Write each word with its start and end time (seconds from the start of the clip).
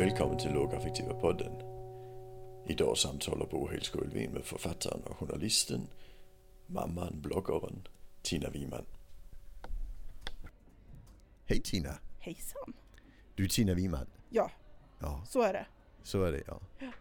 Välkommen 0.00 0.38
till 0.38 0.52
Lågaffektiva 0.52 1.14
podden. 1.14 1.52
Idag 2.66 2.98
samtalar 2.98 3.46
Bo 3.46 3.68
Helskog 3.68 4.28
med 4.32 4.44
författaren 4.44 5.02
och 5.02 5.16
journalisten, 5.16 5.86
mamman, 6.66 7.20
bloggaren 7.20 7.88
Tina 8.22 8.50
Wiman. 8.50 8.84
Hej 11.46 11.60
Tina! 11.62 11.94
Hejsan! 12.18 12.72
Du 13.34 13.44
är 13.44 13.48
Tina 13.48 13.74
Wiman. 13.74 14.06
Ja, 14.30 14.50
Ja, 14.98 15.24
så 15.28 15.42
är 15.42 15.52
det. 15.52 15.66
så 16.02 16.22
är 16.24 16.32
det 16.32 16.42
ja. 16.46 16.60
Ja. 16.78 16.92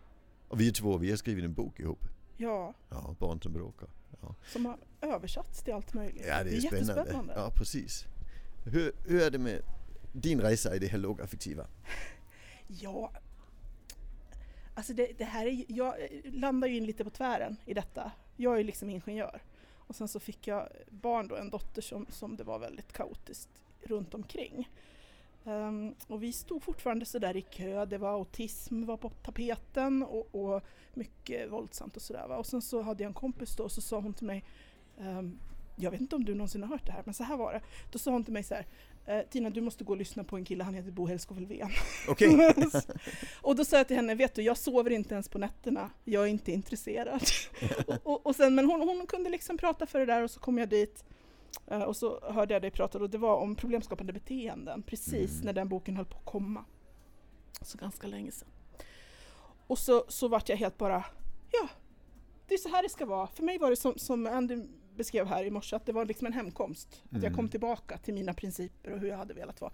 Och 0.48 0.60
vi 0.60 0.68
är 0.68 0.72
två, 0.74 0.98
vi 0.98 1.10
har 1.10 1.18
skrivit 1.18 1.46
en 1.46 1.54
bok 1.54 1.80
ihop. 1.80 2.06
Ja, 2.38 2.74
Ja, 2.90 3.16
Barn 3.20 3.42
som 3.42 3.54
bråkar. 3.54 3.90
Ja, 4.22 4.36
som 4.48 4.66
har 4.66 4.78
översatts 5.02 5.64
till 5.64 5.74
allt 5.74 5.94
möjligt. 5.94 6.26
ja 6.28 6.44
det 6.44 6.56
är, 6.56 6.60
spännande. 6.62 6.94
jättespännande. 6.94 7.34
Ja, 7.36 7.52
precis. 7.56 8.06
Hur, 8.66 8.92
hur 9.06 9.22
är 9.22 9.32
det 9.32 9.40
med 9.40 9.62
din 10.14 10.42
resa 10.42 10.76
i 10.76 10.80
det 10.80 10.88
här 10.88 10.98
lågaffektiva? 11.00 11.68
Ja, 12.72 13.12
alltså 14.74 14.94
det, 14.94 15.18
det 15.18 15.26
här 15.26 15.46
är, 15.46 15.66
jag 15.68 16.02
eh, 16.02 16.34
landar 16.34 16.68
ju 16.68 16.78
in 16.78 16.86
lite 16.86 17.04
på 17.04 17.10
tvären 17.10 17.58
i 17.66 17.74
detta. 17.74 18.12
Jag 18.36 18.54
är 18.54 18.58
ju 18.58 18.64
liksom 18.64 18.90
ingenjör. 18.90 19.42
Och 19.72 19.96
sen 19.96 20.08
så 20.08 20.20
fick 20.20 20.48
jag 20.48 20.70
barn 20.90 21.28
då, 21.28 21.36
en 21.36 21.50
dotter 21.50 21.82
som, 21.82 22.06
som 22.10 22.36
det 22.36 22.44
var 22.44 22.60
väldigt 22.60 22.94
kaotiskt 22.94 23.50
runt 23.82 24.14
omkring. 24.14 24.70
Um, 25.44 25.96
och 26.08 26.24
vi 26.24 26.34
stod 26.34 26.64
fortfarande 26.64 27.06
sådär 27.06 27.38
i 27.38 27.42
kö, 27.42 27.86
det 27.86 27.98
var 27.98 28.10
autism 28.10 28.86
var 28.86 28.98
på 28.98 29.10
tapeten 29.10 30.04
och, 30.04 30.36
och 30.36 30.64
mycket 30.94 31.52
våldsamt 31.52 31.96
och 31.96 32.02
sådär. 32.02 32.28
Och 32.30 32.46
sen 32.46 32.62
så 32.62 32.82
hade 32.82 33.04
jag 33.04 33.08
en 33.08 33.14
kompis 33.14 33.56
då 33.56 33.64
och 33.64 33.72
så 33.72 33.82
sa 33.82 34.00
hon 34.00 34.14
till 34.14 34.28
mig, 34.28 34.44
um, 34.98 35.40
jag 35.76 35.92
vet 35.92 36.02
inte 36.02 36.16
om 36.16 36.26
du 36.26 36.36
någonsin 36.36 36.64
har 36.64 36.70
hört 36.70 36.86
det 36.86 36.92
här, 36.92 37.02
men 37.06 37.14
så 37.14 37.24
här 37.24 37.38
var 37.38 37.54
det. 37.54 37.62
Då 37.92 38.00
sa 38.00 38.12
hon 38.12 38.24
till 38.24 38.34
mig 38.34 38.44
så 38.44 38.54
här, 38.54 38.66
"Eh, 39.10 39.22
Tina 39.30 39.50
du 39.50 39.62
måste 39.62 39.84
gå 39.84 39.94
och 39.94 39.98
lyssna 39.98 40.24
på 40.24 40.38
en 40.38 40.46
kille, 40.46 40.64
han 40.64 40.74
heter 40.74 40.92
Bo 40.92 41.08
Helskov 41.08 41.38
Elfven. 41.38 41.70
Okej. 42.08 42.54
och 43.42 43.56
då 43.56 43.66
sa 43.66 43.78
jag 43.78 43.88
till 43.88 43.96
henne, 43.96 44.16
vet 44.16 44.36
du 44.36 44.42
jag 44.42 44.58
sover 44.58 44.92
inte 44.92 45.14
ens 45.14 45.30
på 45.30 45.38
nätterna, 45.38 45.90
jag 46.06 46.24
är 46.24 46.28
inte 46.28 46.52
intresserad. 46.52 47.22
och, 47.88 47.96
och, 48.04 48.26
och 48.26 48.36
sen, 48.36 48.56
men 48.56 48.66
hon, 48.66 48.82
hon 48.82 49.08
kunde 49.08 49.30
liksom 49.30 49.58
prata 49.58 49.86
för 49.86 50.00
det 50.00 50.06
där 50.06 50.24
och 50.24 50.32
så 50.32 50.40
kom 50.40 50.58
jag 50.58 50.70
dit 50.70 51.04
eh, 51.68 51.82
och 51.82 51.96
så 51.96 52.32
hörde 52.32 52.54
jag 52.54 52.62
dig 52.62 52.72
prata 52.72 52.98
och 52.98 53.10
det 53.10 53.18
var 53.18 53.36
om 53.38 53.56
problemskapande 53.56 54.14
beteenden 54.14 54.84
precis 54.84 55.32
Mm. 55.32 55.46
när 55.46 55.54
den 55.54 55.70
boken 55.70 55.96
höll 55.96 56.06
på 56.06 56.18
att 56.18 56.26
komma. 56.26 56.66
Så 57.62 57.78
ganska 57.78 58.08
länge 58.08 58.32
sedan. 58.32 58.50
Och 59.68 59.78
så, 59.78 60.06
så 60.08 60.28
vart 60.28 60.50
jag 60.50 60.58
helt 60.58 60.78
bara, 60.78 61.06
ja, 61.52 61.68
det 62.48 62.54
är 62.54 62.58
så 62.58 62.70
här 62.70 62.84
det 62.84 62.90
ska 62.90 63.06
vara. 63.06 63.28
För 63.28 63.44
mig 63.44 63.58
var 63.58 63.70
det 63.70 63.76
som, 63.76 63.98
som 63.98 64.28
Andy 64.28 64.58
beskrev 65.00 65.28
här 65.28 65.44
i 65.44 65.50
morse, 65.50 65.76
att 65.76 65.86
det 65.86 65.92
var 65.92 66.06
liksom 66.06 66.28
en 66.28 66.34
hemkomst. 66.34 66.88
Att 67.06 67.12
jag 67.12 67.24
Mm. 67.24 67.36
kom 67.36 67.50
tillbaka 67.50 67.98
till 67.98 68.14
mina 68.14 68.34
principer 68.34 68.92
och 68.94 69.00
hur 69.00 69.08
jag 69.08 69.18
hade 69.18 69.34
velat 69.34 69.62
vara. 69.62 69.72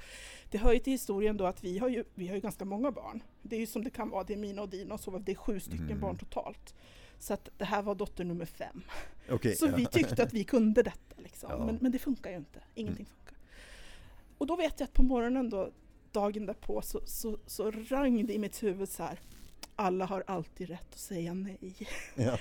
Det 0.51 0.57
hör 0.57 0.73
ju 0.73 0.79
till 0.79 0.93
historien 0.93 1.37
då 1.37 1.45
att 1.45 1.63
vi 1.63 1.77
har 1.77 1.89
ju, 1.89 2.03
vi 2.13 2.27
har 2.27 2.35
ju 2.35 2.41
ganska 2.41 2.65
många 2.65 2.91
barn. 2.91 3.23
Det 3.41 3.55
är 3.55 3.59
ju 3.59 3.67
som 3.67 3.83
det 3.83 3.89
kan 3.89 4.09
vara, 4.09 4.23
det 4.23 4.33
är 4.33 4.37
mina 4.37 4.61
och 4.61 4.69
dina 4.69 4.93
och 4.93 4.99
så, 4.99 5.17
det 5.17 5.31
är 5.31 5.35
sju 5.35 5.59
stycken 5.59 5.85
Mm. 5.85 5.99
barn 5.99 6.17
totalt. 6.17 6.75
Så 7.19 7.33
att 7.33 7.49
det 7.57 7.65
här 7.65 7.81
var 7.81 7.95
dotter 7.95 8.23
nummer 8.23 8.45
fem. 8.45 8.81
Okej. 9.29 9.55
Så 9.55 9.65
ja. 9.65 9.75
vi 9.75 9.85
tyckte 9.85 10.23
att 10.23 10.33
vi 10.33 10.43
kunde 10.43 10.83
detta 10.83 11.15
liksom. 11.17 11.49
Ja. 11.51 11.65
Men, 11.65 11.77
men 11.81 11.91
det 11.91 11.99
funkar 11.99 12.31
ju 12.31 12.37
inte, 12.37 12.59
ingenting 12.75 13.05
funkar. 13.05 13.37
Och 14.37 14.47
då 14.47 14.55
vet 14.55 14.79
jag 14.79 14.87
att 14.87 14.93
på 14.93 15.03
morgonen 15.03 15.49
då, 15.49 15.69
dagen 16.11 16.45
därpå, 16.45 16.81
så, 16.81 17.01
så, 17.05 17.37
så 17.45 17.71
rang 17.71 18.25
det 18.25 18.33
i 18.33 18.39
mitt 18.39 18.63
huvud 18.63 18.89
så 18.89 19.03
här. 19.03 19.19
Alla 19.75 20.05
har 20.05 20.23
alltid 20.27 20.69
rätt 20.69 20.93
att 20.93 20.99
säga 20.99 21.33
nej. 21.33 21.75
Ja. 22.15 22.37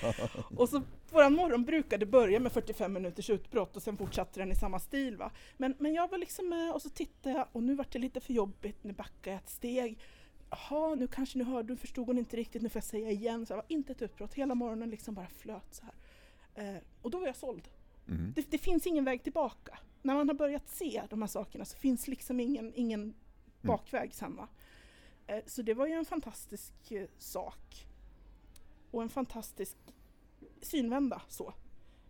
Och 0.57 0.69
så 0.69 0.83
våran 1.11 1.35
morgon 1.35 1.65
brukade 1.65 2.07
börja 2.07 2.41
med 2.41 2.53
45 2.53 2.93
minuters 2.93 3.31
utbrott 3.31 3.77
och 3.77 3.83
sen 3.83 3.97
fortsatte 3.97 4.41
den 4.41 4.53
i 4.53 4.55
samma 4.55 4.79
stil. 4.79 5.17
Va? 5.17 5.31
Men, 5.57 5.75
men 5.79 5.95
jag 5.95 6.11
var 6.11 6.19
liksom 6.19 6.49
med 6.49 6.73
och 6.73 6.83
så 6.83 6.91
tittade 6.91 7.37
jag 7.37 7.49
och 7.53 7.63
nu 7.63 7.75
vart 7.75 7.93
det 7.93 7.99
lite 7.99 8.21
för 8.21 8.33
jobbigt, 8.33 8.85
nu 8.85 8.93
backade 8.93 9.31
jag 9.31 9.37
ett 9.37 9.51
steg. 9.51 9.99
Jaha, 10.51 10.95
nu 10.95 11.07
kanske 11.07 11.39
nu 11.39 11.45
hörde 11.45 11.69
du, 11.69 11.77
förstod 11.77 12.07
hon 12.07 12.19
inte 12.19 12.37
riktigt, 12.37 12.63
nu 12.63 12.69
får 12.69 12.79
jag 12.79 12.85
säga 12.85 13.11
igen. 13.11 13.47
Så 13.47 13.53
det 13.53 13.57
var 13.57 13.65
inte 13.69 13.93
ett 13.93 14.03
utbrott, 14.03 14.35
hela 14.35 14.55
morgonen 14.55 14.91
liksom 14.91 15.15
bara 15.15 15.29
flöt 15.29 15.75
så 15.75 15.85
här. 15.85 15.95
Eh, 16.55 16.81
och 17.03 17.11
då 17.11 17.19
var 17.19 17.27
jag 17.27 17.37
såld. 17.37 17.69
Mm. 18.09 18.33
Det, 18.37 18.51
det 18.51 18.59
finns 18.59 18.87
ingen 18.87 19.05
väg 19.05 19.23
tillbaka. 19.23 19.79
När 20.03 20.15
man 20.15 20.29
har 20.29 20.35
börjat 20.35 20.69
se 20.69 21.03
de 21.11 21.23
här 21.23 21.29
sakerna 21.29 21.65
så 21.65 21.77
finns 21.77 22.09
liksom 22.09 22.41
ingen, 22.41 22.73
ingen 22.75 23.15
bakväg 23.63 24.15
sen 24.15 24.37
va. 24.37 24.49
Eh, 25.27 25.43
Så 25.47 25.63
det 25.63 25.75
var 25.75 25.87
ju 25.87 25.93
en 25.93 26.05
fantastisk 26.05 26.73
eh, 26.93 27.07
sak. 27.19 27.87
Och 28.91 29.03
en 29.03 29.09
fantastisk 29.09 29.77
synvända 30.63 31.23
så. 31.29 31.55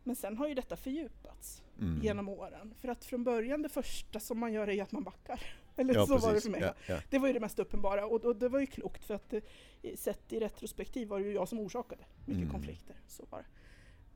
Men 0.02 0.16
sen 0.16 0.36
har 0.36 0.48
ju 0.48 0.54
detta 0.54 0.76
fördjupats 0.76 1.60
Mm. 1.80 2.02
genom 2.02 2.28
åren. 2.28 2.74
För 2.80 2.88
att 2.88 3.04
från 3.04 3.24
början 3.24 3.62
det 3.62 3.68
första 3.68 4.20
som 4.20 4.38
man 4.38 4.52
gör 4.52 4.68
är 4.70 4.82
att 4.82 4.92
man 4.92 5.02
backar. 5.04 5.42
Eller 5.76 5.94
Ja, 5.94 6.06
så 6.06 6.12
var 6.18 6.28
det 6.28 6.34
precis. 6.34 6.42
för 6.42 6.50
mig. 6.50 6.60
Ja, 6.60 6.74
ja. 6.88 7.00
Det 7.10 7.18
var 7.18 7.26
ju 7.26 7.32
det 7.34 7.40
mest 7.40 7.58
uppenbara 7.58 8.06
och, 8.06 8.24
och 8.24 8.36
det 8.36 8.48
var 8.48 8.60
ju 8.60 8.66
klokt 8.66 9.04
för 9.04 9.14
att 9.14 9.34
i- 9.82 9.96
sett 9.96 10.32
i 10.32 10.40
retrospektiv 10.40 11.08
var 11.08 11.20
det 11.20 11.26
ju 11.26 11.32
jag 11.32 11.48
som 11.48 11.58
orsakade 11.60 12.04
mycket 12.26 12.40
Mm. 12.42 12.50
konflikter. 12.50 12.96
Så 13.08 13.24
var. 13.30 13.46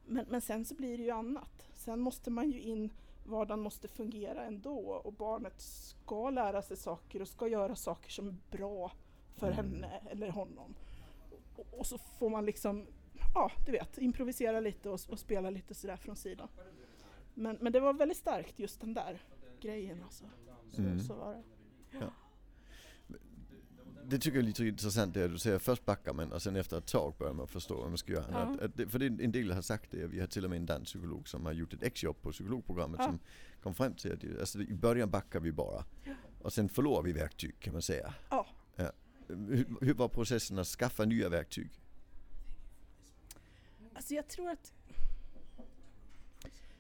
Men, 0.07 0.27
men 0.29 0.41
sen 0.41 0.65
så 0.65 0.75
blir 0.75 0.99
det 0.99 1.05
ju 1.05 1.11
annat. 1.11 1.69
Sen 1.75 2.01
måste 2.01 2.31
man 2.31 2.51
ju 2.51 2.61
in, 2.61 2.91
vardagen 3.29 3.61
måste 3.61 3.89
fungera 3.89 4.45
ändå 4.45 4.79
och 4.79 5.13
barnet 5.13 5.61
ska 5.61 6.31
lära 6.31 6.63
sig 6.63 6.77
saker 6.77 7.23
och 7.23 7.29
ska 7.29 7.49
göra 7.49 7.77
saker 7.77 8.11
som 8.11 8.29
är 8.29 8.35
bra 8.51 8.93
för 9.37 9.53
Mm. 9.53 9.57
henne 9.57 10.01
eller 10.11 10.29
honom. 10.31 10.75
Och, 11.57 11.79
och 11.79 11.87
så 11.87 11.99
får 11.99 12.31
man 12.31 12.45
liksom, 12.47 12.87
ja 13.35 13.51
du 13.67 13.73
vet, 13.73 13.99
improvisera 13.99 14.61
lite 14.61 14.91
och, 14.91 15.01
och 15.09 15.19
spela 15.19 15.51
lite 15.51 15.75
sådär 15.75 15.97
från 15.97 16.17
sidan. 16.17 16.49
Men, 17.35 17.57
men 17.61 17.73
det 17.73 17.81
var 17.81 17.93
väldigt 17.93 18.19
starkt 18.19 18.59
just 18.59 18.81
den 18.81 18.95
där 18.95 19.23
grejen 19.61 20.03
alltså. 20.03 20.25
Så, 20.69 20.83
Mm. 20.83 21.01
så 21.01 21.15
var 21.15 21.35
det. 21.35 21.43
Det 24.11 24.19
tycker 24.19 24.37
jag 24.39 24.43
är 24.43 24.47
lite 24.47 24.65
intressant 24.67 25.15
det 25.15 25.29
du 25.29 25.39
säger, 25.39 25.59
först 25.59 25.85
backar 25.85 26.13
man 26.13 26.33
och 26.33 26.43
sen 26.43 26.57
efter 26.57 26.79
ett 26.79 26.87
tag 26.87 27.15
börjar 27.19 27.33
man 27.33 27.49
förstå 27.49 27.77
vad 27.81 27.89
man 27.89 27.99
ska 27.99 28.13
göra. 28.13 28.27
Ja. 28.31 28.39
Att, 28.39 28.61
att 28.61 28.77
det, 28.77 28.89
för 28.89 28.99
det, 28.99 29.07
en 29.07 29.33
del 29.33 29.53
har 29.53 29.63
sagt 29.63 29.91
det, 29.91 30.07
vi 30.07 30.21
har 30.21 30.27
till 30.27 30.45
och 30.45 30.51
med 30.51 30.57
en 30.57 30.67
danspsykolog 30.67 31.29
som 31.29 31.47
har 31.47 31.53
gjort 31.53 31.73
ett 31.73 31.83
exjobb 31.83 32.23
på 32.23 32.33
psykologprogrammet 32.33 33.01
Ja. 33.01 33.07
som 33.07 33.19
kom 33.63 33.75
fram 33.75 33.95
till 33.95 34.13
att 34.13 34.41
alltså, 34.41 34.61
i 34.61 34.75
början 34.75 35.11
backar 35.11 35.41
vi 35.41 35.53
bara 35.53 35.85
Ja. 36.05 36.13
och 36.43 36.53
sen 36.53 36.69
förlorar 36.69 37.03
vi 37.03 37.13
verktyg 37.13 37.61
kan 37.61 37.73
man 37.73 37.83
säga. 37.83 38.15
Ja. 38.31 38.47
Hur, 39.29 39.67
hur 39.81 39.95
var 39.95 40.09
processen 40.09 40.59
att 40.59 40.67
skaffa 40.67 41.05
nya 41.05 41.29
verktyg? 41.29 41.71
Alltså 43.95 44.15
jag 44.15 44.29
tror 44.29 44.51
att 44.51 44.73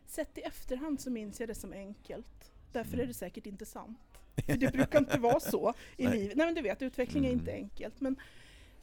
sett 0.06 0.38
i 0.38 0.40
efterhand 0.40 1.00
så 1.00 1.10
minns 1.10 1.40
jag 1.40 1.48
det 1.48 1.54
som 1.54 1.72
enkelt. 1.72 2.52
Därför 2.72 2.98
är 2.98 3.06
det 3.06 3.14
säkert 3.14 3.46
inte 3.46 3.66
sant. 3.66 3.98
För 4.46 4.56
det 4.56 4.72
brukar 4.72 4.98
inte 4.98 5.18
vara 5.18 5.40
så 5.40 5.74
i 5.96 6.06
livet. 6.06 6.36
Nej 6.36 6.46
men 6.46 6.54
du 6.54 6.62
vet, 6.62 6.82
utveckling 6.82 7.26
är 7.26 7.30
inte 7.32 7.50
Mm. 7.52 7.62
enkelt. 7.64 8.00
Men, 8.00 8.16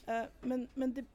eh, 0.08 0.24
men, 0.42 0.68
men 0.74 0.94
det 0.94 1.06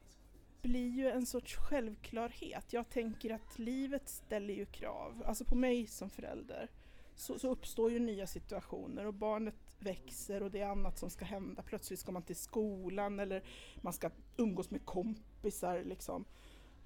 blir 0.63 0.89
ju 0.91 1.11
en 1.11 1.27
sorts 1.27 1.57
självklarhet. 1.57 2.73
Jag 2.73 2.89
tänker 2.91 3.31
att 3.35 3.59
livet 3.59 4.09
ställer 4.09 4.55
ju 4.55 4.67
krav. 4.67 5.23
Alltså 5.27 5.45
på 5.45 5.55
mig 5.55 5.87
som 5.87 6.11
förälder 6.11 6.69
så, 7.17 7.39
så 7.39 7.49
uppstår 7.49 7.91
ju 7.91 7.99
nya 7.99 8.27
situationer 8.27 9.07
och 9.07 9.15
barnet 9.15 9.55
växer 9.79 10.43
och 10.43 10.51
det 10.51 10.61
är 10.61 10.67
annat 10.67 10.99
som 10.99 11.11
ska 11.11 11.25
hända. 11.25 11.63
Plötsligt 11.63 12.01
ska 12.01 12.13
man 12.13 12.23
till 12.23 12.37
skolan 12.37 13.21
eller 13.21 13.43
man 13.81 13.93
ska 13.93 14.11
umgås 14.37 14.71
med 14.71 14.85
kompisar 14.85 15.83
liksom. 15.85 16.25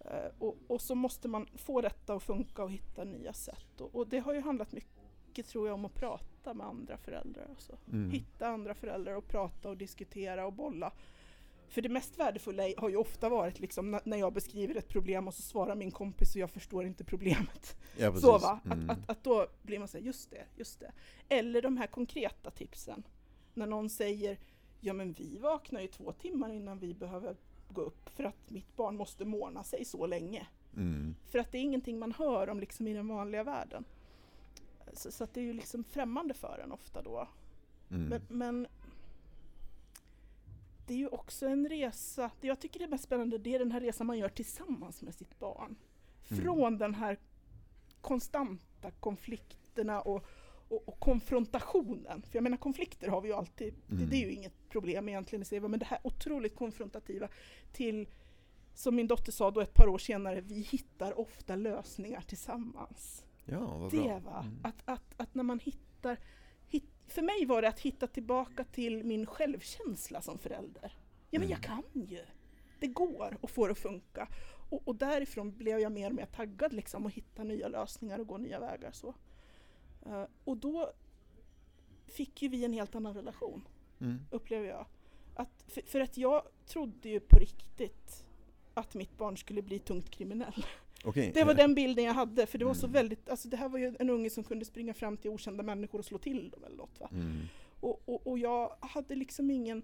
Eh, 0.00 0.30
Och, 0.38 0.56
och 0.66 0.80
så 0.80 0.94
måste 0.94 1.28
man 1.28 1.46
få 1.56 1.80
detta 1.80 2.14
att 2.14 2.22
funka 2.22 2.62
och 2.64 2.72
hitta 2.72 3.04
nya 3.04 3.32
sätt. 3.32 3.80
Och, 3.80 3.94
och 3.94 4.08
det 4.08 4.18
har 4.18 4.34
ju 4.34 4.40
handlat 4.40 4.72
mycket 4.72 5.46
tror 5.48 5.66
jag 5.68 5.74
om 5.74 5.84
att 5.84 5.94
prata 5.94 6.24
med 6.54 6.66
andra 6.66 6.96
föräldrar. 6.96 7.48
Också. 7.52 7.76
Mm. 7.92 8.10
Hitta 8.10 8.46
andra 8.48 8.74
föräldrar 8.74 9.14
och 9.16 9.28
prata 9.28 9.68
och 9.68 9.76
diskutera 9.76 10.46
och 10.46 10.52
bolla. 10.52 10.92
För 11.68 11.82
det 11.82 11.88
mest 11.88 12.18
värdefulla 12.18 12.62
har 12.78 12.88
ju 12.88 12.96
ofta 12.96 13.28
varit 13.28 13.60
liksom 13.60 14.00
när- 14.04 14.16
jag 14.16 14.32
beskriver 14.32 14.74
ett 14.74 14.88
problem 14.88 15.28
och 15.28 15.34
så 15.34 15.42
svarar 15.42 15.74
min 15.74 15.90
kompis 15.90 16.34
och 16.34 16.40
jag 16.40 16.50
förstår 16.50 16.86
inte 16.86 17.04
problemet. 17.04 17.76
Ja. 17.98 18.16
Så 18.16 18.38
va? 18.38 18.60
Att, 18.64 18.72
Mm. 18.72 18.90
att, 18.90 19.10
att 19.10 19.24
då 19.24 19.46
blir 19.62 19.78
man 19.78 19.88
såhär, 19.88 20.04
just 20.04 20.30
det, 20.30 20.44
just 20.56 20.80
det. 20.80 20.92
Eller 21.28 21.62
de 21.62 21.76
här 21.76 21.86
konkreta 21.86 22.50
tipsen. 22.50 23.02
När 23.54 23.66
någon 23.66 23.90
säger, 23.90 24.38
ja 24.80 24.92
men 24.92 25.12
vi 25.12 25.38
vaknar 25.38 25.80
ju 25.80 25.86
två 25.88 26.12
timmar 26.12 26.52
innan 26.52 26.78
vi 26.78 26.94
behöver 26.94 27.36
gå 27.68 27.80
upp 27.82 28.08
för 28.16 28.24
att 28.24 28.50
mitt 28.50 28.76
barn 28.76 28.96
måste 28.96 29.24
måna 29.24 29.64
sig 29.64 29.84
så 29.84 30.06
länge. 30.06 30.46
Mm. 30.76 31.14
För 31.30 31.38
att 31.38 31.52
det 31.52 31.58
är 31.58 31.62
ingenting 31.62 31.98
man 31.98 32.12
hör 32.12 32.48
om 32.50 32.60
liksom 32.60 32.88
i 32.88 32.94
den 32.94 33.08
vanliga 33.08 33.44
världen. 33.44 33.84
Så, 34.94 35.12
så 35.12 35.26
det 35.32 35.40
är 35.40 35.44
ju 35.44 35.52
liksom 35.52 35.84
främmande 35.84 36.34
för 36.34 36.60
en 36.64 36.72
ofta 36.72 37.02
då. 37.02 37.28
Mm. 37.90 38.08
Men, 38.08 38.22
men 38.28 38.66
det 40.86 40.94
är 40.94 40.98
ju 40.98 41.08
också 41.08 41.46
en 41.46 41.68
resa, 41.68 42.30
det 42.40 42.46
jag 42.46 42.60
tycker 42.60 42.80
är 42.80 42.88
mest 42.88 43.04
spännande 43.04 43.38
det 43.38 43.54
är 43.54 43.58
den 43.58 43.72
här 43.72 43.80
resan 43.80 44.06
man 44.06 44.18
gör 44.18 44.28
tillsammans 44.28 45.02
med 45.02 45.14
sitt 45.14 45.38
barn. 45.38 45.76
Mm. 46.28 46.42
Från 46.42 46.78
den 46.78 46.94
här 46.94 47.18
konstanta 48.00 48.90
konflikterna 48.90 50.00
och, 50.00 50.26
och, 50.68 50.88
och 50.88 51.00
konfrontationen. 51.00 52.22
För 52.22 52.36
jag 52.36 52.42
menar 52.42 52.56
konflikter 52.56 53.08
har 53.08 53.20
vi 53.20 53.28
ju 53.28 53.34
alltid, 53.34 53.74
det, 53.86 53.94
Mm. 53.94 54.10
det 54.10 54.16
är 54.16 54.20
ju 54.20 54.32
inget 54.32 54.68
problem 54.68 55.08
egentligen 55.08 55.42
i 55.42 55.44
sig, 55.44 55.60
men 55.60 55.78
det 55.78 55.86
här 55.86 55.98
otroligt 56.02 56.56
konfrontativa 56.56 57.28
till 57.72 58.08
som 58.74 58.96
min 58.96 59.06
dotter 59.06 59.32
sa 59.32 59.50
då 59.50 59.60
ett 59.60 59.74
par 59.74 59.88
år 59.88 59.98
senare, 59.98 60.40
vi 60.40 60.60
hittar 60.60 61.18
ofta 61.18 61.56
lösningar 61.56 62.20
tillsammans. 62.20 63.24
Ja, 63.44 63.78
vad 63.78 63.90
Det 63.90 63.96
bra. 64.02 64.18
va, 64.18 64.40
Mm. 64.40 64.58
att, 64.62 64.82
att, 64.84 65.20
att 65.20 65.34
när 65.34 65.42
man 65.42 65.58
hittar 65.60 66.16
hit, 66.68 66.84
för 67.06 67.22
mig 67.22 67.46
var 67.46 67.62
det 67.62 67.68
att 67.68 67.80
hitta 67.80 68.06
tillbaka 68.06 68.64
till 68.64 69.04
min 69.04 69.26
självkänsla 69.26 70.20
som 70.22 70.38
förälder. 70.38 70.92
Ja 71.30 71.40
men 71.40 71.48
jag 71.48 71.66
Mm. 71.66 71.82
kan 71.82 72.02
ju! 72.02 72.24
Det 72.80 72.86
går 72.86 73.38
att 73.42 73.50
få 73.50 73.66
det 73.66 73.72
att 73.72 73.78
funka. 73.78 74.28
Och, 74.70 74.88
och 74.88 74.94
därifrån 74.96 75.56
blev 75.56 75.78
jag 75.78 75.92
mer 75.92 76.08
och 76.10 76.14
mer 76.16 76.26
taggad 76.26 76.72
liksom 76.72 77.06
att 77.06 77.12
hitta 77.12 77.44
nya 77.44 77.68
lösningar 77.68 78.18
och 78.18 78.26
gå 78.26 78.38
nya 78.38 78.60
vägar. 78.60 78.92
Så. 78.92 79.14
Eh, 80.06 80.24
och 80.44 80.56
då 80.56 80.92
fick 82.06 82.42
ju 82.42 82.48
vi 82.48 82.64
en 82.64 82.72
helt 82.72 82.94
annan 82.94 83.14
relation 83.14 83.68
Mm. 84.00 84.20
upplever 84.30 84.68
jag. 84.68 84.86
Att, 85.34 85.64
för, 85.68 85.82
för 85.82 86.00
att 86.00 86.16
jag 86.16 86.42
trodde 86.66 87.08
ju 87.08 87.20
på 87.20 87.38
riktigt 87.38 88.24
att 88.74 88.94
mitt 88.94 89.16
barn 89.18 89.36
skulle 89.36 89.62
bli 89.62 89.78
tungt 89.78 90.10
kriminell. 90.10 90.66
Okej. 91.04 91.30
Det 91.34 91.44
var 91.44 91.54
den 91.54 91.74
bilden 91.74 92.04
jag 92.04 92.14
hade, 92.14 92.46
för 92.46 92.58
det 92.58 92.64
var 92.64 92.74
så 92.74 92.86
Mm. 92.86 92.92
väldigt, 92.92 93.28
alltså 93.28 93.48
det 93.48 93.56
här 93.56 93.68
var 93.68 93.78
ju 93.78 93.96
en 93.98 94.10
unge 94.10 94.30
som 94.30 94.44
kunde 94.44 94.64
springa 94.64 94.94
fram 94.94 95.16
till 95.16 95.30
okända 95.30 95.62
människor 95.62 95.98
och 95.98 96.04
slå 96.04 96.18
till 96.18 96.50
dem 96.50 96.64
eller 96.64 96.76
något 96.76 97.00
va. 97.00 97.08
Mm. 97.12 97.40
Och, 97.80 98.02
och, 98.08 98.26
och 98.26 98.38
jag 98.38 98.76
hade 98.80 99.14
liksom 99.14 99.50
ingen, 99.50 99.82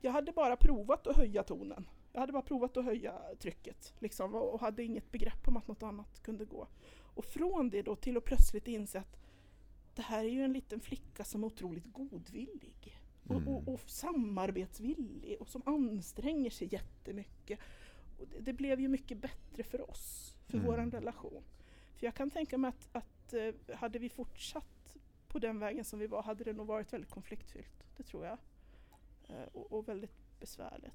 jag 0.00 0.12
hade 0.12 0.32
bara 0.32 0.56
provat 0.56 1.06
att 1.06 1.16
höja 1.16 1.42
tonen. 1.42 1.88
Jag 2.12 2.20
hade 2.20 2.32
bara 2.32 2.42
provat 2.42 2.76
att 2.76 2.84
höja 2.84 3.20
trycket 3.38 3.94
liksom 3.98 4.34
och 4.34 4.54
och 4.54 4.60
hade 4.60 4.82
inget 4.84 5.12
begrepp 5.12 5.48
om 5.48 5.56
att 5.56 5.68
något 5.68 5.82
annat 5.82 6.22
kunde 6.22 6.44
gå. 6.44 6.66
Och 7.14 7.24
från 7.24 7.70
det 7.70 7.82
då 7.82 7.96
till 7.96 8.16
att 8.16 8.24
plötsligt 8.24 8.68
inse 8.68 8.98
att 8.98 9.16
det 9.94 10.02
här 10.02 10.24
är 10.24 10.28
ju 10.28 10.42
en 10.44 10.52
liten 10.52 10.80
flicka 10.80 11.24
som 11.24 11.42
är 11.42 11.46
otroligt 11.46 11.92
godvillig 11.92 12.96
och, 13.28 13.36
Mm. 13.36 13.48
och, 13.48 13.68
och 13.68 13.80
samarbetsvillig 13.90 15.36
och 15.40 15.48
som 15.48 15.62
anstränger 15.66 16.50
sig 16.50 16.68
jättemycket. 16.72 17.58
Och 18.20 18.26
det, 18.28 18.40
det 18.40 18.52
blev 18.52 18.80
ju 18.80 18.88
mycket 18.88 19.18
bättre 19.18 19.62
för 19.62 19.90
oss, 19.90 20.36
för 20.50 20.58
Mm. 20.58 20.70
våran 20.70 20.90
relation. 20.90 21.42
För 21.96 22.06
jag 22.06 22.14
kan 22.14 22.30
tänka 22.30 22.58
mig 22.58 22.68
att, 22.68 22.88
att 22.92 23.32
eh, 23.32 23.76
hade 23.76 23.98
vi 23.98 24.08
fortsatt 24.08 24.96
på 25.28 25.38
den 25.38 25.58
vägen 25.58 25.84
som 25.84 25.98
vi 25.98 26.06
var 26.06 26.22
hade 26.22 26.44
det 26.44 26.52
nog 26.52 26.66
varit 26.66 26.92
väldigt 26.92 27.10
konfliktfyllt. 27.10 27.84
Det 27.96 28.02
tror 28.02 28.24
jag. 28.26 28.38
Eh, 29.28 29.44
och, 29.52 29.72
och 29.72 29.88
väldigt 29.88 30.40
besvärligt. 30.40 30.92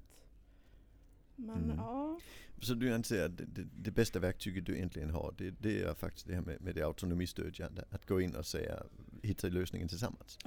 Men 1.36 1.64
Mm. 1.64 1.76
ja, 1.76 2.18
Så 2.62 2.74
du 2.74 2.94
anser 2.94 3.24
att 3.24 3.36
det, 3.36 3.44
det, 3.44 3.66
det 3.76 3.90
bästa 3.90 4.18
verktyget 4.18 4.66
du 4.66 4.76
egentligen 4.76 5.10
har, 5.10 5.34
det, 5.38 5.50
det 5.50 5.82
är 5.82 5.94
faktiskt 5.94 6.26
det 6.26 6.34
här 6.34 6.42
med, 6.42 6.60
med 6.60 6.74
det 6.74 6.82
autonomistödjande. 6.82 7.84
Att 7.90 8.06
gå 8.06 8.20
in 8.20 8.36
och 8.36 8.46
säga, 8.46 8.82
hitta 9.22 9.48
lösningen 9.48 9.88
tillsammans. 9.88 10.38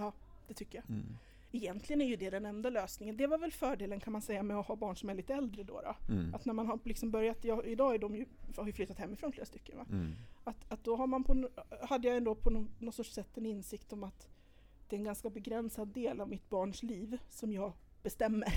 det 0.48 0.54
tycker 0.54 0.78
jag. 0.78 0.90
Mm. 0.90 1.18
Egentligen 1.52 2.02
är 2.02 2.06
ju 2.06 2.16
det 2.16 2.30
den 2.30 2.46
enda 2.46 2.70
lösningen. 2.70 3.18
Det 3.18 3.28
var 3.28 3.38
väl 3.38 3.52
fördelen 3.52 4.00
kan 4.00 4.14
man 4.14 4.22
säga 4.22 4.44
med 4.44 4.58
att 4.58 4.68
ha 4.68 4.76
barn 4.76 4.96
som 4.96 5.10
är 5.10 5.14
lite 5.14 5.34
äldre 5.34 5.64
då. 5.64 5.82
då. 5.82 6.14
Mm. 6.14 6.36
Att 6.36 6.46
när 6.46 6.54
man 6.54 6.68
har 6.68 6.80
liksom 6.84 7.12
börjat, 7.12 7.38
ja, 7.44 7.64
idag 7.64 7.96
är 7.96 8.00
de 8.00 8.16
ju, 8.16 8.26
har 8.58 8.66
ju 8.66 8.74
flyttat 8.74 8.98
hemifrån 8.98 9.32
flera 9.32 9.46
stycken. 9.46 9.78
Va? 9.78 9.86
Mm. 9.92 10.12
Att, 10.44 10.72
att 10.72 10.84
då 10.84 10.96
har 10.96 11.08
man 11.08 11.24
på, 11.24 11.50
hade 11.82 12.08
jag 12.08 12.18
ändå 12.18 12.36
på 12.36 12.50
någon, 12.50 12.70
någon 12.80 12.94
sorts 12.94 13.14
sätt 13.14 13.38
en 13.38 13.46
insikt 13.46 13.94
om 13.94 14.04
att 14.04 14.30
det 14.90 14.96
är 14.96 14.98
en 14.98 15.04
ganska 15.04 15.30
begränsad 15.30 15.88
del 15.88 16.22
av 16.22 16.30
mitt 16.30 16.50
barns 16.50 16.84
liv 16.84 17.18
som 17.30 17.54
jag 17.54 17.74
bestämmer. 18.04 18.54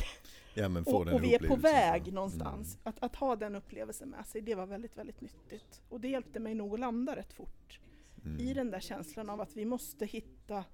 Ja 0.54 0.68
Och, 0.86 1.06
och 1.12 1.22
vi 1.22 1.34
är 1.34 1.48
på 1.48 1.56
väg 1.56 2.02
ja. 2.06 2.12
någonstans. 2.12 2.78
Att, 2.82 3.02
att 3.02 3.16
ha 3.16 3.36
den 3.36 3.56
upplevelsen 3.56 4.08
med 4.08 4.26
sig, 4.26 4.40
det 4.40 4.54
var 4.54 4.66
väldigt, 4.66 4.98
väldigt 4.98 5.20
nyttigt. 5.20 5.82
Och 5.88 6.00
det 6.00 6.08
hjälpte 6.08 6.40
mig 6.40 6.54
nog 6.54 6.74
att 6.74 6.80
landa 6.80 7.16
rätt 7.16 7.32
fort 7.32 7.80
Mm. 8.24 8.40
i 8.40 8.54
den 8.54 8.70
där 8.70 8.80
känslan 8.80 9.30
av 9.30 9.40
att 9.40 9.56
vi 9.56 9.64
måste 9.64 10.06
hitta 10.06 10.64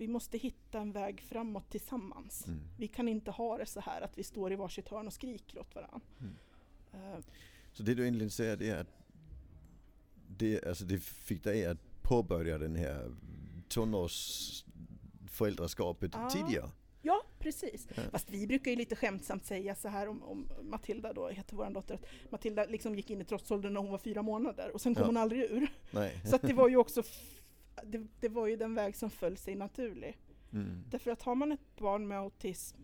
vi 0.00 0.08
måste 0.08 0.38
hitta 0.38 0.80
en 0.80 0.92
väg 0.92 1.20
framåt 1.20 1.70
tillsammans. 1.70 2.46
Mm. 2.46 2.60
Vi 2.78 2.88
kan 2.88 3.08
inte 3.08 3.30
ha 3.30 3.58
det 3.58 3.66
så 3.66 3.80
här 3.80 4.00
att 4.02 4.18
vi 4.18 4.22
står 4.22 4.52
i 4.52 4.56
varsitt 4.56 4.88
hörn 4.88 5.06
och 5.06 5.12
skriker 5.12 5.58
åt 5.58 5.74
varandra. 5.74 6.00
Mm. 6.20 6.34
Eh, 6.92 7.18
Så 7.72 7.82
det 7.82 7.94
du 7.94 8.02
egentligen 8.02 8.30
säger 8.30 8.56
det 8.56 8.70
är 8.70 8.80
att 8.80 8.92
det, 10.36 10.64
alltså 10.66 10.84
det 10.84 10.98
fick 11.02 11.44
dig 11.44 11.66
att 11.66 12.02
påbörja 12.02 12.58
den 12.58 12.76
här 12.76 13.14
tonårsföräldraskapet 13.68 16.10
Ja. 16.14 16.30
tidigare. 16.30 16.70
ja, 17.02 17.22
precis. 17.38 17.88
Ja. 17.96 18.02
Fast 18.12 18.30
vi 18.30 18.46
brukar 18.46 18.70
ju 18.70 18.76
lite 18.76 18.96
skämtsamt 18.96 19.46
säga 19.46 19.74
så 19.74 19.88
här 19.88 20.08
om, 20.08 20.22
om 20.22 20.48
Matilda 20.62 21.12
då, 21.12 21.28
heter 21.28 21.56
vår 21.56 21.70
dotter, 21.70 21.94
att 21.94 22.06
Matilda 22.32 22.64
liksom 22.64 22.94
gick 22.94 23.10
in 23.10 23.20
i 23.20 23.24
trotsåldern 23.24 23.72
när 23.74 23.80
hon 23.80 23.90
var 23.90 23.98
fyra 23.98 24.22
månader 24.22 24.70
och 24.74 24.80
sen 24.80 24.94
kom 24.94 25.00
Ja. 25.02 25.06
hon 25.06 25.16
aldrig 25.16 25.40
ur. 25.42 25.72
Nej. 25.90 26.20
Så 26.26 26.36
att 26.36 26.42
det 26.42 26.52
var 26.54 26.68
ju 26.68 26.76
också 26.76 27.02
det, 27.84 28.06
det 28.20 28.28
var 28.28 28.46
ju 28.46 28.56
den 28.56 28.74
väg 28.74 28.96
som 28.96 29.10
föll 29.10 29.36
sig 29.36 29.54
naturlig. 29.54 30.18
Mm. 30.52 30.82
Därför 30.90 31.10
att 31.10 31.22
har 31.22 31.34
man 31.34 31.52
ett 31.52 31.76
barn 31.78 32.08
med 32.08 32.18
autism 32.18 32.78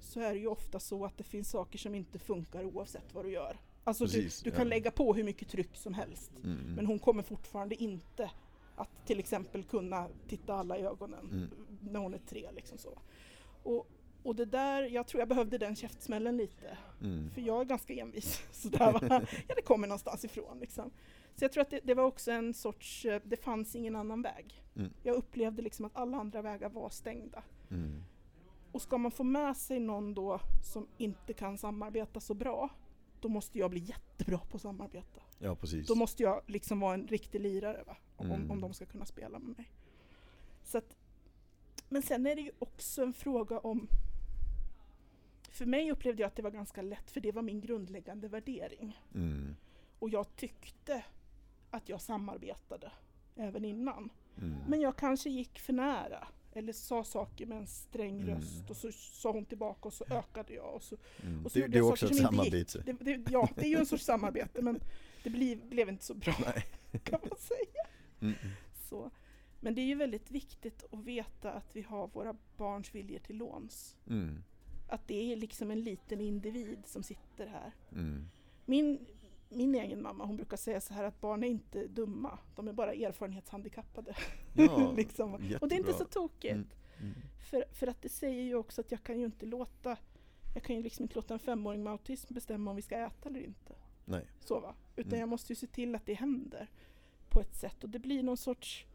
så 0.00 0.20
är 0.20 0.32
det 0.34 0.38
ju 0.40 0.46
ofta 0.46 0.80
så 0.80 1.04
att 1.04 1.18
det 1.18 1.24
finns 1.24 1.50
saker 1.50 1.78
som 1.78 1.94
inte 1.94 2.18
funkar 2.18 2.64
oavsett 2.64 3.14
vad 3.14 3.24
du 3.24 3.30
gör. 3.30 3.56
Alltså 3.84 4.04
du, 4.04 4.10
Precis, 4.12 4.40
du 4.42 4.50
ja. 4.50 4.56
kan 4.56 4.68
lägga 4.68 4.90
på 4.90 5.14
hur 5.14 5.24
mycket 5.24 5.48
tryck 5.48 5.76
som 5.76 5.94
helst. 5.94 6.30
Mm. 6.44 6.74
Men 6.74 6.86
hon 6.86 6.98
kommer 6.98 7.22
fortfarande 7.22 7.74
inte 7.74 8.30
att 8.76 9.06
till 9.06 9.18
exempel 9.18 9.64
kunna 9.64 10.08
titta 10.28 10.54
alla 10.54 10.78
i 10.78 10.82
ögonen 10.82 11.28
Mm. 11.30 11.48
när 11.92 12.00
hon 12.00 12.14
är 12.14 12.18
tre. 12.18 12.50
Liksom 12.52 12.78
så. 12.78 12.98
Och, 13.62 13.86
och 14.22 14.36
det 14.36 14.44
där, 14.44 14.82
jag 14.82 15.06
tror 15.06 15.20
jag 15.20 15.28
behövde 15.28 15.58
den 15.58 15.76
käftsmällen 15.76 16.36
lite. 16.36 16.78
Mm. 17.00 17.30
För 17.30 17.40
jag 17.40 17.60
är 17.60 17.64
ganska 17.64 17.94
envis. 17.94 18.42
Sådär, 18.52 18.92
va? 18.92 19.00
ja, 19.48 19.54
det 19.56 19.62
kommer 19.62 19.86
någonstans 19.88 20.24
ifrån. 20.24 20.58
Liksom. 20.60 20.90
Så 21.34 21.44
jag 21.44 21.52
tror 21.52 21.62
att 21.62 21.70
det, 21.70 21.80
det 21.84 21.94
var 21.94 22.04
också 22.04 22.30
en 22.30 22.54
sorts, 22.54 23.04
eh, 23.04 23.20
det 23.24 23.36
fanns 23.36 23.76
ingen 23.76 23.96
annan 23.96 24.22
väg. 24.22 24.62
Mm. 24.76 24.90
Jag 25.02 25.16
upplevde 25.16 25.62
liksom 25.62 25.84
att 25.84 25.96
alla 25.96 26.16
andra 26.18 26.42
vägar 26.42 26.68
var 26.68 26.90
stängda. 26.90 27.42
Mm. 27.70 28.02
Och 28.72 28.82
ska 28.82 28.98
man 28.98 29.10
få 29.10 29.24
med 29.24 29.56
sig 29.56 29.80
någon 29.80 30.14
då 30.14 30.40
som 30.62 30.86
inte 30.98 31.32
kan 31.32 31.58
samarbeta 31.58 32.20
så 32.20 32.34
bra, 32.34 32.68
då 33.20 33.28
måste 33.28 33.58
jag 33.58 33.70
bli 33.70 33.80
jättebra 33.80 34.38
på 34.38 34.56
att 34.56 34.62
samarbeta. 34.62 35.20
Ja 35.38 35.54
precis. 35.56 35.86
Då 35.86 35.94
måste 35.94 36.22
jag 36.22 36.42
liksom 36.46 36.80
vara 36.80 36.94
en 36.94 37.06
riktig 37.06 37.40
lirare 37.40 37.82
va? 37.86 37.96
Om, 38.16 38.26
Mm. 38.30 38.50
om 38.50 38.60
de 38.60 38.74
ska 38.74 38.86
kunna 38.86 39.04
spela 39.06 39.38
med 39.38 39.56
mig. 39.56 39.70
Så 40.64 40.78
att, 40.78 40.96
men 41.88 42.02
sen 42.02 42.26
är 42.26 42.36
det 42.36 42.42
ju 42.42 42.52
också 42.58 43.02
en 43.02 43.12
fråga 43.12 43.58
om 43.58 43.88
för 45.52 45.66
mig 45.66 45.92
upplevde 45.92 46.22
jag 46.22 46.26
att 46.28 46.36
det 46.36 46.42
var 46.42 46.50
ganska 46.50 46.82
lätt, 46.82 47.10
för 47.10 47.20
det 47.20 47.32
var 47.32 47.42
min 47.42 47.60
grundläggande 47.60 48.28
värdering. 48.28 49.00
Mm. 49.14 49.56
Och 49.98 50.10
jag 50.10 50.36
tyckte 50.36 51.04
att 51.70 51.88
jag 51.88 52.00
samarbetade 52.00 52.92
även 53.36 53.64
innan. 53.64 54.10
Mm. 54.38 54.58
Men 54.68 54.80
jag 54.80 54.96
kanske 54.96 55.30
gick 55.30 55.58
för 55.58 55.72
nära. 55.72 56.28
Eller 56.54 56.72
sa 56.72 57.04
saker 57.04 57.46
med 57.46 57.58
en 57.58 57.66
sträng 57.66 58.20
Mm. 58.20 58.34
röst 58.34 58.70
och 58.70 58.76
så 58.76 58.92
sa 58.92 59.32
hon 59.32 59.44
tillbaka 59.44 59.88
och 59.88 59.92
så 59.92 60.04
ökade 60.10 60.54
jag. 60.54 60.74
Och 60.74 60.82
så, 60.82 60.96
Mm. 61.22 61.44
och 61.46 61.52
så 61.52 61.58
Det, 61.58 61.66
det 61.66 61.78
är 61.78 61.82
också 61.82 62.06
ett 62.06 62.16
samarbete. 62.16 62.82
det, 62.86 62.92
det, 62.92 63.30
ja, 63.30 63.48
det 63.54 63.62
är 63.66 63.68
ju 63.70 63.76
en 63.76 63.86
sorts 63.86 64.04
samarbete 64.04 64.62
men 64.62 64.80
det 65.22 65.30
blev, 65.30 65.68
blev 65.68 65.88
inte 65.88 66.04
så 66.04 66.14
bra 66.14 66.34
Nej. 66.44 66.66
kan 67.04 67.20
man 67.28 67.38
säga. 67.38 67.82
Mm. 68.20 68.34
Så. 68.88 69.10
Men 69.60 69.74
det 69.74 69.80
är 69.80 69.86
ju 69.86 69.94
väldigt 69.94 70.30
viktigt 70.30 70.84
att 70.92 71.04
veta 71.04 71.52
att 71.52 71.76
vi 71.76 71.82
har 71.82 72.08
våra 72.08 72.36
barns 72.56 72.94
viljor 72.94 73.18
till 73.18 73.36
låns. 73.36 73.96
Att 74.92 75.08
det 75.08 75.32
är 75.32 75.36
liksom 75.36 75.70
en 75.70 75.80
liten 75.80 76.20
individ 76.20 76.78
som 76.86 77.02
sitter 77.02 77.46
här. 77.46 77.72
Mm. 77.92 78.28
Min, 78.64 79.06
min 79.48 79.74
egen 79.74 80.02
mamma 80.02 80.24
hon 80.24 80.36
brukar 80.36 80.56
säga 80.56 80.80
så 80.80 80.94
här 80.94 81.04
att 81.04 81.20
barn 81.20 81.44
är 81.44 81.48
inte 81.48 81.86
dumma, 81.86 82.38
de 82.56 82.68
är 82.68 82.72
bara 82.72 82.92
erfarenhetshandikappade. 82.94 84.16
Ja, 84.54 84.92
liksom. 84.96 85.34
Och 85.34 85.68
det 85.68 85.74
är 85.74 85.78
inte 85.78 85.92
så 85.92 86.04
tokigt. 86.04 86.52
Mm. 86.52 86.68
Mm. 87.00 87.14
För, 87.50 87.64
för 87.72 87.86
att 87.86 88.02
det 88.02 88.08
säger 88.08 88.42
ju 88.42 88.54
också 88.54 88.80
att 88.80 88.90
jag 88.90 89.02
kan 89.02 89.18
ju 89.18 89.24
inte 89.24 89.46
låta 89.46 89.96
jag 90.54 90.62
kan 90.62 90.76
ju 90.76 90.82
liksom 90.82 91.02
inte 91.02 91.14
låta 91.14 91.34
en 91.34 91.40
femåring 91.40 91.82
med 91.82 91.90
autism 91.90 92.34
bestämma 92.34 92.70
om 92.70 92.76
vi 92.76 92.82
ska 92.82 92.96
äta 92.96 93.28
eller 93.28 93.40
inte. 93.40 93.74
Nej. 94.04 94.26
Så 94.40 94.60
va? 94.60 94.74
Utan 94.96 95.12
Mm. 95.12 95.20
jag 95.20 95.28
måste 95.28 95.52
ju 95.52 95.56
se 95.56 95.66
till 95.66 95.94
att 95.94 96.06
det 96.06 96.14
händer 96.14 96.70
på 97.28 97.40
ett 97.40 97.54
sätt 97.54 97.84
och 97.84 97.90
det 97.90 97.98
blir 97.98 98.22
någon 98.22 98.36
sorts 98.36 98.86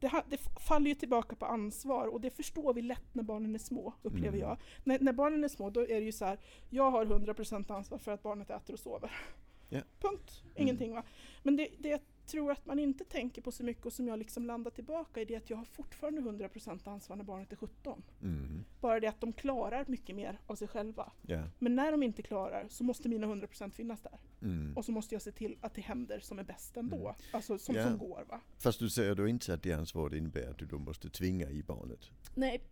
det, 0.00 0.22
det 0.30 0.40
faller 0.60 0.88
ju 0.88 0.94
tillbaka 0.94 1.36
på 1.36 1.46
ansvar 1.46 2.06
och 2.06 2.20
det 2.20 2.30
förstår 2.30 2.74
vi 2.74 2.82
lätt 2.82 3.14
när 3.14 3.22
barnen 3.22 3.54
är 3.54 3.58
små, 3.58 3.94
upplever 4.02 4.38
Mm. 4.38 4.40
jag. 4.40 4.56
När, 4.84 4.98
när 5.00 5.12
barnen 5.12 5.44
är 5.44 5.48
små 5.48 5.70
då 5.70 5.80
är 5.80 5.86
det 5.86 6.06
ju 6.06 6.12
så 6.12 6.24
här, 6.24 6.38
jag 6.70 6.90
har 6.90 7.04
100% 7.06 7.72
ansvar 7.72 7.98
för 7.98 8.12
att 8.12 8.22
barnet 8.22 8.50
äter 8.50 8.72
och 8.74 8.80
sover. 8.80 9.10
Ja. 9.68 9.80
Punkt, 10.00 10.42
ingenting 10.56 10.94
va. 10.94 11.02
Men 11.42 11.56
det, 11.56 11.68
det 11.78 12.02
tror 12.28 12.52
att 12.52 12.66
man 12.66 12.78
inte 12.78 13.04
tänker 13.04 13.42
på 13.42 13.52
så 13.52 13.64
mycket 13.64 13.86
och 13.86 13.92
som 13.92 14.08
jag 14.08 14.18
liksom 14.18 14.46
landar 14.46 14.70
tillbaka 14.70 15.20
i 15.20 15.24
det 15.24 15.36
att 15.36 15.50
jag 15.50 15.56
har 15.56 15.64
fortfarande 15.64 16.20
100% 16.20 16.88
ansvar 16.88 17.16
när 17.16 17.24
barnet 17.24 17.52
är 17.52 17.56
17. 17.56 18.02
Mm. 18.22 18.64
Bara 18.80 19.00
det 19.00 19.06
att 19.06 19.20
de 19.20 19.32
klarar 19.32 19.84
mycket 19.88 20.16
mer 20.16 20.40
av 20.46 20.54
sig 20.54 20.68
själva. 20.68 21.12
Ja. 21.22 21.42
Men 21.58 21.76
när 21.76 21.92
de 21.92 22.02
inte 22.02 22.22
klarar 22.22 22.66
så 22.68 22.84
måste 22.84 23.08
mina 23.08 23.26
100% 23.26 23.70
finnas 23.70 24.00
där. 24.00 24.18
Mm. 24.42 24.76
Och 24.76 24.84
så 24.84 24.92
måste 24.92 25.14
jag 25.14 25.22
se 25.22 25.32
till 25.32 25.56
att 25.60 25.74
det 25.74 25.80
händer 25.80 26.20
som 26.20 26.38
är 26.38 26.44
bäst 26.44 26.76
ändå. 26.76 26.96
Mm. 27.08 27.14
Alltså 27.32 27.58
som, 27.58 27.74
Ja. 27.74 27.84
som 27.88 27.98
går 27.98 28.24
va. 28.28 28.40
Fast 28.58 28.78
du 28.78 28.90
säger 28.90 29.14
då 29.14 29.28
inte 29.28 29.54
att 29.54 29.62
det 29.62 29.72
ansvaret 29.72 30.12
innebär 30.12 30.50
att 30.50 30.58
du 30.58 30.66
då 30.66 30.78
måste 30.78 31.10
tvinga 31.10 31.50
i 31.50 31.62
barnet? 31.62 32.10
Nej, 32.34 32.62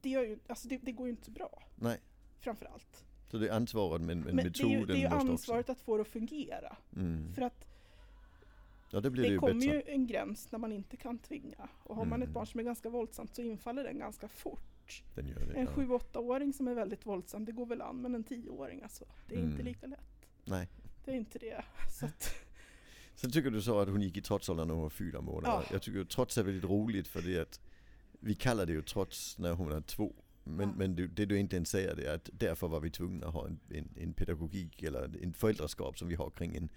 det, 0.00 0.08
ju, 0.08 0.38
alltså 0.46 0.68
det, 0.68 0.78
det 0.82 0.92
går 0.92 1.06
ju 1.06 1.10
inte 1.10 1.24
så 1.24 1.30
bra. 1.30 1.62
Nej. 1.76 2.00
Framförallt. 2.40 3.04
Så 3.30 3.38
det 3.38 3.48
är 3.48 3.52
ansvaret 3.52 4.02
men, 4.02 4.20
men, 4.20 4.36
Men 4.36 4.36
det 4.36 4.42
är 4.42 4.44
metoden 4.44 4.80
ju, 4.80 4.86
det 4.86 4.92
är 4.92 4.96
ju 4.96 5.08
måste 5.08 5.30
ansvaret 5.30 5.70
att 5.70 5.80
få 5.80 5.96
det 5.96 6.00
att 6.00 6.08
fungera. 6.08 6.76
också... 6.90 7.00
Mm. 7.00 7.34
För 7.34 7.42
att 7.42 7.64
Ja 8.90 9.00
det 9.00 9.10
det, 9.10 9.36
kommer 9.38 9.62
ju 9.64 9.82
en 9.86 10.06
gräns 10.06 10.52
när 10.52 10.58
man 10.58 10.72
inte 10.72 10.96
kan 10.96 11.18
tvinga. 11.18 11.68
Och 11.84 11.96
har 11.96 12.04
man 12.04 12.22
ett 12.22 12.26
Mm. 12.26 12.32
barn 12.34 12.46
som 12.46 12.60
är 12.60 12.64
ganska 12.64 12.88
våldsamt 12.90 13.34
så 13.34 13.42
infaller 13.42 13.84
den 13.84 13.98
ganska 13.98 14.28
fort. 14.28 15.02
Den 15.14 15.26
det. 15.46 15.54
En 15.54 15.66
ja. 15.66 15.72
7-8-åring 15.72 16.52
som 16.52 16.68
är 16.68 16.74
väldigt 16.74 17.06
våldsam, 17.06 17.44
det 17.44 17.52
går 17.52 17.66
väl 17.66 17.82
an. 17.82 18.02
Men 18.02 18.14
en 18.14 18.24
10-åring 18.24 18.82
alltså, 18.82 19.04
det 19.28 19.34
är 19.34 19.38
inte 19.38 19.54
Mm. 19.54 19.66
lika 19.66 19.86
lätt. 19.86 20.26
Nej. 20.44 20.68
Det 21.04 21.10
är 21.10 21.14
inte 21.16 21.38
det. 21.38 21.64
Så 21.90 22.06
att, 22.06 22.34
Sen 23.14 23.30
tycker 23.30 23.50
du 23.50 23.62
så 23.62 23.78
att 23.78 23.88
hon 23.88 24.00
gick 24.02 24.16
i 24.16 24.22
trotsåldern 24.22 24.68
när 24.68 24.74
hon 24.74 24.82
var 24.82 24.90
fyra 24.90 25.20
månader. 25.20 25.48
Ja. 25.48 25.62
Jag 25.72 25.82
tycker 25.82 26.04
trots 26.04 26.38
är 26.38 26.42
väldigt 26.42 26.70
roligt 26.70 27.08
för 27.08 27.22
det 27.22 27.38
att 27.38 27.60
vi 28.20 28.34
kallar 28.34 28.66
det 28.66 28.72
ju 28.72 28.82
trots 28.82 29.38
när 29.38 29.52
hon 29.52 29.72
är 29.72 29.80
två. 29.80 30.12
Men, 30.44 30.68
Ja. 30.68 30.74
men 30.76 30.94
du, 30.94 31.08
det 31.08 31.26
du 31.26 31.38
inte 31.38 31.56
ens 31.56 31.68
säger 31.68 31.94
det 31.96 32.06
är 32.06 32.14
att 32.14 32.30
därför 32.32 32.68
var 32.68 32.80
vi 32.80 32.90
tvungna 32.90 33.26
att 33.26 33.32
ha 33.34 33.46
en, 33.46 33.60
en, 33.70 33.88
en 33.96 34.12
pedagogik 34.12 34.82
eller 34.82 35.22
en 35.22 35.32
föräldraskap 35.32 35.98
som 35.98 36.08
vi 36.08 36.14
har 36.14 36.30
kring 36.30 36.56
en, 36.56 36.68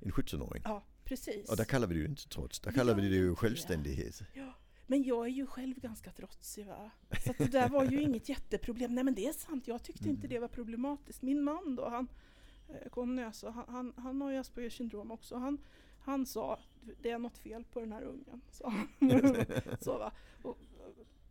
en 0.00 0.12
17-åring. 0.12 0.62
Ja, 0.64 0.82
precis. 1.04 1.50
Och 1.50 1.56
där 1.56 1.64
kallar 1.64 1.86
vi 1.86 1.94
det 1.94 2.00
ju 2.00 2.06
inte 2.06 2.28
trots, 2.28 2.60
där 2.60 2.72
kallar 2.72 2.94
vi 2.94 3.08
det 3.08 3.16
ju 3.16 3.34
självständighet. 3.34 4.22
Ja, 4.32 4.54
men 4.86 5.02
jag 5.02 5.26
är 5.26 5.30
ju 5.30 5.46
själv 5.46 5.80
ganska 5.80 6.10
trotsig 6.10 6.66
va. 6.66 6.90
Så 7.24 7.34
det 7.38 7.52
där 7.52 7.68
var 7.68 7.84
ju 7.84 8.02
inget 8.02 8.28
jätteproblem. 8.28 8.94
Nej 8.94 9.04
men 9.04 9.14
det 9.14 9.26
är 9.26 9.32
sant, 9.32 9.68
jag 9.68 9.82
tyckte 9.82 10.08
inte 10.08 10.26
Mm. 10.26 10.30
det 10.30 10.38
var 10.38 10.48
problematiskt. 10.48 11.22
Min 11.22 11.42
man 11.42 11.76
då, 11.76 11.88
han, 11.88 12.08
eh, 12.68 12.88
Conny 12.90 13.22
alltså, 13.22 13.50
han, 13.50 13.64
han, 13.68 13.92
han 13.96 14.20
har 14.20 14.30
ju 14.30 14.36
Aspergers 14.36 14.76
syndrom 14.76 15.10
också. 15.10 15.36
Han, 15.36 15.58
han 16.00 16.26
sa, 16.26 16.58
det 17.02 17.10
är 17.10 17.18
något 17.18 17.38
fel 17.38 17.64
på 17.64 17.80
den 17.80 17.92
här 17.92 18.02
ungen. 18.02 18.40
Så, 18.50 18.72
så 19.80 19.98
va. 19.98 20.12
Och, 20.42 20.58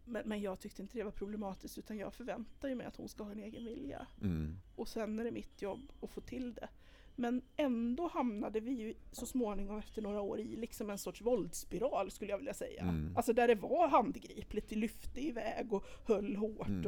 men, 0.05 0.27
men 0.27 0.41
jag 0.41 0.59
tyckte 0.59 0.81
inte 0.81 0.97
det 0.97 1.03
var 1.03 1.11
problematiskt 1.11 1.77
utan 1.77 1.97
jag 1.97 2.13
förväntar 2.13 2.69
ju 2.69 2.75
mig 2.75 2.85
att 2.85 2.95
hon 2.95 3.09
ska 3.09 3.23
ha 3.23 3.31
en 3.31 3.39
egen 3.39 3.65
vilja. 3.65 4.07
Mm. 4.21 4.57
Och 4.75 4.87
sen 4.87 5.19
är 5.19 5.23
det 5.23 5.31
mitt 5.31 5.61
jobb 5.61 5.91
att 6.01 6.09
få 6.09 6.21
till 6.21 6.53
det. 6.53 6.69
Men 7.15 7.41
ändå 7.55 8.07
hamnade 8.07 8.59
vi 8.59 8.71
ju 8.71 8.93
så 9.11 9.25
småningom 9.25 9.77
efter 9.79 10.01
några 10.01 10.21
år 10.21 10.39
i 10.39 10.55
liksom 10.55 10.89
en 10.89 10.97
sorts 10.97 11.21
våldsspiral 11.21 12.11
skulle 12.11 12.31
jag 12.31 12.37
vilja 12.37 12.53
säga. 12.53 12.81
Mm. 12.81 13.17
Alltså 13.17 13.33
där 13.33 13.47
det 13.47 13.55
var 13.55 13.87
handgripligt, 13.87 14.71
vi 14.71 14.75
lyfte 14.75 15.27
iväg 15.27 15.73
och 15.73 15.85
höll 16.05 16.35
hårt 16.35 16.67
Mm. 16.67 16.85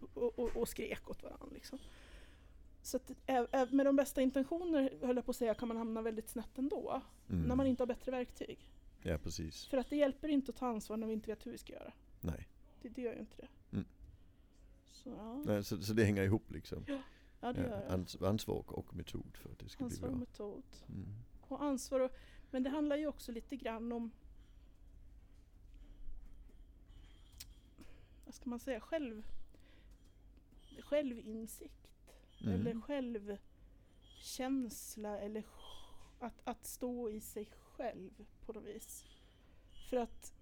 och, 0.00 0.16
och, 0.22 0.38
och, 0.38 0.56
och 0.56 0.68
skrek 0.68 1.10
åt 1.10 1.22
varandra. 1.22 1.46
Liksom. 1.52 1.78
Så 2.82 2.96
att, 2.96 3.10
med 3.72 3.86
de 3.86 3.96
bästa 3.96 4.22
intentioner 4.22 4.92
höll 5.02 5.16
jag 5.16 5.24
på 5.24 5.30
att 5.30 5.36
säga 5.36 5.54
kan 5.54 5.68
man 5.68 5.76
hamna 5.76 6.02
väldigt 6.02 6.28
snett 6.28 6.58
ändå. 6.58 7.02
Mm. 7.30 7.42
När 7.42 7.56
man 7.56 7.66
inte 7.66 7.82
har 7.82 7.86
bättre 7.86 8.12
verktyg. 8.12 8.70
Ja 9.02 9.18
precis. 9.18 9.66
För 9.66 9.76
att 9.76 9.90
det 9.90 9.96
hjälper 9.96 10.28
inte 10.28 10.50
att 10.50 10.56
ta 10.56 10.66
ansvar 10.66 10.96
när 10.96 11.06
vi 11.06 11.12
inte 11.12 11.30
vet 11.30 11.46
hur 11.46 11.52
vi 11.52 11.58
ska 11.58 11.72
göra. 11.72 11.92
Nej. 12.20 12.48
Det, 12.82 12.88
det 12.88 13.02
gör 13.02 13.12
ju 13.12 13.20
inte 13.20 13.36
det. 13.36 13.48
Mm. 13.72 13.84
Så 14.86 15.10
ja, 15.10 15.42
Nej, 15.46 15.64
så, 15.64 15.82
så 15.82 15.92
det 15.92 16.04
hänger 16.04 16.22
ihop 16.22 16.50
liksom. 16.50 16.84
ja 16.88 16.98
det 17.40 17.60
gör 17.60 17.70
Ja, 17.70 17.76
det. 17.76 17.92
ans, 17.94 18.22
ansvar 18.22 18.64
och 18.66 18.94
metod 18.94 19.36
för 19.36 19.50
att 19.50 19.58
det 19.58 19.68
ska 19.68 19.84
Ansvar 19.84 20.08
och 20.08 20.16
bli 20.16 20.26
bra. 20.26 20.46
metod. 20.46 20.62
Mm. 20.88 21.06
och 21.40 21.62
ansvar. 21.62 22.00
Och, 22.00 22.10
men 22.50 22.62
det 22.62 22.70
handlar 22.70 22.96
ju 22.96 23.06
också 23.06 23.32
lite 23.32 23.56
grann 23.56 23.92
om 23.92 24.10
vad 28.24 28.34
ska 28.34 28.50
man 28.50 28.58
säga, 28.60 28.80
själv, 28.80 29.22
självinsikt. 30.80 31.90
Mm. 32.40 32.54
Eller 32.54 32.80
självkänsla 32.80 35.18
eller 35.18 35.44
att, 36.18 36.40
att 36.44 36.66
stå 36.66 37.10
i 37.10 37.20
sig 37.20 37.48
själv 37.60 38.26
på 38.46 38.52
något 38.52 38.64
vis. 38.64 39.04
För 39.90 39.96
att 39.96 40.32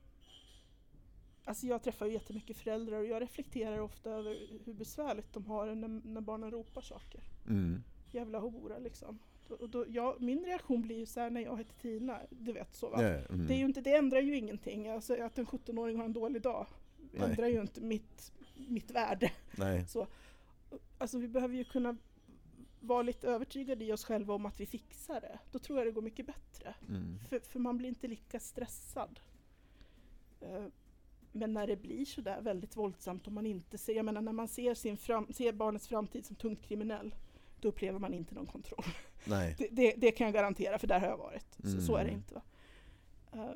Alltså 1.48 1.66
jag 1.66 1.82
träffar 1.82 2.06
ju 2.06 2.12
jättemycket 2.12 2.56
föräldrar 2.56 2.98
och 2.98 3.06
jag 3.06 3.22
reflekterar 3.22 3.80
ofta 3.80 4.10
över 4.10 4.36
hur 4.64 4.72
besvärligt 4.72 5.32
de 5.32 5.46
har 5.46 5.74
när, 5.74 5.88
när 5.88 6.20
barnen 6.20 6.50
ropar 6.50 6.80
saker 6.80 7.20
Mm. 7.46 7.82
jävla 8.10 8.38
hora 8.38 8.78
liksom. 8.78 9.18
Och 9.48 9.70
då, 9.70 9.84
ja, 9.88 10.16
min 10.18 10.44
reaktion 10.44 10.82
blir 10.82 10.96
ju 10.96 11.06
så 11.06 11.20
här 11.20 11.30
när 11.30 11.40
jag 11.40 11.58
heter 11.58 11.74
Tina, 11.74 12.20
du 12.30 12.52
vet 12.52 12.74
så 12.74 12.88
va. 12.88 13.02
Ja, 13.02 13.08
mm. 13.08 13.46
Det, 13.46 13.54
är 13.54 13.58
ju 13.58 13.64
inte, 13.64 13.80
det 13.80 13.94
ändrar 13.94 14.20
ju 14.20 14.36
ingenting, 14.36 14.88
alltså 14.88 15.22
att 15.22 15.38
en 15.38 15.46
17-åring 15.46 15.96
har 15.96 16.04
en 16.04 16.12
dålig 16.12 16.42
dag 16.42 16.66
Nej. 17.12 17.30
ändrar 17.30 17.46
ju 17.46 17.60
inte 17.60 17.80
mitt, 17.80 18.32
mitt 18.68 18.90
värde. 18.90 19.32
Nej. 19.56 19.86
Alltså 20.98 21.18
vi 21.18 21.28
behöver 21.28 21.54
ju 21.54 21.64
kunna 21.64 21.96
vara 22.80 23.02
lite 23.02 23.28
övertygade 23.28 23.84
i 23.84 23.92
oss 23.92 24.04
själva 24.04 24.34
om 24.34 24.46
att 24.46 24.60
vi 24.60 24.66
fixar 24.66 25.20
det. 25.20 25.38
Då 25.52 25.58
tror 25.58 25.78
jag 25.78 25.86
det 25.86 25.92
går 25.92 26.02
mycket 26.02 26.26
bättre. 26.26 26.74
Mm. 26.88 27.18
För, 27.28 27.38
för 27.40 27.58
man 27.58 27.78
blir 27.78 27.88
inte 27.88 28.08
lika 28.08 28.40
stressad. 28.40 29.20
Men 31.32 31.52
när 31.52 31.66
det 31.66 31.76
blir 31.76 32.04
sådär 32.04 32.40
väldigt 32.40 32.76
våldsamt 32.76 33.26
och 33.26 33.32
man 33.32 33.46
inte 33.46 33.78
ser, 33.78 33.94
jag 33.94 34.04
menar 34.04 34.20
när 34.22 34.32
man 34.32 34.48
ser, 34.48 34.74
sin 34.74 34.96
fram, 34.96 35.32
ser 35.32 35.52
barnets 35.52 35.88
framtid 35.88 36.26
som 36.26 36.36
tungt 36.36 36.62
kriminell, 36.62 37.14
då 37.60 37.68
upplever 37.68 37.98
man 37.98 38.14
inte 38.14 38.34
någon 38.34 38.46
kontroll. 38.46 38.84
Nej. 39.24 39.54
Det, 39.58 39.68
det, 39.70 39.94
det 39.96 40.10
kan 40.10 40.24
jag 40.26 40.34
garantera, 40.34 40.78
för 40.78 40.86
där 40.86 41.00
har 41.00 41.06
jag 41.06 41.18
varit. 41.18 41.58
Så, 41.64 41.80
så 41.80 41.96
är 41.96 42.04
det 42.04 42.10
Mm. 42.10 42.14
inte. 42.20 42.34
Va? 42.34 42.42
Eh, 43.32 43.50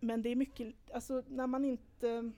Men 0.00 0.22
det 0.22 0.28
är 0.28 0.36
mycket, 0.36 0.74
alltså 0.94 1.22
när 1.28 1.46
man 1.46 1.64
inte... 1.64 2.32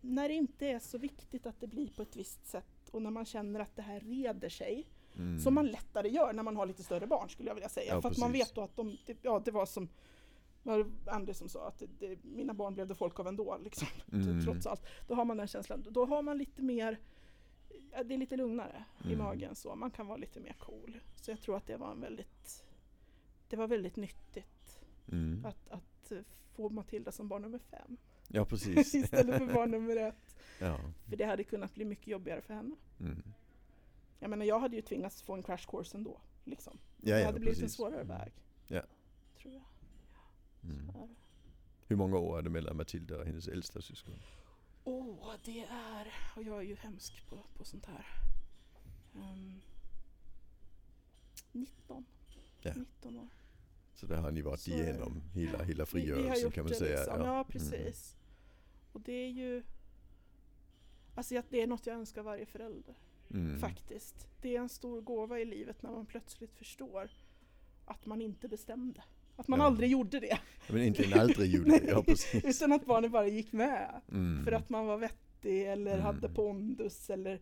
När 0.00 0.28
det 0.28 0.34
inte 0.34 0.66
är 0.66 0.78
så 0.78 0.98
viktigt 0.98 1.46
att 1.46 1.60
det 1.60 1.66
blir 1.66 1.88
på 1.90 2.02
ett 2.02 2.16
visst 2.16 2.46
sätt 2.46 2.88
och 2.90 3.02
när 3.02 3.10
man 3.10 3.24
känner 3.24 3.60
att 3.60 3.76
det 3.76 3.82
här 3.82 4.00
reder 4.00 4.48
sig, 4.48 4.86
Mm. 5.16 5.38
som 5.40 5.54
man 5.54 5.66
lättare 5.66 6.08
gör 6.08 6.32
när 6.32 6.42
man 6.42 6.56
har 6.56 6.66
lite 6.66 6.82
större 6.82 7.06
barn 7.06 7.28
skulle 7.28 7.48
jag 7.50 7.54
vilja 7.54 7.68
säga. 7.68 7.94
Ja, 7.94 8.02
För 8.02 8.08
att 8.10 8.18
man 8.18 8.32
vet 8.32 8.54
då 8.54 8.60
att 8.60 8.76
de, 8.76 8.96
det, 9.06 9.16
ja 9.22 9.42
det 9.44 9.50
var 9.50 9.66
som 9.66 9.88
var 10.62 10.78
det 10.78 11.10
Andy 11.12 11.34
som 11.34 11.48
sa 11.48 11.68
att 11.68 11.78
det, 11.78 11.86
det, 11.98 12.24
mina 12.24 12.54
barn 12.54 12.74
blev 12.74 12.86
det 12.88 12.94
folk 12.94 13.20
av 13.20 13.26
ändå, 13.28 13.58
liksom, 13.64 13.88
Mm. 14.12 14.44
trots 14.44 14.66
allt. 14.66 14.82
Då 15.08 15.14
har 15.14 15.24
man 15.24 15.36
den 15.36 15.46
känslan. 15.48 15.86
Då 15.90 16.04
har 16.06 16.22
man 16.22 16.38
lite 16.38 16.62
mer, 16.62 17.00
det 18.04 18.14
är 18.14 18.18
lite 18.18 18.36
lugnare 18.36 18.84
i 19.04 19.06
Mm. 19.06 19.18
magen 19.18 19.54
så. 19.54 19.74
Man 19.74 19.90
kan 19.90 20.06
vara 20.06 20.16
lite 20.16 20.40
mer 20.40 20.52
cool. 20.58 21.00
Så 21.16 21.30
jag 21.30 21.40
tror 21.40 21.56
att 21.56 21.66
det 21.66 21.76
var 21.76 21.90
en 21.92 22.00
väldigt, 22.00 22.64
det 23.48 23.56
var 23.56 23.66
väldigt 23.66 23.96
nyttigt 23.96 24.78
Mm. 25.12 25.44
att, 25.44 25.68
att 25.70 26.12
eh, 26.12 26.18
få 26.54 26.68
Matilda 26.70 27.12
som 27.12 27.28
barn 27.28 27.42
nummer 27.42 27.58
fem 27.58 27.96
Ja 28.28 28.44
precis. 28.44 28.94
istället 28.94 29.38
för 29.38 29.54
barn 29.54 29.70
nummer 29.70 29.96
ett. 29.96 30.36
ja. 30.60 30.78
För 31.08 31.16
det 31.16 31.24
hade 31.24 31.44
kunnat 31.44 31.74
bli 31.74 31.84
mycket 31.84 32.06
jobbigare 32.06 32.40
för 32.40 32.54
henne. 32.54 32.76
Mm. 33.00 33.22
Jag 34.18 34.30
menar 34.30 34.44
jag 34.44 34.58
hade 34.60 34.76
ju 34.76 34.82
tvingats 34.82 35.22
få 35.22 35.32
en 35.34 35.42
crash 35.42 35.66
course 35.68 35.96
ändå. 35.96 36.20
Liksom. 36.44 36.78
Ja, 37.00 37.14
det 37.14 37.20
ja, 37.20 37.26
hade 37.26 37.40
blivit 37.40 37.58
precis. 37.58 37.62
en 37.80 37.84
svårare 37.84 38.04
väg. 38.04 38.32
Ja. 38.66 38.82
Tror 39.42 39.54
jag. 39.54 39.62
Mm. 40.64 40.90
Hur 41.86 41.96
många 41.96 42.16
år 42.18 42.38
är 42.38 42.42
det 42.42 42.50
mellan 42.50 42.76
Matilda 42.76 43.18
och 43.18 43.26
hennes 43.26 43.48
äldsta 43.48 43.82
syskon? 43.82 44.14
Åh, 44.84 45.34
det 45.44 45.64
är... 45.70 46.12
Och 46.36 46.42
jag 46.42 46.58
är 46.58 46.62
ju 46.62 46.74
hemsk 46.76 47.26
på, 47.28 47.38
på 47.56 47.64
sånt 47.64 47.86
här. 47.86 48.06
Ehm, 49.14 49.60
19. 51.52 52.04
Ja. 52.60 52.72
19 52.74 53.16
år. 53.18 53.28
Så 53.94 54.06
där 54.06 54.16
har 54.16 54.30
ni 54.30 54.42
varit 54.42 54.60
Så 54.60 54.70
igenom 54.70 55.22
hela, 55.34 55.62
hela 55.62 55.86
frigörelsen 55.86 56.50
kan 56.50 56.64
man 56.64 56.74
säga. 56.74 56.96
Liksom. 56.96 57.20
Ja, 57.20 57.32
Mm. 57.34 57.44
precis. 57.44 58.16
Och 58.92 59.00
det 59.00 59.12
är 59.12 59.30
ju... 59.30 59.62
Alltså 61.14 61.42
det 61.50 61.62
är 61.62 61.66
något 61.66 61.86
jag 61.86 61.96
önskar 61.96 62.22
varje 62.22 62.46
förälder. 62.46 62.94
Mm. 63.30 63.58
Faktiskt. 63.60 64.28
Det 64.40 64.56
är 64.56 64.60
en 64.60 64.68
stor 64.68 65.00
gåva 65.00 65.38
i 65.40 65.44
livet 65.44 65.82
när 65.82 65.90
man 65.90 66.06
plötsligt 66.06 66.54
förstår 66.54 67.10
att 67.84 68.06
man 68.06 68.20
inte 68.22 68.48
bestämde. 68.48 69.04
Att 69.36 69.48
man 69.48 69.58
Ja. 69.60 69.66
aldrig 69.66 69.90
gjorde 69.90 70.20
det. 70.20 70.38
Men 70.68 70.78
egentligen 70.78 71.20
aldrig 71.20 71.54
gjorde 71.54 71.70
det. 71.70 71.84
Ja, 71.88 72.02
precis. 72.02 72.44
Utan 72.44 72.72
att 72.72 72.86
barnet 72.86 73.10
bara 73.12 73.26
gick 73.28 73.52
med. 73.52 74.00
Mm. 74.12 74.44
För 74.44 74.52
att 74.52 74.68
man 74.68 74.86
var 74.86 74.98
vettig 74.98 75.66
eller 75.66 75.92
Mm. 75.92 76.04
hade 76.04 76.28
pondus 76.28 77.10
eller 77.10 77.40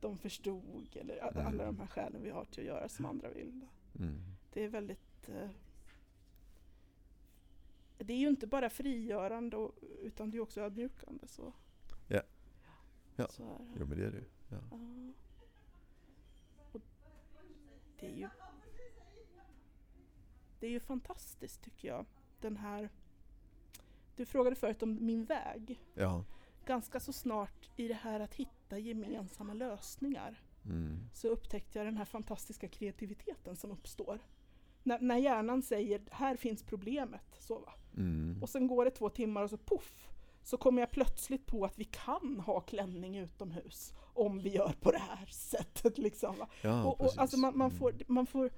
de 0.00 0.18
förstod 0.18 0.96
eller 1.00 1.16
Mm. 1.32 1.46
alla 1.46 1.64
de 1.64 1.78
här 1.78 1.86
skälen 1.86 2.22
vi 2.22 2.30
har 2.30 2.44
till 2.44 2.60
att 2.60 2.66
göra 2.66 2.88
som 2.88 3.04
andra 3.06 3.28
vill. 3.30 3.60
Mm. 3.98 4.20
Det 4.52 4.64
är 4.64 4.68
väldigt... 4.68 5.28
Eh, 5.28 5.48
det 7.98 8.12
är 8.12 8.18
ju 8.18 8.28
inte 8.28 8.46
bara 8.46 8.70
frigörande 8.70 9.56
och, 9.56 9.74
utan 10.02 10.30
det 10.30 10.36
är 10.36 10.40
också 10.40 10.60
ödmjukande. 10.60 11.26
Så. 11.28 11.52
Ja. 12.08 12.22
Ja. 13.16 13.26
Så. 13.30 13.60
Jo 13.80 13.86
men 13.86 13.98
det 13.98 14.04
är 14.06 14.10
det. 14.10 14.24
Ja. 14.48 14.56
Ja. 14.70 15.12
Och 16.72 16.80
det 18.00 18.06
är 18.06 18.10
ju... 18.16 18.28
Det 20.60 20.66
är 20.66 20.70
ju 20.70 20.80
fantastiskt 20.80 21.62
tycker 21.62 21.88
jag. 21.88 22.06
Den 22.40 22.56
här... 22.56 22.88
Du 24.16 24.26
frågade 24.26 24.56
förut 24.56 24.82
om 24.82 25.06
min 25.06 25.24
väg. 25.24 25.82
ja. 25.94 26.24
Ganska 26.66 27.00
så 27.00 27.12
snart 27.12 27.70
i 27.76 27.88
det 27.88 27.94
här 27.94 28.20
att 28.20 28.34
hitta 28.34 28.78
gemensamma 28.78 29.54
lösningar 29.54 30.42
Mm. 30.64 30.98
så 31.14 31.28
upptäckte 31.28 31.78
jag 31.78 31.86
den 31.86 31.96
här 31.96 32.04
fantastiska 32.04 32.68
kreativiteten 32.68 33.56
som 33.56 33.70
uppstår. 33.70 34.18
När, 34.82 35.00
när 35.00 35.16
hjärnan 35.16 35.62
säger 35.62 36.00
här 36.10 36.36
finns 36.36 36.62
problemet, 36.62 37.24
så 37.38 37.58
va. 37.58 37.72
Mm. 37.96 38.42
Och 38.42 38.48
sen 38.48 38.66
går 38.66 38.84
det 38.84 38.90
två 38.90 39.08
timmar 39.08 39.42
och 39.42 39.50
så 39.50 39.56
poff, 39.56 40.08
så 40.42 40.56
kommer 40.56 40.82
jag 40.82 40.90
plötsligt 40.90 41.46
på 41.46 41.64
att 41.64 41.78
vi 41.78 41.84
kan 41.84 42.40
ha 42.46 42.60
klänning 42.60 43.16
utomhus 43.18 43.92
om 44.14 44.38
vi 44.40 44.50
gör 44.50 44.72
på 44.80 44.90
det 44.92 44.98
här 44.98 45.26
sättet. 45.30 45.98
Liksom? 45.98 46.36
Ja, 46.62 46.84
och, 46.84 47.00
och, 47.00 47.12
alltså 47.18 47.36
man, 47.38 47.58
man, 47.58 47.66
Mm. 47.70 47.78
får, 47.78 47.94
man 48.06 48.26
får, 48.26 48.50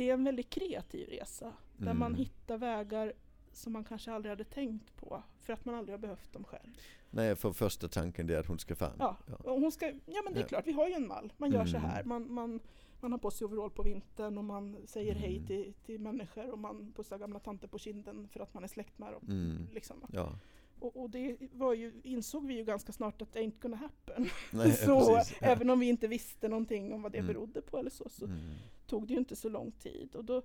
det 0.00 0.10
är 0.10 0.14
en 0.14 0.24
väldigt 0.24 0.50
kreativ 0.50 1.08
resa 1.08 1.52
där 1.76 1.94
man 1.94 2.06
Mm. 2.12 2.18
hittar 2.18 2.58
vägar 2.58 3.12
som 3.52 3.72
man 3.72 3.84
kanske 3.84 4.12
aldrig 4.12 4.30
hade 4.30 4.44
tänkt 4.44 4.96
på 4.96 5.22
för 5.40 5.52
att 5.52 5.64
man 5.64 5.74
aldrig 5.74 5.92
har 5.92 5.98
behövt 5.98 6.32
dem 6.32 6.44
själv. 6.44 6.70
Nej, 7.10 7.36
för 7.36 7.52
första 7.52 7.88
tanken 7.88 8.30
är 8.30 8.36
att 8.38 8.46
hon 8.46 8.58
ska 8.58 8.74
fan. 8.76 8.96
Ja, 8.98 9.16
hon 9.44 9.72
ska, 9.72 9.86
ja 10.06 10.22
men 10.24 10.32
det 10.34 10.38
är 10.40 10.42
Ja. 10.42 10.48
klart, 10.48 10.66
vi 10.66 10.72
har 10.72 10.88
ju 10.88 10.94
en 10.94 11.08
mall. 11.08 11.32
Man 11.36 11.52
gör 11.52 11.64
så 11.66 11.76
Mm. 11.76 11.90
här. 11.90 12.04
Man, 12.04 12.32
man, 12.32 12.60
man 13.00 13.12
har 13.12 13.18
på 13.18 13.30
sig 13.30 13.44
overall 13.44 13.70
på 13.70 13.82
vintern 13.82 14.38
och 14.38 14.44
man 14.44 14.76
säger 14.86 15.14
hej 15.14 15.34
Mm. 15.36 15.46
till, 15.46 15.72
till 15.86 16.00
människor 16.00 16.50
och 16.50 16.58
man 16.58 16.92
pussar 16.96 17.18
gamla 17.18 17.38
tanter 17.38 17.68
på 17.68 17.78
kinden 17.78 18.28
för 18.28 18.40
att 18.40 18.54
man 18.54 18.64
är 18.64 18.68
släkt 18.68 18.98
med 18.98 19.12
dem. 19.12 19.24
Mm. 19.28 19.68
Liksom. 19.72 19.96
Ja. 20.12 20.38
Och, 20.80 20.96
och 21.02 21.10
det 21.10 21.36
var 21.52 21.74
ju, 21.74 21.92
insåg 22.02 22.46
vi 22.46 22.54
ju 22.54 22.64
ganska 22.64 22.92
snart 22.92 23.22
att 23.22 23.32
det 23.32 23.40
ain't 23.40 23.60
gonna 23.60 23.76
happen. 23.76 24.28
Nej, 24.50 24.72
så 24.76 25.16
precis. 25.16 25.36
Ja. 25.40 25.46
även 25.46 25.70
om 25.70 25.80
vi 25.80 25.88
inte 25.88 26.08
visste 26.08 26.48
någonting 26.48 26.92
om 26.92 27.02
vad 27.02 27.12
det 27.12 27.18
Mm. 27.18 27.32
berodde 27.34 27.62
på 27.62 27.78
eller 27.78 27.90
så, 27.90 28.08
så 28.08 28.24
Mm. 28.24 28.38
tog 28.86 29.06
det 29.06 29.12
ju 29.12 29.18
inte 29.18 29.36
så 29.36 29.48
lång 29.48 29.72
tid. 29.72 30.14
Och 30.16 30.24
då, 30.24 30.42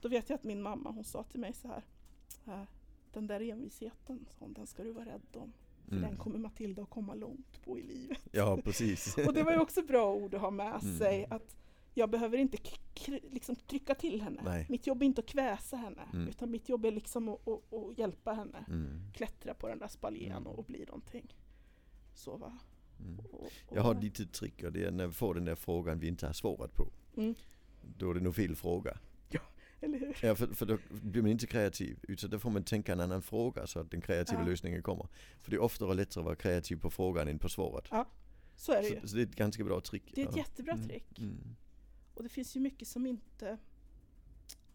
då 0.00 0.08
vet 0.08 0.30
jag 0.30 0.34
att 0.36 0.44
min 0.44 0.62
mamma 0.62 0.90
hon 0.90 1.04
sa 1.04 1.22
till 1.22 1.40
mig 1.40 1.52
så 1.52 1.68
här. 1.68 1.82
"Eh, 2.46 2.62
den 3.12 3.26
där 3.26 3.40
envisheten, 3.40 4.26
hon, 4.38 4.52
den 4.52 4.66
ska 4.66 4.82
du 4.84 4.92
vara 4.92 5.04
rädd 5.04 5.22
om. 5.36 5.52
För 5.84 5.96
Mm. 5.96 6.08
den 6.08 6.16
kommer 6.18 6.38
Matilda 6.38 6.82
att 6.82 6.90
komma 6.90 7.14
långt 7.14 7.64
på 7.64 7.78
i 7.78 7.82
livet. 7.82 8.18
Ja, 8.32 8.58
precis. 8.64 9.16
Och 9.26 9.34
det 9.34 9.42
var 9.42 9.52
ju 9.52 9.58
också 9.58 9.82
bra 9.82 10.14
ord 10.14 10.34
att 10.34 10.40
ha 10.40 10.50
med 10.50 10.80
Mm. 10.82 10.98
sig. 10.98 11.26
Att 11.30 11.56
jag 11.98 12.10
behöver 12.10 12.38
inte 12.38 12.58
liksom 13.30 13.56
trycka 13.56 13.94
till 13.94 14.22
henne. 14.22 14.42
Nej. 14.44 14.66
Mitt 14.68 14.86
jobb 14.86 15.02
är 15.02 15.06
inte 15.06 15.20
att 15.20 15.26
kväsa 15.26 15.76
henne. 15.76 16.02
Mm. 16.12 16.28
Utan 16.28 16.50
mitt 16.50 16.68
jobb 16.68 16.84
är 16.84 16.92
liksom 16.92 17.28
att, 17.28 17.48
att, 17.48 17.72
att 17.74 17.98
hjälpa 17.98 18.32
henne. 18.32 18.64
Mm. 18.68 19.12
Klättra 19.14 19.54
på 19.54 19.68
den 19.68 19.78
där 19.78 19.88
spaljen 19.88 20.32
Mm. 20.32 20.46
och, 20.46 20.58
och 20.58 20.64
bli 20.64 20.84
någonting. 20.84 21.34
Så 22.14 22.36
va. 22.36 22.58
Mm. 23.00 23.18
Och, 23.18 23.34
och, 23.42 23.76
Jag 23.76 23.82
har 23.82 23.94
ett 23.94 24.02
litet 24.02 24.32
trick 24.32 24.62
och 24.62 24.72
det 24.72 24.84
är 24.84 24.90
när 24.90 25.06
vi 25.06 25.12
får 25.12 25.34
den 25.34 25.44
där 25.44 25.54
frågan 25.54 25.98
vi 25.98 26.08
inte 26.08 26.26
har 26.26 26.32
svarat 26.32 26.74
på. 26.74 26.88
Mm. 27.16 27.34
Då 27.98 28.10
är 28.10 28.14
det 28.14 28.20
nog 28.20 28.34
fel 28.34 28.56
fråga. 28.56 28.98
Eller 29.80 29.98
hur? 29.98 30.16
Ja, 30.22 30.34
för, 30.34 30.46
för 30.46 30.66
då 30.66 30.78
blir 30.88 31.22
man 31.22 31.30
inte 31.30 31.46
kreativ. 31.46 31.98
Utan 32.02 32.30
då 32.30 32.38
får 32.38 32.50
man 32.50 32.64
tänka 32.64 32.92
en 32.92 33.00
annan 33.00 33.22
fråga 33.22 33.66
så 33.66 33.80
att 33.80 33.90
den 33.90 34.00
kreativa 34.00 34.40
Ja. 34.40 34.46
lösningen 34.48 34.82
kommer. 34.82 35.08
För 35.42 35.50
det 35.50 35.56
är 35.56 35.60
oftare 35.60 35.94
lättare 35.94 36.20
att 36.20 36.24
vara 36.24 36.36
kreativ 36.36 36.76
på 36.76 36.90
frågan 36.90 37.28
än 37.28 37.38
på 37.38 37.48
svaret. 37.48 37.84
Så 38.56 38.72
är 38.72 38.82
det 38.82 38.88
ju. 38.88 39.00
Så, 39.00 39.08
så 39.08 39.16
det 39.16 39.22
är 39.22 39.26
ett 39.26 39.36
ganska 39.36 39.64
bra 39.64 39.80
trick. 39.80 40.02
Det 40.14 40.22
är 40.22 40.26
ett 40.28 40.36
Ja. 40.36 40.38
jättebra 40.38 40.72
Mm, 40.72 40.88
trick. 40.88 41.18
Mm. 41.18 41.56
Och 42.16 42.22
det 42.22 42.28
finns 42.28 42.56
ju 42.56 42.60
mycket 42.60 42.88
som 42.88 43.06
inte, 43.06 43.58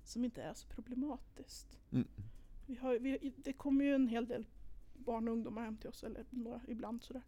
som 0.04 0.26
inte 0.26 0.44
är 0.44 0.54
så 0.54 0.68
problematiskt. 0.68 1.80
Mm. 1.92 2.08
Vi 2.68 2.76
har, 2.76 3.00
vi, 3.00 3.34
det 3.38 3.54
kommer 3.54 3.86
ju 3.86 3.96
en 3.96 4.08
hel 4.08 4.28
del 4.28 4.46
barn 4.94 5.28
och 5.28 5.34
ungdomar 5.34 5.66
hem 5.66 5.78
till 5.78 5.90
oss, 5.90 6.04
eller 6.04 6.26
några 6.30 6.62
ibland 6.68 7.04
sådär. 7.04 7.24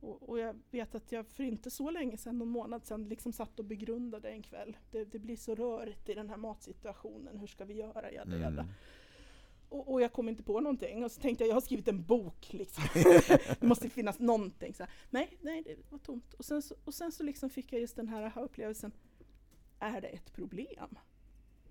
Och, 0.00 0.28
och 0.28 0.38
jag 0.38 0.56
vet 0.70 0.94
att 0.94 1.12
jag 1.12 1.26
för 1.26 1.44
inte 1.44 1.70
så 1.70 1.90
länge 1.90 2.16
sedan, 2.16 2.38
någon 2.38 2.48
månad 2.48 2.86
sedan, 2.86 3.08
liksom 3.08 3.32
satt 3.32 3.58
och 3.58 3.64
begrundade 3.64 4.28
en 4.28 4.42
kväll. 4.42 4.76
Det, 4.90 5.04
det 5.04 5.18
blir 5.18 5.36
så 5.36 5.54
rörigt 5.54 6.08
i 6.08 6.14
den 6.14 6.28
här 6.28 6.36
matsituationen, 6.36 7.38
hur 7.38 7.46
ska 7.46 7.64
vi 7.64 7.74
göra? 7.74 8.12
Jada, 8.12 8.36
jada. 8.36 8.62
Mm. 8.62 8.74
Och, 9.72 9.92
och 9.92 10.02
jag 10.02 10.12
kom 10.12 10.28
inte 10.28 10.42
på 10.42 10.60
någonting. 10.60 11.04
Och 11.04 11.12
så 11.12 11.20
tänkte 11.20 11.44
jag, 11.44 11.48
jag 11.50 11.54
har 11.54 11.60
skrivit 11.60 11.88
en 11.88 12.02
bok 12.04 12.52
liksom. 12.52 12.84
det 13.60 13.62
måste 13.66 13.88
finnas 13.90 14.18
någonting. 14.18 14.74
Så 14.74 14.82
här. 14.82 14.92
Nej, 15.10 15.38
nej, 15.40 15.62
det 15.62 15.76
var 15.90 15.98
tomt. 15.98 16.34
Och 16.34 16.44
sen 16.44 16.62
så, 16.62 16.74
och 16.84 16.94
sen 16.94 17.12
så 17.12 17.22
liksom 17.22 17.50
fick 17.50 17.72
jag 17.72 17.80
just 17.80 17.96
den 17.96 18.08
här 18.08 18.22
aha-upplevelsen. 18.22 18.92
Är 19.78 20.00
det 20.00 20.08
ett 20.08 20.32
problem? 20.32 20.98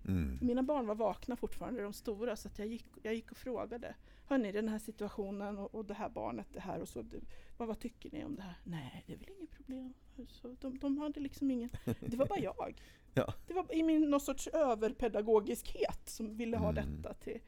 Mm. 0.07 0.39
Mina 0.41 0.63
barn 0.63 0.87
var 0.87 0.95
vakna 0.95 1.35
fortfarande, 1.35 1.81
de 1.81 1.93
stora, 1.93 2.35
så 2.35 2.49
jag, 2.57 2.67
gick, 2.67 2.85
jag 3.03 3.15
gick 3.15 3.31
och 3.31 3.37
frågade. 3.37 3.95
Hörni, 4.25 4.51
den 4.51 4.67
här 4.69 4.79
situationen 4.79 5.57
och, 5.57 5.75
och 5.75 5.85
det 5.85 5.93
här 5.93 6.09
barnet, 6.09 6.47
det 6.53 6.59
här 6.59 6.79
och 6.79 6.89
så. 6.89 7.01
Det, 7.01 7.17
vad, 7.57 7.67
vad 7.67 7.79
tycker 7.79 8.11
ni 8.11 8.25
om 8.25 8.35
det 8.35 8.41
här? 8.41 8.55
Nej, 8.63 9.03
det 9.07 9.13
är 9.13 9.17
väl 9.17 9.29
inget 9.37 9.51
problem. 9.51 9.93
Så 10.27 10.55
de, 10.59 10.77
de 10.79 10.97
hade 10.97 11.19
liksom 11.19 11.51
ingen... 11.51 11.69
Det 11.99 12.17
var 12.17 12.25
bara 12.25 12.39
jag. 12.39 12.81
Ja. 13.13 13.33
Det 13.47 13.53
var 13.53 13.75
i 13.75 13.83
min 13.83 14.09
någon 14.09 14.19
sorts 14.19 14.47
överpedagogiskhet 14.47 16.09
som 16.09 16.37
ville 16.37 16.57
ha 16.57 16.69
Mm. 16.69 17.01
detta 17.01 17.13
till, 17.13 17.39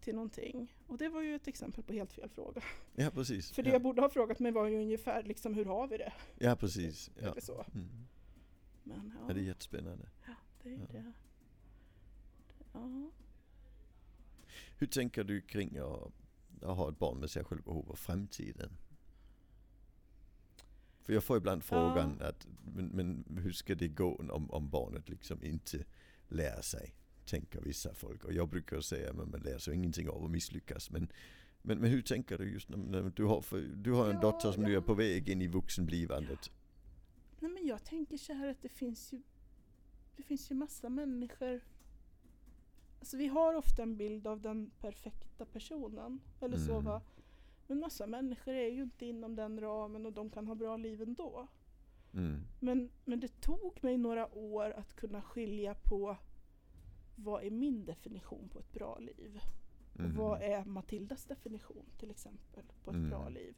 till 0.00 0.14
någonting. 0.14 0.74
Och 0.86 0.98
det 0.98 1.08
var 1.08 1.22
ju 1.22 1.34
ett 1.34 1.48
exempel 1.48 1.84
på 1.84 1.92
helt 1.92 2.12
fel 2.12 2.28
fråga. 2.28 2.62
Ja, 2.94 3.10
precis. 3.10 3.50
För 3.50 3.62
det 3.62 3.68
ja. 3.68 3.74
jag 3.74 3.82
borde 3.82 4.02
ha 4.02 4.08
frågat 4.08 4.38
mig 4.38 4.52
var 4.52 4.66
ju 4.66 4.80
ungefär 4.80 5.22
liksom, 5.22 5.54
hur 5.54 5.64
har 5.64 5.88
vi 5.88 5.96
det? 5.98 6.12
ja, 6.38 6.56
precis. 6.56 7.10
Ja. 7.20 7.30
Eller 7.30 7.40
så. 7.40 7.64
Mm. 7.74 7.88
Men 8.84 9.12
ja, 9.16 9.24
ja, 9.28 9.34
det 9.34 9.40
är 9.40 9.44
jättespännande. 9.44 10.08
det 10.62 10.68
är 10.68 10.78
ja. 10.78 10.86
det. 10.92 11.12
Ja. 12.72 13.10
Hur 14.78 14.86
tänker 14.86 15.24
du 15.24 15.40
kring 15.40 15.78
att, 15.78 16.12
att 16.62 16.76
ha 16.76 16.88
ett 16.88 16.98
barn 16.98 17.18
med 17.18 17.30
särskilda 17.30 17.64
behov 17.64 17.90
av 17.90 17.96
framtiden? 17.96 18.70
För 21.00 21.12
jag 21.12 21.24
får 21.24 21.36
ibland 21.36 21.64
frågan 21.64 22.20
att 22.20 22.46
men, 22.64 22.86
men 22.86 23.38
hur 23.38 23.52
ska 23.52 23.74
det 23.74 23.88
gå 23.88 24.16
om, 24.16 24.50
om 24.50 24.70
barnet 24.70 25.08
liksom 25.08 25.44
inte 25.44 25.84
lär 26.28 26.62
sig? 26.62 26.94
Tänker 27.30 27.60
vissa 27.60 27.94
folk. 27.94 28.24
Och 28.24 28.32
jag 28.32 28.48
brukar 28.48 28.80
säga 28.80 29.10
att 29.10 29.16
man 29.16 29.30
lär 29.44 29.58
sig 29.58 29.74
ingenting 29.74 30.08
av 30.08 30.24
att 30.24 30.30
misslyckas. 30.30 30.90
Men, 30.90 31.08
men, 31.62 31.78
men 31.78 31.90
hur 31.90 32.02
tänker 32.02 32.38
du 32.38 32.52
just 32.52 32.68
när, 32.68 32.76
när 32.76 33.12
du 33.16 33.24
har, 33.24 33.40
för, 33.40 33.60
du 33.60 33.92
har 33.92 34.08
en 34.08 34.14
Ja, 34.14 34.20
dotter 34.20 34.52
som 34.52 34.62
nu 34.62 34.76
är 34.76 34.80
på 34.80 34.94
väg 34.94 35.28
in 35.28 35.42
i 35.42 35.46
vuxenblivandet. 35.46 36.50
Nej 37.40 37.50
men 37.50 37.66
jag 37.66 37.84
tänker 37.84 38.16
så 38.16 38.32
här 38.32 38.48
att 38.48 38.62
det 38.62 38.68
finns 38.68 39.12
ju 39.12 39.22
Det 40.16 40.22
finns 40.22 40.50
ju 40.50 40.54
massa 40.54 40.88
människor 40.88 41.60
Alltså 42.98 43.16
vi 43.16 43.26
har 43.26 43.54
ofta 43.54 43.82
en 43.82 43.96
bild 43.96 44.26
av 44.26 44.40
den 44.40 44.70
perfekta 44.80 45.44
personen 45.44 46.20
Eller 46.40 46.58
så 46.58 46.72
Mm. 46.72 46.84
va 46.84 47.02
Men 47.66 47.80
massa 47.80 48.06
människor 48.06 48.54
är 48.54 48.68
ju 48.68 48.82
inte 48.82 49.06
inom 49.06 49.36
den 49.36 49.60
ramen 49.60 50.06
och 50.06 50.12
de 50.12 50.30
kan 50.30 50.46
ha 50.46 50.54
bra 50.54 50.76
liv 50.76 51.02
ändå 51.02 51.48
Mm. 52.12 52.40
Men, 52.60 52.90
men 53.04 53.20
det 53.20 53.40
tog 53.40 53.78
mig 53.80 53.96
några 53.98 54.34
år 54.34 54.70
att 54.70 54.96
kunna 54.96 55.22
skilja 55.22 55.74
på 55.74 56.16
Vad 57.22 57.42
är 57.44 57.50
min 57.50 57.84
definition 57.84 58.48
på 58.48 58.58
ett 58.58 58.72
bra 58.72 58.98
liv? 58.98 59.40
Mhm. 59.92 60.16
vad 60.16 60.42
är 60.42 60.64
Matildas 60.64 61.24
definition 61.24 61.84
till 61.98 62.10
exempel 62.10 62.64
på 62.84 62.90
ett 62.90 62.96
Mm. 62.96 63.10
bra 63.10 63.28
liv? 63.28 63.54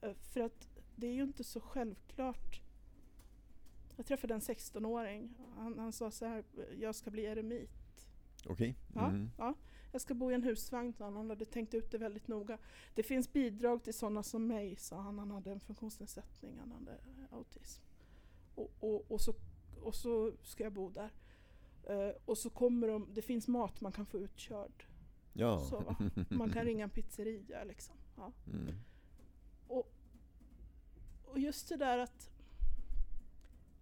Eh, 0.00 0.12
För 0.14 0.40
att 0.40 0.68
det 0.96 1.06
är 1.06 1.12
ju 1.12 1.22
inte 1.22 1.44
så 1.44 1.60
självklart. 1.60 2.60
Jag 3.96 4.06
träffade 4.06 4.34
en 4.34 4.40
16-åring. 4.40 5.34
Han, 5.56 5.78
han 5.78 5.92
sa 5.92 6.10
så 6.10 6.26
här, 6.26 6.44
jag 6.78 6.94
ska 6.94 7.10
bli 7.10 7.24
eremit. 7.24 7.70
Okej. 8.48 8.76
Ja, 8.94 9.08
Mm. 9.08 9.30
ja. 9.38 9.54
Jag 9.92 10.00
ska 10.00 10.14
bo 10.14 10.30
i 10.30 10.34
en 10.34 10.42
husvagn, 10.42 10.94
han. 10.98 11.16
Han 11.16 11.30
hade 11.30 11.44
tänkt 11.44 11.74
ut 11.74 11.90
det 11.90 11.98
väldigt 11.98 12.28
noga. 12.28 12.58
Det 12.94 13.02
finns 13.02 13.32
bidrag 13.32 13.82
till 13.84 13.94
sådana 13.94 14.22
som 14.22 14.46
mig, 14.46 14.76
sa 14.76 15.00
han. 15.00 15.18
Han 15.18 15.30
hade 15.30 15.52
en 15.52 15.60
funktionsnedsättning, 15.60 16.58
han 16.58 16.72
hade 16.72 16.92
eh, 16.92 17.34
autism. 17.34 17.82
Och, 18.54 18.70
och, 18.80 19.10
och, 19.12 19.20
så, 19.20 19.34
och 19.82 19.94
så 19.94 20.32
ska 20.42 20.64
jag 20.64 20.72
bo 20.72 20.90
där. 20.90 21.10
Eh, 21.84 22.10
och 22.24 22.38
så 22.38 22.50
kommer 22.50 22.88
de, 22.88 23.08
det 23.14 23.22
finns 23.22 23.48
mat 23.48 23.80
man 23.80 23.92
kan 23.92 24.06
få 24.06 24.18
utkörd. 24.18 24.86
Ja. 25.32 25.58
Så? 25.58 25.94
Man 26.30 26.52
kan 26.52 26.64
ringa 26.64 26.84
en 26.84 26.90
pizzeria 26.90 27.64
liksom. 27.64 27.96
Ja. 28.16 28.32
Mm. 28.52 28.74
Och, 29.66 29.92
och 31.24 31.38
just 31.38 31.68
det 31.68 31.76
där 31.76 31.98
att 31.98 32.30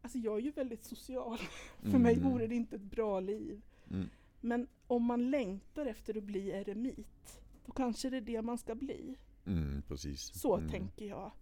Alltså 0.02 0.18
jag 0.18 0.36
är 0.36 0.40
ju 0.42 0.50
väldigt 0.50 0.84
social. 0.84 1.38
För 1.82 1.98
mig 1.98 2.16
Mm. 2.16 2.30
vore 2.30 2.46
det 2.46 2.54
inte 2.54 2.76
ett 2.76 2.82
bra 2.82 3.20
liv. 3.20 3.62
Mm. 3.90 4.08
Men 4.40 4.68
om 4.86 5.04
man 5.04 5.30
längtar 5.30 5.86
efter 5.86 6.16
att 6.16 6.24
bli 6.24 6.50
eremit, 6.50 7.40
då 7.66 7.72
kanske 7.72 8.10
det 8.10 8.16
är 8.16 8.20
det 8.20 8.42
man 8.42 8.58
ska 8.58 8.74
bli. 8.74 9.18
Mm, 9.46 9.82
precis. 9.88 10.40
Så 10.40 10.56
mm. 10.56 10.70
tänker 10.70 11.06
jag. 11.06 11.32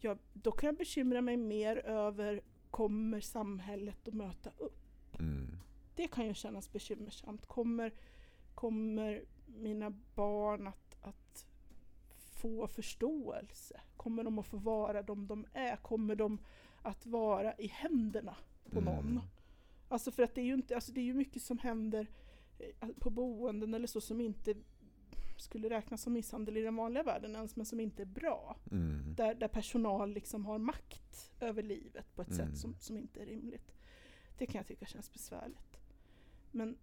jag. 0.00 0.18
Då 0.32 0.52
kan 0.52 0.66
jag 0.66 0.76
bekymra 0.76 1.20
mig 1.20 1.36
mer 1.36 1.76
över, 1.76 2.40
kommer 2.70 3.20
samhället 3.20 4.08
att 4.08 4.14
möta 4.14 4.50
upp? 4.58 5.18
Mm. 5.18 5.53
Det 5.94 6.08
kan 6.08 6.26
ju 6.26 6.34
kännas 6.34 6.72
bekymmersamt. 6.72 7.46
Kommer, 7.46 7.92
kommer 8.54 9.24
mina 9.46 9.90
barn 10.14 10.66
att, 10.66 10.96
att 11.00 11.46
få 12.34 12.68
förståelse? 12.68 13.80
Kommer 13.96 14.24
de 14.24 14.38
att 14.38 14.46
få 14.46 14.56
vara 14.56 15.02
de 15.02 15.26
de 15.26 15.46
är? 15.52 15.76
Kommer 15.76 16.14
de 16.14 16.38
att 16.82 17.06
vara 17.06 17.54
i 17.54 17.66
händerna 17.66 18.36
på 18.70 18.80
någon? 18.80 19.10
Mm. 19.10 19.22
Alltså 19.88 20.10
för 20.10 20.22
att 20.22 20.34
det 20.34 20.40
är 20.40 20.44
ju 20.44 20.54
inte, 20.54 20.74
alltså 20.74 20.92
det 20.92 21.00
är 21.00 21.04
ju 21.04 21.14
mycket 21.14 21.42
som 21.42 21.58
händer 21.58 22.06
eh, 22.58 22.88
på 23.00 23.10
boenden 23.10 23.74
eller 23.74 23.86
så 23.86 24.00
som 24.00 24.20
inte 24.20 24.54
skulle 25.36 25.70
räknas 25.70 26.02
som 26.02 26.12
misshandel 26.12 26.56
i 26.56 26.62
den 26.62 26.76
vanliga 26.76 27.02
världen 27.02 27.36
ens, 27.36 27.56
men 27.56 27.66
som 27.66 27.80
inte 27.80 28.02
är 28.02 28.06
bra. 28.06 28.56
Mm. 28.70 29.14
Där, 29.16 29.34
där 29.34 29.48
personal 29.48 30.12
liksom 30.12 30.46
har 30.46 30.58
makt 30.58 31.32
över 31.40 31.62
livet 31.62 32.14
på 32.14 32.22
ett 32.22 32.30
Mm. 32.30 32.46
sätt 32.46 32.58
som, 32.58 32.74
som 32.78 32.96
inte 32.96 33.22
är 33.22 33.26
rimligt. 33.26 33.74
Det 34.38 34.46
kan 34.46 34.58
jag 34.58 34.66
tycka 34.66 34.86
känns 34.86 35.12
besvärligt. 35.12 35.73
Men 36.54 36.76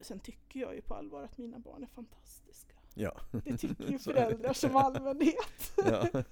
sen 0.00 0.20
tycker 0.20 0.60
jag 0.60 0.74
ju 0.74 0.82
på 0.82 0.94
allvar 0.94 1.22
att 1.22 1.38
mina 1.38 1.58
barn 1.58 1.82
är 1.82 1.86
fantastiska. 1.86 2.74
Ja. 2.94 3.20
Det 3.44 3.56
tycker 3.56 3.90
ju 3.90 3.98
Så 3.98 4.12
föräldrar 4.12 4.52
som 4.52 4.76
allmänhet. 4.76 5.72
ja. 5.76 6.06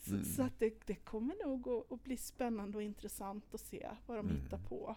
Så, 0.00 0.14
Mm. 0.14 0.24
så 0.24 0.42
att 0.42 0.58
det, 0.58 0.86
det 0.86 0.94
kommer 0.94 1.46
nog 1.46 1.68
att, 1.68 1.92
att 1.92 2.04
bli 2.04 2.16
spännande 2.16 2.76
och 2.78 2.82
intressant 2.82 3.54
att 3.54 3.60
se 3.60 3.90
vad 4.06 4.18
de 4.18 4.28
Mm. 4.28 4.42
hittar 4.42 4.58
på. 4.58 4.96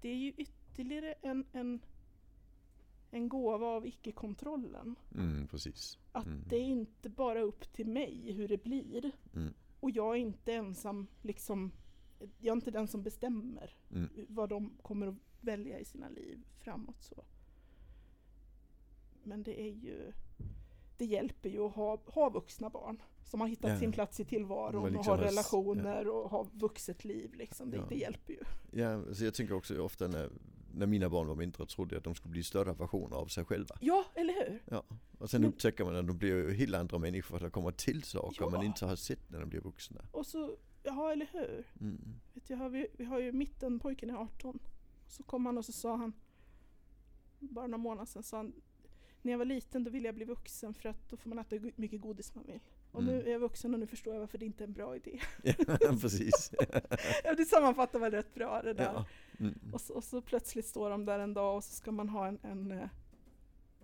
Det 0.00 0.08
är 0.08 0.14
ju 0.16 0.32
ytterligare 0.36 1.12
en, 1.12 1.44
en, 1.52 1.80
en 3.10 3.28
gåva 3.28 3.66
av 3.66 3.86
icke-kontrollen. 3.86 4.96
Mm, 5.14 5.46
precis. 5.48 5.98
Att 6.12 6.26
Mm. 6.26 6.42
det 6.48 6.56
är 6.56 6.60
inte 6.62 7.08
bara 7.08 7.40
upp 7.40 7.72
till 7.72 7.86
mig 7.86 8.32
hur 8.32 8.48
det 8.48 8.62
blir. 8.64 9.12
Mm. 9.34 9.54
Och 9.80 9.90
jag 9.90 10.14
är 10.14 10.18
inte 10.18 10.52
ensam, 10.54 11.06
liksom, 11.22 11.72
jag 12.38 12.52
är 12.52 12.56
inte 12.56 12.70
den 12.70 12.88
som 12.88 13.02
bestämmer 13.02 13.76
Mm. 13.90 14.08
vad 14.28 14.48
de 14.48 14.72
kommer 14.82 15.06
att 15.06 15.14
välja 15.40 15.78
i 15.78 15.84
sina 15.84 16.08
liv 16.08 16.44
framåt. 16.60 17.02
så. 17.02 17.24
Men 19.22 19.42
det 19.42 19.60
är 19.60 19.70
ju, 19.72 20.12
det 20.98 21.04
hjälper 21.04 21.48
ju 21.48 21.58
att 21.66 21.74
ha, 21.74 21.98
ha 22.06 22.28
vuxna 22.30 22.70
barn 22.70 23.02
som 23.24 23.40
har 23.40 23.48
hittat 23.48 23.70
Ja. 23.70 23.78
sin 23.78 23.92
plats 23.92 24.20
i 24.20 24.24
tillvaron 24.24 24.92
liksom 24.92 25.12
och 25.12 25.18
har 25.18 25.24
relationer 25.24 26.08
och 26.08 26.30
har 26.30 26.46
vuxet 26.52 27.04
liv. 27.04 27.34
Liksom. 27.34 27.70
Det, 27.70 27.76
Ja. 27.76 27.86
det 27.88 27.94
hjälper 27.96 28.32
ju. 28.32 28.40
Ja, 28.80 29.14
så 29.14 29.24
jag 29.24 29.34
tänker 29.34 29.54
också 29.54 29.78
ofta 29.82 30.08
när, 30.08 30.30
när 30.74 30.86
mina 30.86 31.08
barn 31.10 31.26
var 31.26 31.34
mindre 31.34 31.66
trodde 31.66 31.94
jag 31.94 31.98
att 31.98 32.04
de 32.04 32.14
skulle 32.14 32.32
bli 32.32 32.42
större 32.42 32.72
versioner 32.72 33.16
av 33.16 33.26
sig 33.26 33.44
själva. 33.44 33.76
Ja, 33.80 34.04
eller 34.14 34.32
hur? 34.34 34.62
Ja. 34.70 34.84
Och 35.18 35.30
sen 35.30 35.40
Men- 35.40 35.50
upptäcker 35.50 35.84
man 35.84 35.96
att 35.96 36.06
de 36.06 36.18
blir 36.18 36.28
ju 36.28 36.54
helt 36.54 36.74
andra 36.74 36.98
människor 36.98 37.38
det 37.38 37.50
kommer 37.50 37.70
till 37.70 38.02
saker 38.02 38.36
Ja. 38.44 38.50
man 38.50 38.62
inte 38.64 38.86
har 38.86 38.96
sett 38.96 39.30
när 39.30 39.40
de 39.40 39.48
blir 39.48 39.60
vuxna. 39.60 40.00
Och 40.12 40.26
så, 40.26 40.56
ja 40.84 41.12
eller 41.12 41.26
hur? 41.32 41.66
Mm. 41.80 42.14
Vet 42.34 42.50
jag, 42.50 42.70
vi, 42.70 42.86
vi 42.96 43.04
har 43.04 43.18
ju 43.18 43.32
mittenpojken 43.32 44.10
är 44.10 44.14
18. 44.14 44.58
Så 45.06 45.22
kom 45.22 45.46
han 45.46 45.58
och 45.58 45.64
så 45.64 45.72
sa 45.72 45.96
han 45.96 46.12
bara 47.38 47.66
några 47.66 47.78
månader 47.82 48.06
sedan 48.06 48.22
sa 48.22 48.36
han, 48.36 48.52
när 49.22 49.32
jag 49.32 49.38
var 49.38 49.44
liten 49.44 49.84
då 49.84 49.90
ville 49.90 50.08
jag 50.08 50.14
bli 50.14 50.24
vuxen 50.24 50.74
för 50.74 50.88
att 50.88 51.08
då 51.10 51.16
får 51.16 51.28
man 51.30 51.38
äta 51.38 51.56
gu- 51.56 51.72
mycket 51.76 52.00
godis 52.00 52.34
man 52.34 52.44
vill. 52.46 52.60
Och 52.92 53.00
Mm. 53.02 53.14
nu 53.14 53.22
är 53.22 53.32
jag 53.32 53.38
vuxen 53.38 53.74
och 53.74 53.80
nu 53.80 53.86
förstår 53.86 54.12
jag 54.14 54.20
varför 54.20 54.38
det 54.38 54.46
inte 54.46 54.64
är 54.64 54.68
en 54.68 54.72
bra 54.72 54.96
idé. 54.96 55.20
Ja, 55.42 55.76
precis. 56.00 56.50
Ja, 57.24 57.34
det 57.34 57.44
sammanfattar 57.44 57.98
väl 57.98 58.10
rätt 58.12 58.34
bra 58.34 58.62
det 58.62 58.72
där. 58.74 58.84
ja. 58.84 59.06
Mm. 59.40 59.54
Och, 59.72 59.80
så, 59.80 59.94
och 59.94 60.04
så 60.04 60.20
plötsligt 60.22 60.66
står 60.66 60.90
de 60.90 61.04
där 61.04 61.18
en 61.18 61.34
dag 61.34 61.56
och 61.56 61.64
så 61.64 61.72
ska 61.72 61.92
man 61.92 62.08
ha 62.08 62.26
en, 62.26 62.38
en, 62.42 62.70
eh, 62.72 62.88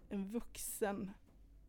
en 0.09 0.29
vuxen 0.29 1.11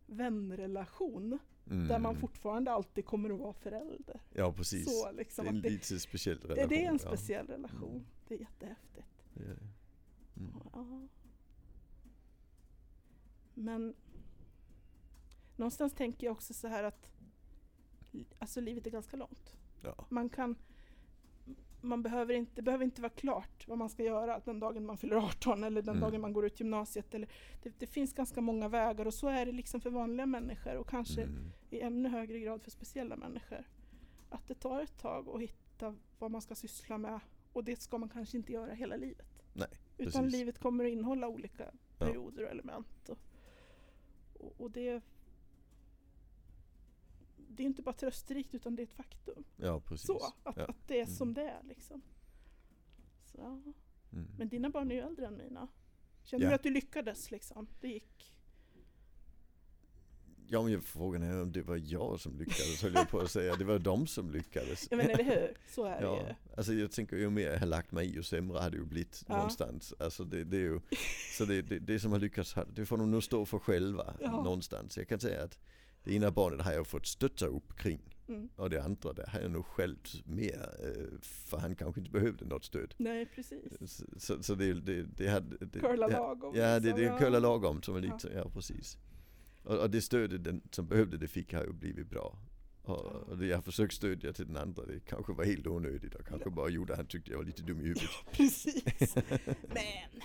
vänrelation 0.05 1.39
Mm. 1.71 1.87
där 1.87 1.99
man 1.99 2.15
fortfarande 2.15 2.71
alltid 2.71 3.05
kommer 3.05 3.29
att 3.29 3.39
vara 3.39 3.53
förälder. 3.53 4.21
Ja, 4.33 4.53
precis. 4.53 5.01
Så 5.01 5.11
det 5.11 5.17
liksom. 5.17 5.45
är 5.45 5.49
en 5.49 5.61
det, 5.61 5.69
lite 5.69 5.99
speciell 5.99 6.39
det, 6.39 6.47
relation. 6.47 6.69
det 6.69 6.85
är 6.85 6.89
en 6.89 6.99
ja. 7.03 7.07
speciell 7.07 7.47
relation. 7.47 7.89
Mm. 7.91 8.05
Det 8.27 8.35
är 8.35 8.39
jättehäftigt. 8.39 9.25
Det 9.33 9.43
är 9.43 9.47
det. 9.47 9.69
Mm. 10.39 10.53
Ja. 10.73 11.07
Men 13.53 13.93
någonstans 15.55 15.93
tänker 15.93 16.27
jag 16.27 16.31
också 16.31 16.53
så 16.53 16.67
här 16.67 16.83
att 16.83 17.09
alltså 18.39 18.61
livet 18.61 18.87
är 18.87 18.91
ganska 18.91 19.17
långt. 19.17 19.55
Ja. 19.81 20.05
Man 20.09 20.29
kan 20.29 20.55
man 21.81 22.03
behöver 22.03 22.33
inte, 22.33 22.51
det 22.55 22.61
behöver 22.61 22.83
inte 22.85 23.01
vara 23.01 23.09
klart 23.11 23.67
vad 23.67 23.77
man 23.77 23.89
ska 23.89 24.03
göra 24.03 24.39
den 24.45 24.59
dagen 24.59 24.85
man 24.85 24.97
fyller 24.97 25.15
18 25.15 25.63
eller 25.63 25.81
den 25.81 25.95
Mm. 25.97 26.01
dagen 26.09 26.21
man 26.21 26.33
går 26.33 26.45
ut 26.45 26.59
gymnasiet. 26.59 27.13
Eller, 27.13 27.29
det, 27.63 27.79
det 27.79 27.87
finns 27.87 28.13
ganska 28.13 28.41
många 28.41 28.67
vägar 28.69 29.05
och 29.05 29.13
så 29.13 29.27
är 29.27 29.45
det 29.45 29.51
liksom 29.51 29.81
för 29.81 29.89
vanliga 29.89 30.25
människor 30.25 30.75
och 30.75 30.89
kanske 30.89 31.21
Mm. 31.23 31.51
i 31.69 31.81
ännu 31.81 32.09
högre 32.09 32.39
grad 32.39 32.61
för 32.63 32.71
speciella 32.71 33.15
människor. 33.15 33.63
Att 34.29 34.47
det 34.47 34.53
tar 34.55 34.81
ett 34.81 34.97
tag 34.97 35.29
att 35.29 35.41
hitta 35.41 35.95
vad 36.19 36.31
man 36.31 36.41
ska 36.41 36.55
syssla 36.55 36.97
med 36.97 37.19
och 37.53 37.63
det 37.63 37.81
ska 37.81 37.97
man 37.97 38.09
kanske 38.09 38.37
inte 38.37 38.51
göra 38.51 38.73
hela 38.73 38.95
livet. 38.95 39.43
Nej, 39.53 39.67
Utan 39.97 40.23
precis. 40.23 40.39
livet 40.39 40.59
kommer 40.59 40.85
att 40.85 40.91
innehålla 40.91 41.27
olika 41.27 41.71
perioder 41.97 42.43
och 42.43 42.51
element. 42.51 43.09
Och, 43.09 43.17
och, 44.39 44.53
och 44.61 44.71
det, 44.71 45.01
det 47.55 47.63
är 47.63 47.67
inte 47.67 47.81
bara 47.81 47.93
trösterikt 47.95 48.53
utan 48.53 48.75
det 48.75 48.81
är 48.81 48.83
ett 48.83 48.93
faktum. 48.93 49.43
Ja, 49.57 49.79
precis. 49.79 50.07
Så, 50.07 50.17
att, 50.43 50.55
ja. 50.57 50.65
att 50.65 50.87
det 50.87 50.95
är 50.99 51.03
Mm. 51.03 51.15
som 51.15 51.33
det 51.33 51.43
är 51.49 51.63
liksom. 51.63 52.01
Så. 53.25 53.41
Mm. 53.41 54.25
Men 54.37 54.49
dina 54.49 54.69
barn 54.69 54.91
är 54.91 54.95
ju 54.95 55.01
äldre 55.01 55.27
än 55.27 55.37
mina. 55.37 55.67
Känner 56.23 56.43
Ja. 56.43 56.49
du 56.49 56.55
att 56.55 56.63
du 56.63 56.69
lyckades 56.69 57.31
liksom? 57.31 57.67
Det 57.81 57.87
gick? 57.87 58.37
Ja, 60.47 60.61
men 60.63 60.81
frågan 60.81 61.23
är 61.23 61.41
om 61.41 61.51
det 61.51 61.61
var 61.61 61.81
jag 61.85 62.19
som 62.19 62.37
lyckades, 62.37 62.83
höll 62.83 62.93
jag 62.93 63.09
på 63.09 63.19
att 63.19 63.31
säga. 63.31 63.55
Det 63.55 63.63
var 63.63 63.79
de 63.79 64.07
som 64.07 64.31
lyckades. 64.31 64.87
Ja 64.91 64.97
men 64.97 65.09
eller 65.09 65.23
hur? 65.23 65.57
Så 65.69 65.85
är 65.85 65.95
det 65.97 66.01
Ja, 66.05 66.27
ju. 66.27 66.35
alltså 66.57 66.73
jag 66.73 66.91
tänker 66.91 67.17
ju 67.17 67.29
mer 67.29 67.51
jag 67.51 67.59
har 67.59 67.67
lagt 67.67 67.91
mig 67.91 68.07
i 68.07 68.13
ju 68.13 68.23
sämre 68.23 68.59
hade 68.59 68.69
det 68.69 68.77
ju 68.77 68.85
blivit 68.85 69.23
Ja. 69.27 69.35
någonstans. 69.35 69.93
Alltså 69.99 70.23
det, 70.23 70.43
det 70.43 70.57
är 70.57 70.61
ju, 70.61 70.79
så 71.37 71.45
det, 71.45 71.61
det, 71.61 71.79
det 71.79 71.99
som 71.99 72.11
har 72.11 72.19
lyckats, 72.19 72.55
det 72.73 72.85
får 72.85 72.97
de 72.97 73.11
nog 73.11 73.23
stå 73.23 73.45
för 73.45 73.59
själva 73.59 74.13
Ja. 74.21 74.43
någonstans. 74.43 74.97
Jag 74.97 75.07
kan 75.07 75.19
säga 75.19 75.43
att 75.43 75.59
det 76.03 76.13
ena 76.13 76.31
barnet 76.31 76.65
har 76.65 76.73
jag 76.73 76.87
fått 76.87 77.05
stötta 77.05 77.45
upp 77.45 77.75
kring 77.77 77.99
Mm. 78.27 78.49
och 78.55 78.69
det 78.69 78.83
andra 78.83 79.13
där 79.13 79.27
har 79.27 79.39
jag 79.39 79.51
nog 79.51 79.65
själv 79.65 79.97
mer, 80.25 80.69
eh, 80.83 81.19
för 81.21 81.57
han 81.57 81.75
kanske 81.75 82.01
inte 82.01 82.11
behövde 82.11 82.45
något 82.45 82.65
stöd. 82.65 82.93
Nej 82.97 83.25
precis. 83.25 83.73
Så, 83.91 84.05
så, 84.17 84.43
så 84.43 84.55
det, 84.55 84.73
det, 84.73 85.03
det 85.03 85.27
hade... 85.27 85.65
Det, 85.65 85.79
Curla 85.79 86.07
lagom. 86.07 86.55
Ja, 86.55 86.79
det, 86.79 86.79
liksom, 86.79 86.99
det 86.99 87.05
är 87.05 87.11
ja. 87.11 87.17
curla 87.17 87.39
lagom 87.39 87.81
som 87.81 87.95
är 87.95 88.01
Ja. 88.01 88.13
lite, 88.13 88.33
ja, 88.35 88.49
precis. 88.49 88.97
Och, 89.63 89.77
och 89.77 89.89
det 89.89 90.01
stödet 90.01 90.43
den 90.43 90.61
som 90.71 90.87
behövde 90.87 91.17
det 91.17 91.27
fick 91.27 91.53
har 91.53 91.63
ju 91.63 91.73
blivit 91.73 92.09
bra. 92.09 92.37
Och, 92.83 93.05
och 93.05 93.37
det 93.37 93.45
jag 93.47 93.63
försökt 93.65 93.93
stödja 93.93 94.33
till 94.33 94.47
den 94.47 94.57
andra 94.57 94.85
det 94.85 94.99
kanske 94.99 95.33
var 95.33 95.43
helt 95.45 95.67
onödigt 95.67 96.15
och 96.15 96.25
kanske 96.25 96.49
bara 96.49 96.69
gjorde 96.69 96.93
att 96.93 96.99
han 96.99 97.07
tyckte 97.07 97.31
jag 97.31 97.37
var 97.37 97.45
lite 97.45 97.63
dum 97.63 97.79
i 97.79 97.83
huvudet. 97.83 98.09
Precis. 98.31 99.15
Men 99.61 100.21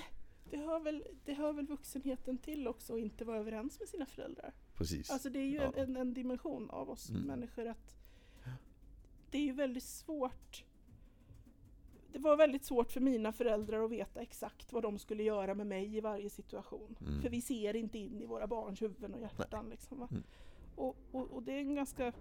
det 0.51 0.57
hör, 0.57 0.81
väl, 0.81 1.05
det 1.25 1.35
hör 1.35 1.53
väl 1.53 1.67
vuxenheten 1.67 2.39
till 2.39 2.69
också 2.69 2.95
att 2.95 3.01
inte 3.01 3.25
vara 3.25 3.39
överens 3.39 3.79
med 3.81 3.89
sina 3.89 4.07
föräldrar. 4.07 4.53
Precis. 4.77 5.11
Alltså 5.11 5.31
det 5.31 5.39
är 5.39 5.47
ju 5.47 5.57
Ja. 5.57 5.73
en, 5.77 5.97
en 5.97 6.15
dimension 6.15 6.71
av 6.71 6.91
oss 6.91 7.11
Mm. 7.11 7.23
människor 7.23 7.67
att 7.67 7.97
det 9.31 9.39
är 9.39 9.43
ju 9.43 9.53
väldigt 9.53 9.83
svårt 9.85 10.65
det 12.13 12.23
var 12.23 12.37
väldigt 12.37 12.65
svårt 12.65 12.93
för 12.93 13.01
mina 13.01 13.33
föräldrar 13.33 13.85
att 13.85 13.91
veta 13.91 14.21
exakt 14.21 14.73
vad 14.73 14.83
de 14.83 14.99
skulle 14.99 15.23
göra 15.23 15.55
med 15.55 15.67
mig 15.67 15.97
i 15.97 16.01
varje 16.01 16.31
situation. 16.31 16.97
Mm. 17.01 17.23
För 17.23 17.29
vi 17.29 17.41
ser 17.41 17.77
inte 17.77 17.99
in 17.99 18.21
i 18.23 18.27
våra 18.27 18.47
barns 18.47 18.83
huvuden 18.83 19.15
och 19.15 19.21
hjärtan. 19.21 19.69
Liksom? 19.71 20.03
Mm. 20.03 20.23
Och, 20.75 20.97
och, 21.13 21.31
och 21.31 21.43
det 21.43 21.53
är 21.53 21.59
en 21.59 21.75
ganska... 21.75 22.13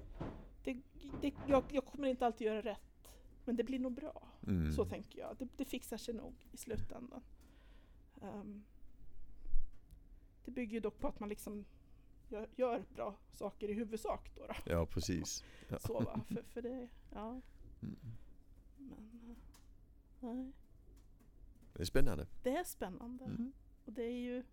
Det, 0.63 0.77
det, 1.21 1.33
jag, 1.47 1.63
jag 1.71 1.85
kommer 1.85 2.07
inte 2.07 2.25
alltid 2.25 2.47
göra 2.47 2.61
rätt, 2.61 3.09
men 3.45 3.55
det 3.55 3.63
blir 3.63 3.79
nog 3.79 3.93
bra. 3.93 4.27
Mm. 4.47 4.71
Så 4.71 4.85
tänker 4.85 5.19
jag. 5.19 5.35
Det, 5.39 5.47
det 5.57 5.65
fixar 5.65 5.97
sig 5.97 6.13
nog 6.13 6.33
i 6.51 6.57
slutändan. 6.57 7.21
Ehm, 8.21 8.63
det 10.45 10.51
bygger 10.51 10.73
ju 10.73 10.79
dock 10.79 10.99
på 10.99 11.07
att 11.07 11.19
man 11.19 11.29
liksom 11.29 11.65
gör, 12.29 12.49
gör 12.55 12.85
bra 12.95 13.15
saker 13.31 13.69
i 13.69 13.73
huvudsak 13.73 14.31
då. 14.35 14.47
då. 14.47 14.53
Ja, 14.65 14.85
precis. 14.85 15.43
Ja. 15.69 15.79
Så 15.79 15.93
va, 15.99 16.21
för, 16.27 16.43
för 16.43 16.61
det, 16.61 16.88
ja. 17.13 17.41
Mm. 17.81 17.95
Men, 18.77 19.21
eh, 19.29 19.35
nej. 20.19 20.51
Det 21.73 21.81
är 21.81 21.85
spännande. 21.85 22.27
Det 22.43 22.55
är 22.55 22.63
spännande. 22.63 23.25
Mm. 23.25 23.53
Och 23.85 23.93
det 23.93 24.03
är 24.03 24.19
ju... 24.19 24.43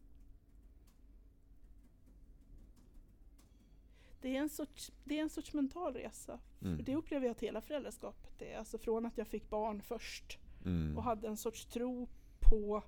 Det 4.20 4.36
är 4.36 4.40
en 4.40 4.48
sorts, 4.48 4.92
det 5.04 5.18
är 5.18 5.22
en 5.22 5.30
sorts 5.30 5.52
mental 5.54 5.94
resa. 5.94 6.40
Mm. 6.62 6.76
För 6.76 6.84
det 6.84 6.96
upplever 6.96 7.26
jag 7.26 7.32
att 7.32 7.40
hela 7.42 7.60
föräldraskapet 7.60 8.42
är. 8.42 8.58
Alltså 8.58 8.78
från 8.78 9.06
att 9.06 9.18
jag 9.18 9.26
fick 9.28 9.50
barn 9.50 9.82
först 9.82 10.38
Mm. 10.64 10.96
och 10.96 11.02
hade 11.02 11.28
en 11.28 11.36
sorts 11.36 11.66
tro 11.66 12.08
på 12.40 12.82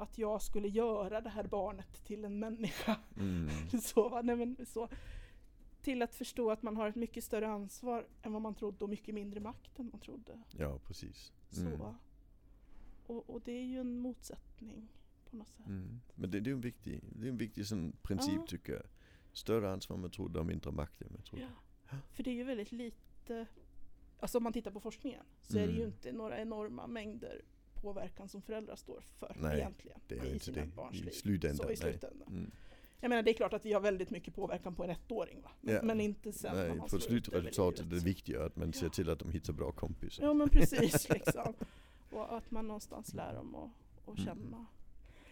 att 0.00 0.18
jag 0.18 0.42
skulle 0.42 0.68
göra 0.68 1.20
det 1.20 1.30
här 1.30 1.44
barnet 1.44 2.04
till 2.04 2.24
en 2.24 2.38
människa. 2.38 2.96
Mm. 3.16 3.48
Så? 3.82 4.22
Nej, 4.22 4.36
men, 4.36 4.66
så. 4.66 4.88
Till 5.82 6.02
att 6.02 6.14
förstå 6.14 6.50
att 6.50 6.62
man 6.62 6.76
har 6.76 6.88
ett 6.88 6.96
mycket 6.96 7.24
större 7.24 7.48
ansvar 7.48 8.06
än 8.22 8.32
vad 8.32 8.42
man 8.42 8.54
trodde 8.54 8.84
och 8.84 8.88
mycket 8.90 9.14
mindre 9.14 9.40
makt 9.40 9.78
än 9.78 9.88
man 9.92 10.00
trodde. 10.00 10.42
Ja, 10.58 10.78
precis. 10.86 11.32
Så. 11.50 11.60
Mm. 11.60 11.80
Och, 13.06 13.30
och 13.30 13.40
det 13.44 13.52
är 13.52 13.64
ju 13.64 13.80
en 13.80 13.98
motsättning 13.98 14.88
på 15.30 15.36
något 15.36 15.48
sätt. 15.48 15.66
Mm. 15.66 16.00
Men 16.14 16.30
det, 16.30 16.40
det 16.40 16.50
är 16.50 16.54
en 16.54 16.60
viktig, 16.60 17.00
det 17.18 17.26
är 17.26 17.30
en 17.30 17.36
viktig 17.36 17.66
sån 17.66 17.92
princip 18.02 18.34
Ja. 18.36 18.46
tycker 18.46 18.72
jag. 18.72 18.82
Större 19.32 19.72
ansvar 19.72 19.94
än 19.96 20.00
man 20.00 20.10
trodde 20.10 20.38
och 20.38 20.46
mindre 20.46 20.70
makt 20.72 21.02
än 21.02 21.08
man 21.12 21.22
trodde. 21.22 21.48
Ja. 21.90 21.96
För 22.12 22.22
det 22.22 22.30
är 22.30 22.34
ju 22.34 22.44
väldigt 22.44 22.72
lite, 22.72 23.46
alltså 24.18 24.38
om 24.38 24.44
man 24.44 24.52
tittar 24.52 24.70
på 24.70 24.80
forskningen 24.80 25.24
så 25.42 25.58
är 25.58 25.66
det 25.66 25.72
ju 25.72 25.78
Mm. 25.82 25.88
inte 25.94 26.12
några 26.12 26.38
enorma 26.40 26.86
mängder 26.86 27.42
påverkan 27.80 28.28
som 28.28 28.42
föräldrar 28.42 28.76
står 28.76 29.00
för 29.18 29.36
Nej, 29.40 29.58
egentligen. 29.58 30.00
Det 30.06 30.18
är 30.18 30.24
i 30.24 30.32
inte 30.32 30.44
sina 30.44 30.60
det 30.60 30.66
barns 30.66 30.96
i 30.96 31.02
liv. 31.02 31.10
slutändan. 31.10 31.66
Så 31.66 31.70
i 31.72 31.76
slutändan. 31.76 32.28
Mm. 32.28 32.50
Jag 33.00 33.08
menar 33.08 33.22
det 33.22 33.30
är 33.30 33.34
klart 33.34 33.52
att 33.52 33.64
vi 33.66 33.72
har 33.72 33.80
väldigt 33.80 34.10
mycket 34.10 34.34
påverkan 34.34 34.74
på 34.74 34.84
en 34.84 34.90
ettåring 34.90 35.40
va? 35.42 35.50
Men, 35.60 35.74
Ja. 35.74 35.82
men 35.82 36.00
inte 36.00 36.32
sen 36.32 36.56
när 36.56 36.68
Nej, 36.68 36.76
man 36.76 36.88
för 36.88 36.96
ut 36.96 37.02
över 37.02 37.20
slutresultatet 37.20 37.80
är 37.80 37.84
det 37.90 37.98
viktiga 38.04 38.44
att 38.44 38.56
man 38.56 38.72
ser 38.72 38.88
till 38.88 39.10
att 39.10 39.18
de 39.18 39.30
hittar 39.30 39.52
bra 39.52 39.72
kompisar. 39.72 40.24
Ja 40.24 40.34
men 40.34 40.48
precis 40.48 41.08
liksom. 41.10 41.54
Och 42.10 42.36
att 42.36 42.50
man 42.50 42.66
någonstans 42.66 43.14
lär 43.14 43.34
dem 43.34 43.54
att, 43.54 43.70
att 44.08 44.18
Mm. 44.18 44.24
känna. 44.24 44.66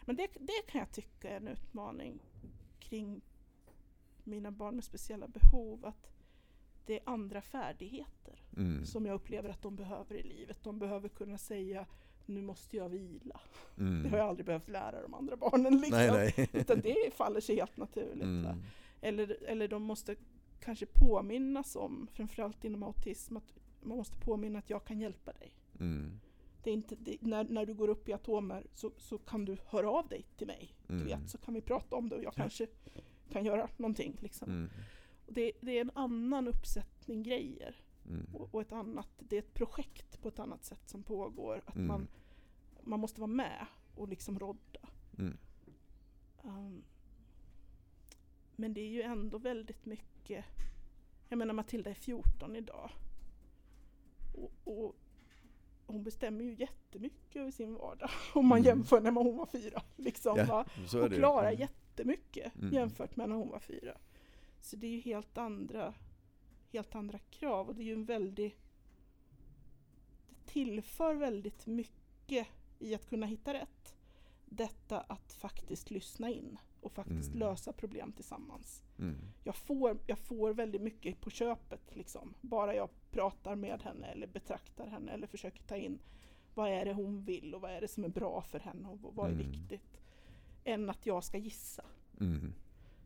Men 0.04 0.16
det, 0.16 0.28
det 0.40 0.62
kan 0.68 0.78
jag 0.78 0.92
tycka 0.92 1.30
är 1.30 1.36
en 1.36 1.48
utmaning 1.48 2.18
kring 2.80 3.20
mina 4.24 4.50
barn 4.50 4.74
med 4.74 4.84
speciella 4.84 5.28
behov. 5.28 5.86
Att 5.86 6.10
det 6.86 6.94
är 6.94 7.02
andra 7.08 7.40
färdigheter 7.42 8.42
Mm. 8.56 8.86
som 8.86 9.06
jag 9.06 9.14
upplever 9.14 9.48
att 9.48 9.62
de 9.62 9.76
behöver 9.76 10.14
i 10.14 10.22
livet. 10.22 10.58
De 10.64 10.78
behöver 10.78 11.08
kunna 11.08 11.38
säga 11.38 11.86
nu 12.28 12.42
måste 12.42 12.76
jag 12.76 12.88
vila. 12.88 13.40
Mm. 13.78 14.02
Det 14.02 14.08
har 14.08 14.18
jag 14.18 14.28
aldrig 14.28 14.46
behövt 14.46 14.68
lära 14.68 15.02
de 15.02 15.14
andra 15.14 15.36
barnen. 15.36 15.72
Liksom. 15.72 15.98
Nej, 15.98 16.34
nej. 16.36 16.48
Utan 16.60 16.80
det 16.80 17.14
faller 17.14 17.40
sig 17.40 17.56
helt 17.56 17.76
naturligt. 17.76 18.22
Mm. 18.22 18.62
Eller, 19.00 19.36
eller 19.46 19.68
de 19.68 19.82
måste 19.82 20.16
kanske 20.60 20.86
påminnas 20.86 21.76
om, 21.76 22.08
framförallt 22.12 22.64
inom 22.64 22.82
autism, 22.82 23.36
att 23.36 23.54
man 23.80 23.96
måste 23.96 24.16
påminna 24.16 24.58
att 24.58 24.70
jag 24.70 24.84
kan 24.84 25.00
hjälpa 25.00 25.32
dig. 25.32 25.52
Mm. 25.80 26.20
Det 26.62 26.70
är 26.70 26.74
inte, 26.74 26.96
det, 26.96 27.16
när, 27.20 27.44
när 27.44 27.66
du 27.66 27.74
går 27.74 27.88
upp 27.88 28.08
i 28.08 28.12
atomer 28.12 28.66
så, 28.72 28.92
så 28.96 29.18
kan 29.18 29.44
du 29.44 29.56
höra 29.66 29.90
av 29.90 30.08
dig 30.08 30.26
till 30.36 30.46
mig. 30.46 30.74
Mm. 30.88 31.02
Du 31.02 31.08
vet, 31.08 31.30
så 31.30 31.38
kan 31.38 31.54
vi 31.54 31.60
prata 31.60 31.96
om 31.96 32.08
det 32.08 32.16
och 32.16 32.24
jag 32.24 32.34
kanske 32.34 32.66
kan 33.32 33.44
göra 33.44 33.68
någonting. 33.76 34.16
Liksom. 34.20 34.50
Mm. 34.50 34.70
Det, 35.26 35.52
det 35.60 35.76
är 35.76 35.80
en 35.80 35.90
annan 35.94 36.48
uppsättning 36.48 37.22
grejer. 37.22 37.76
Mm. 38.08 38.26
Och, 38.34 38.54
och 38.54 38.60
ett 38.60 38.72
annat, 38.72 39.08
det 39.18 39.36
är 39.36 39.40
ett 39.40 39.54
projekt 39.54 40.20
på 40.22 40.28
ett 40.28 40.38
annat 40.38 40.64
sätt 40.64 40.88
som 40.88 41.02
pågår. 41.02 41.62
Att 41.66 41.74
Mm. 41.76 41.86
man, 41.88 42.08
man 42.82 43.00
måste 43.00 43.20
vara 43.20 43.30
med 43.30 43.66
och 43.94 44.08
liksom 44.08 44.38
rodda. 44.38 44.80
Mm. 45.18 45.36
Um, 46.42 46.82
men 48.56 48.74
det 48.74 48.80
är 48.80 48.88
ju 48.88 49.02
ändå 49.02 49.38
väldigt 49.38 49.86
mycket, 49.86 50.44
jag 51.28 51.38
menar 51.38 51.54
Matilda 51.54 51.90
är 51.90 51.94
14 51.94 52.56
idag. 52.56 52.90
Och, 54.34 54.52
och 54.64 54.96
hon 55.86 56.04
bestämmer 56.04 56.44
ju 56.44 56.54
jättemycket 56.54 57.36
över 57.36 57.50
sin 57.50 57.74
vardag. 57.74 58.10
Om 58.34 58.46
man 58.46 58.58
Mm. 58.58 58.66
jämför 58.66 59.00
när 59.00 59.10
hon 59.12 59.36
var 59.36 59.46
fyra. 59.46 59.82
Liksom, 59.96 60.36
va? 60.36 60.64
Ja, 60.92 61.00
Och 61.02 61.10
det. 61.10 61.16
klarar 61.16 61.48
Mm. 61.48 61.60
jättemycket 61.60 62.54
Mm. 62.56 62.72
jämfört 62.74 63.16
med 63.16 63.28
när 63.28 63.36
hon 63.36 63.48
var 63.48 63.58
fyra. 63.58 63.98
Så 64.60 64.76
det 64.76 64.86
är 64.86 64.90
ju 64.90 65.00
helt 65.00 65.38
andra, 65.38 65.94
helt 66.72 66.94
andra 66.94 67.18
krav 67.18 67.68
och 67.68 67.74
det 67.74 67.82
är 67.82 67.86
ju 67.86 67.92
en 67.94 68.04
väldig... 68.04 68.56
Det 70.28 70.52
tillför 70.52 71.14
väldigt 71.14 71.66
mycket 71.66 72.46
i 72.78 72.94
att 72.94 73.08
kunna 73.08 73.26
hitta 73.26 73.54
rätt. 73.54 73.94
detta 74.50 75.00
att 75.00 75.32
faktiskt 75.32 75.90
lyssna 75.90 76.30
in 76.30 76.58
och 76.80 76.92
faktiskt 76.92 77.28
Mm. 77.28 77.38
lösa 77.38 77.72
problem 77.72 78.12
tillsammans. 78.12 78.82
Mm. 78.98 79.16
Jag 79.44 79.56
får, 79.56 79.98
jag 80.06 80.18
får 80.18 80.54
väldigt 80.54 80.82
mycket 80.82 81.20
på 81.20 81.30
köpet 81.30 81.96
liksom. 81.96 82.34
Bara 82.40 82.74
jag 82.74 82.88
pratar 83.10 83.54
med 83.56 83.82
henne 83.82 84.06
eller 84.06 84.26
betraktar 84.26 84.86
henne 84.86 85.12
eller 85.12 85.26
försöker 85.26 85.62
ta 85.62 85.76
in 85.76 85.98
vad 86.54 86.70
är 86.70 86.84
det 86.84 86.92
hon 86.92 87.24
vill 87.24 87.54
och 87.54 87.60
vad 87.60 87.70
är 87.70 87.80
det 87.80 87.88
som 87.88 88.04
är 88.04 88.08
bra 88.08 88.42
för 88.42 88.58
henne 88.58 88.88
och 88.88 88.98
vad 89.14 89.26
är 89.30 89.32
Mm. 89.34 89.50
viktigt. 89.50 90.00
Än 90.64 90.90
att 90.90 91.06
jag 91.06 91.24
ska 91.24 91.38
gissa. 91.38 91.84
Mm. 92.20 92.52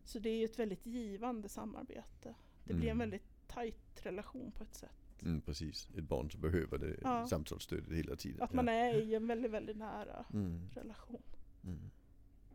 Så 0.05 0.19
det 0.19 0.29
är 0.29 0.37
ju 0.37 0.45
ett 0.45 0.59
väldigt 0.59 0.85
givande 0.85 1.49
samarbete. 1.49 2.35
Det 2.63 2.73
blir 2.73 2.89
en 2.89 2.91
Mm. 2.91 2.99
väldigt 2.99 3.32
tajt 3.47 3.75
relation 4.05 4.51
på 4.51 4.63
ett 4.63 4.75
sätt. 4.75 4.89
Mm, 5.21 5.41
precis, 5.41 5.87
ett 5.97 6.03
barn 6.03 6.31
som 6.31 6.41
behöver 6.41 6.77
det 6.77 6.95
Ja. 7.01 7.27
samtalsstödet 7.27 7.91
hela 7.91 8.15
tiden. 8.15 8.41
Att 8.41 8.53
man 8.53 8.69
är 8.69 8.93
i 9.01 9.15
en 9.15 9.27
väldigt, 9.27 9.51
väldigt 9.51 9.77
nära 9.77 10.25
Mm. 10.33 10.69
relation. 10.75 11.21
Mm. 11.63 11.91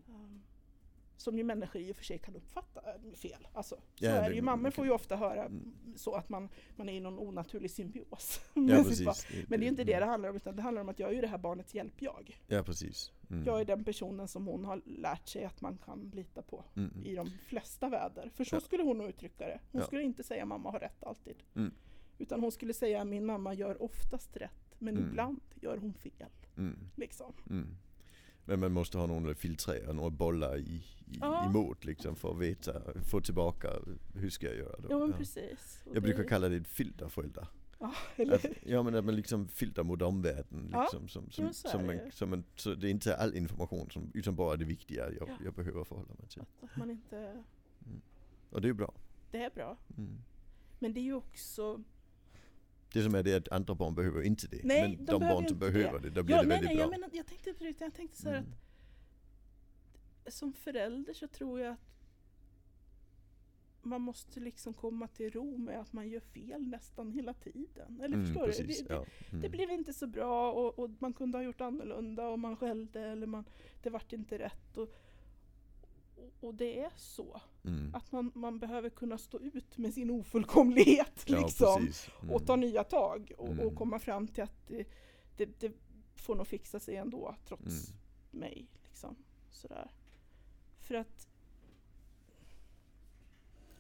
Um, 0.09 0.43
som 1.17 1.39
ju 1.39 1.45
människor 1.45 1.83
i 1.83 1.93
och 1.93 1.97
för 1.97 2.05
sig 2.05 2.19
kan 2.19 2.37
uppfatta 2.37 2.81
fel. 3.17 3.49
Alltså, 3.53 3.75
så 3.77 4.05
Ja, 4.05 4.11
är 4.11 4.23
det- 4.23 4.29
det 4.29 4.35
ju. 4.35 4.43
Mammor 4.43 4.71
får 4.71 4.85
ju 4.85 4.91
ofta 4.91 5.17
höra 5.17 5.45
Mm. 5.45 5.75
så 5.97 6.15
att 6.15 6.29
man, 6.29 6.49
man 6.77 6.89
är 6.89 6.93
i 6.93 7.01
någon 7.01 7.19
onaturlig 7.19 7.71
symbios. 7.71 8.41
Ja. 8.55 8.85
Men 9.49 9.61
det 9.61 9.67
är 9.67 9.69
inte 9.69 9.85
det 9.85 9.93
det 9.93 9.97
mm. 9.97 10.09
handlar 10.09 10.29
om, 10.31 10.37
utan 10.37 10.57
det 10.57 10.63
handlar 10.63 10.83
om 10.83 10.89
att 10.89 10.99
jag 10.99 11.11
är 11.11 11.15
ju 11.15 11.21
det 11.21 11.27
här 11.27 11.39
barnets 11.39 11.75
hjälp-jag. 11.75 12.41
Ja 12.47 12.63
precis. 12.63 13.13
Mm. 13.31 13.45
Jag 13.45 13.61
är 13.61 13.65
den 13.65 13.85
personen 13.85 14.29
som 14.29 14.47
hon 14.47 14.65
har 14.65 14.83
lärt 14.85 15.29
sig 15.29 15.45
att 15.45 15.61
man 15.61 15.79
kan 15.85 16.11
lita 16.15 16.43
på 16.43 16.65
Mm. 16.77 17.03
i 17.05 17.15
de 17.15 17.31
flesta 17.47 17.89
väder. 17.89 18.31
För 18.35 18.45
så 18.45 18.57
Ja. 18.57 18.61
skulle 18.61 18.83
hon 18.83 18.99
nog 18.99 19.09
uttrycka 19.09 19.47
det. 19.47 19.61
Hon 19.73 19.81
Ja. 19.81 19.87
skulle 19.87 20.03
inte 20.03 20.23
säga 20.23 20.45
mamma 20.47 20.71
har 20.71 20.81
rätt 20.81 21.05
alltid. 21.05 21.37
Mm. 21.55 21.73
Utan 22.19 22.41
hon 22.41 22.53
skulle 22.53 22.75
säga 22.75 23.05
min 23.05 23.27
mamma 23.27 23.55
gör 23.55 23.83
oftast 23.83 24.37
rätt, 24.37 24.75
men 24.79 24.97
Mm. 24.97 25.09
ibland 25.11 25.41
gör 25.61 25.77
hon 25.77 25.95
fel. 25.95 26.31
Mm. 26.57 26.79
Liksom. 26.97 27.33
Mm. 27.51 27.69
Men 28.45 28.61
man 28.61 28.73
måste 28.73 28.99
ha 28.99 29.07
någon 29.07 29.31
att 29.31 29.39
filtrera, 29.39 29.93
några 29.93 30.11
bollar 30.11 30.57
i, 30.57 30.61
i, 30.63 31.19
Ja. 31.21 31.47
emot 31.47 31.85
liksom 31.85 32.17
för 32.17 32.31
att 32.31 32.39
veta, 32.39 32.73
få 33.11 33.21
tillbaka 33.21 33.69
hur 34.15 34.31
ska 34.31 34.47
jag 34.47 34.57
göra 34.57 34.77
då? 34.79 34.87
Ja 34.91 34.99
men 34.99 35.13
precis. 35.13 35.83
Och 35.87 35.97
Jag 35.97 36.03
brukar 36.03 36.23
det- 36.23 36.29
kalla 36.29 36.49
det 36.49 36.57
ett 36.57 36.69
filterföräldrar. 36.69 37.49
Ja, 37.81 37.95
eller 38.17 38.35
Att, 38.35 38.45
ja 38.67 38.83
men 38.83 38.95
att 38.95 39.05
man 39.05 39.17
liksom 39.17 39.49
filtar 39.49 39.85
mot 39.85 40.03
omvärlden. 40.03 40.69
Ja, 40.73 40.83
Liksom, 40.83 41.09
som, 41.09 41.31
som, 41.31 41.45
jo, 41.47 41.53
så 41.53 41.69
som 41.69 41.87
det 41.87 41.95
ju. 42.05 42.11
som 42.11 42.33
en, 42.33 42.45
så 42.57 42.75
det 42.75 42.89
är 42.89 42.91
inte 42.91 43.17
all 43.17 43.35
information 43.37 43.91
som, 43.91 44.11
utan 44.15 44.37
bara 44.37 44.57
det 44.57 44.65
viktiga 44.65 45.11
jag, 45.13 45.29
Ja. 45.29 45.39
jag 45.45 45.55
behöver 45.55 45.85
förhålla 45.85 46.15
mig 46.19 46.29
till. 46.29 46.41
att, 46.43 46.65
att 46.71 46.77
man 46.77 46.91
inte... 46.91 47.45
Och 48.51 48.61
det 48.61 48.69
är 48.69 48.73
bra. 48.73 48.95
Det 49.31 49.43
är 49.45 49.51
bra. 49.51 49.77
Mm. 49.99 50.19
Men 50.79 50.95
det 50.95 51.01
är 51.01 51.03
ju 51.03 51.15
också... 51.15 51.83
Det 52.93 53.03
som 53.03 53.15
är 53.15 53.23
det 53.23 53.35
att 53.35 53.49
andra 53.49 53.75
barn 53.75 53.95
behöver 53.95 54.23
inte 54.23 54.47
det. 54.49 54.61
Nej, 54.65 54.83
men 54.97 55.07
de 55.07 55.13
de, 55.13 55.19
barn 55.21 55.49
som 55.49 55.59
behöver 55.59 55.99
det, 56.01 56.11
då 56.11 56.23
blir 56.23 56.37
Ja, 56.37 56.43
det 56.43 56.49
nej, 56.49 56.57
väldigt 56.57 56.71
nej, 56.71 56.79
jag, 56.79 56.89
bra. 56.91 56.99
menar, 56.99 57.11
jag 57.13 57.27
tänkte 57.27 57.51
riktigt, 57.51 57.81
jag 57.81 57.95
tänkte 57.95 58.17
så 58.23 58.29
Mm. 58.29 58.45
att 60.27 60.33
som 60.35 60.53
förälder 60.53 61.15
så 61.15 61.29
tror 61.29 61.61
jag 61.61 61.73
att 61.73 61.79
man 63.83 64.01
måste 64.01 64.41
liksom 64.41 64.75
komma 64.75 65.09
till 65.09 65.31
ro 65.31 65.57
med 65.59 65.81
att 65.81 65.93
man 65.93 66.09
gör 66.09 66.21
fel 66.21 66.69
nästan 66.69 67.11
hela 67.11 67.35
tiden. 67.35 68.01
Eller 68.01 68.15
Mm, 68.17 68.27
förstår 68.27 68.47
precis, 68.47 68.79
du? 68.79 68.85
Det, 68.85 68.95
ja. 68.95 69.05
Mm. 69.31 69.43
det 69.43 69.49
blev 69.49 69.71
inte 69.71 69.93
så 69.93 70.07
bra 70.07 70.53
och, 70.53 70.79
och 70.79 70.91
man 70.99 71.13
kunde 71.13 71.39
ha 71.39 71.43
gjort 71.43 71.61
annorlunda 71.61 72.29
och 72.29 72.39
man 72.39 72.57
skällde 72.57 73.01
eller 73.01 73.27
man, 73.27 73.45
det 73.83 73.91
vart 73.91 74.13
inte 74.13 74.39
rätt. 74.39 74.77
Och, 74.77 74.89
och, 76.41 76.55
det 76.55 76.79
är 76.81 76.91
så. 76.97 77.41
Mm. 77.65 77.95
Att 77.95 78.13
man, 78.13 78.31
man 78.35 78.59
behöver 78.59 78.91
kunna 78.91 79.19
stå 79.19 79.41
ut 79.41 79.79
med 79.79 79.95
sin 79.95 80.11
ofullkomlighet 80.11 81.25
Ja, 81.27 81.41
liksom. 81.41 81.89
Mm. 82.23 82.35
och 82.35 82.47
ta 82.47 82.57
nya 82.57 82.85
tag 82.85 83.33
och, 83.39 83.49
Mm. 83.49 83.67
och 83.67 83.75
komma 83.75 83.99
fram 83.99 84.29
till 84.29 84.43
att 84.43 84.67
det, 84.69 84.85
det, 85.37 85.61
det 85.61 85.73
får 86.17 86.35
nog 86.35 86.47
fixa 86.47 86.81
sig 86.81 86.97
ändå 86.97 87.35
trots 87.45 87.65
Mm. 87.89 87.99
mig. 88.31 88.67
Liksom. 88.89 89.17
Sådär. 89.51 89.91
För 90.81 90.95
att 90.95 91.29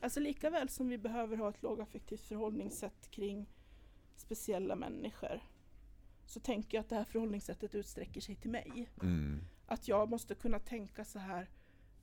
Alltså 0.00 0.20
lika 0.20 0.50
väl 0.50 0.68
som 0.68 0.88
vi 0.88 0.98
behöver 0.98 1.36
ha 1.36 1.48
ett 1.50 1.62
lågaffektivt 1.62 2.20
förhållningssätt 2.20 3.10
kring 3.10 3.46
speciella 4.16 4.76
människor 4.76 5.40
så 6.26 6.40
tänker 6.40 6.76
jag 6.78 6.82
att 6.82 6.88
det 6.88 6.96
här 6.96 7.04
förhållningssättet 7.04 7.74
utsträcker 7.74 8.20
sig 8.20 8.34
till 8.36 8.50
mig. 8.50 8.88
Mm. 9.02 9.40
Att 9.66 9.88
jag 9.88 10.10
måste 10.10 10.34
kunna 10.34 10.58
tänka 10.58 11.04
så 11.04 11.18
här 11.18 11.48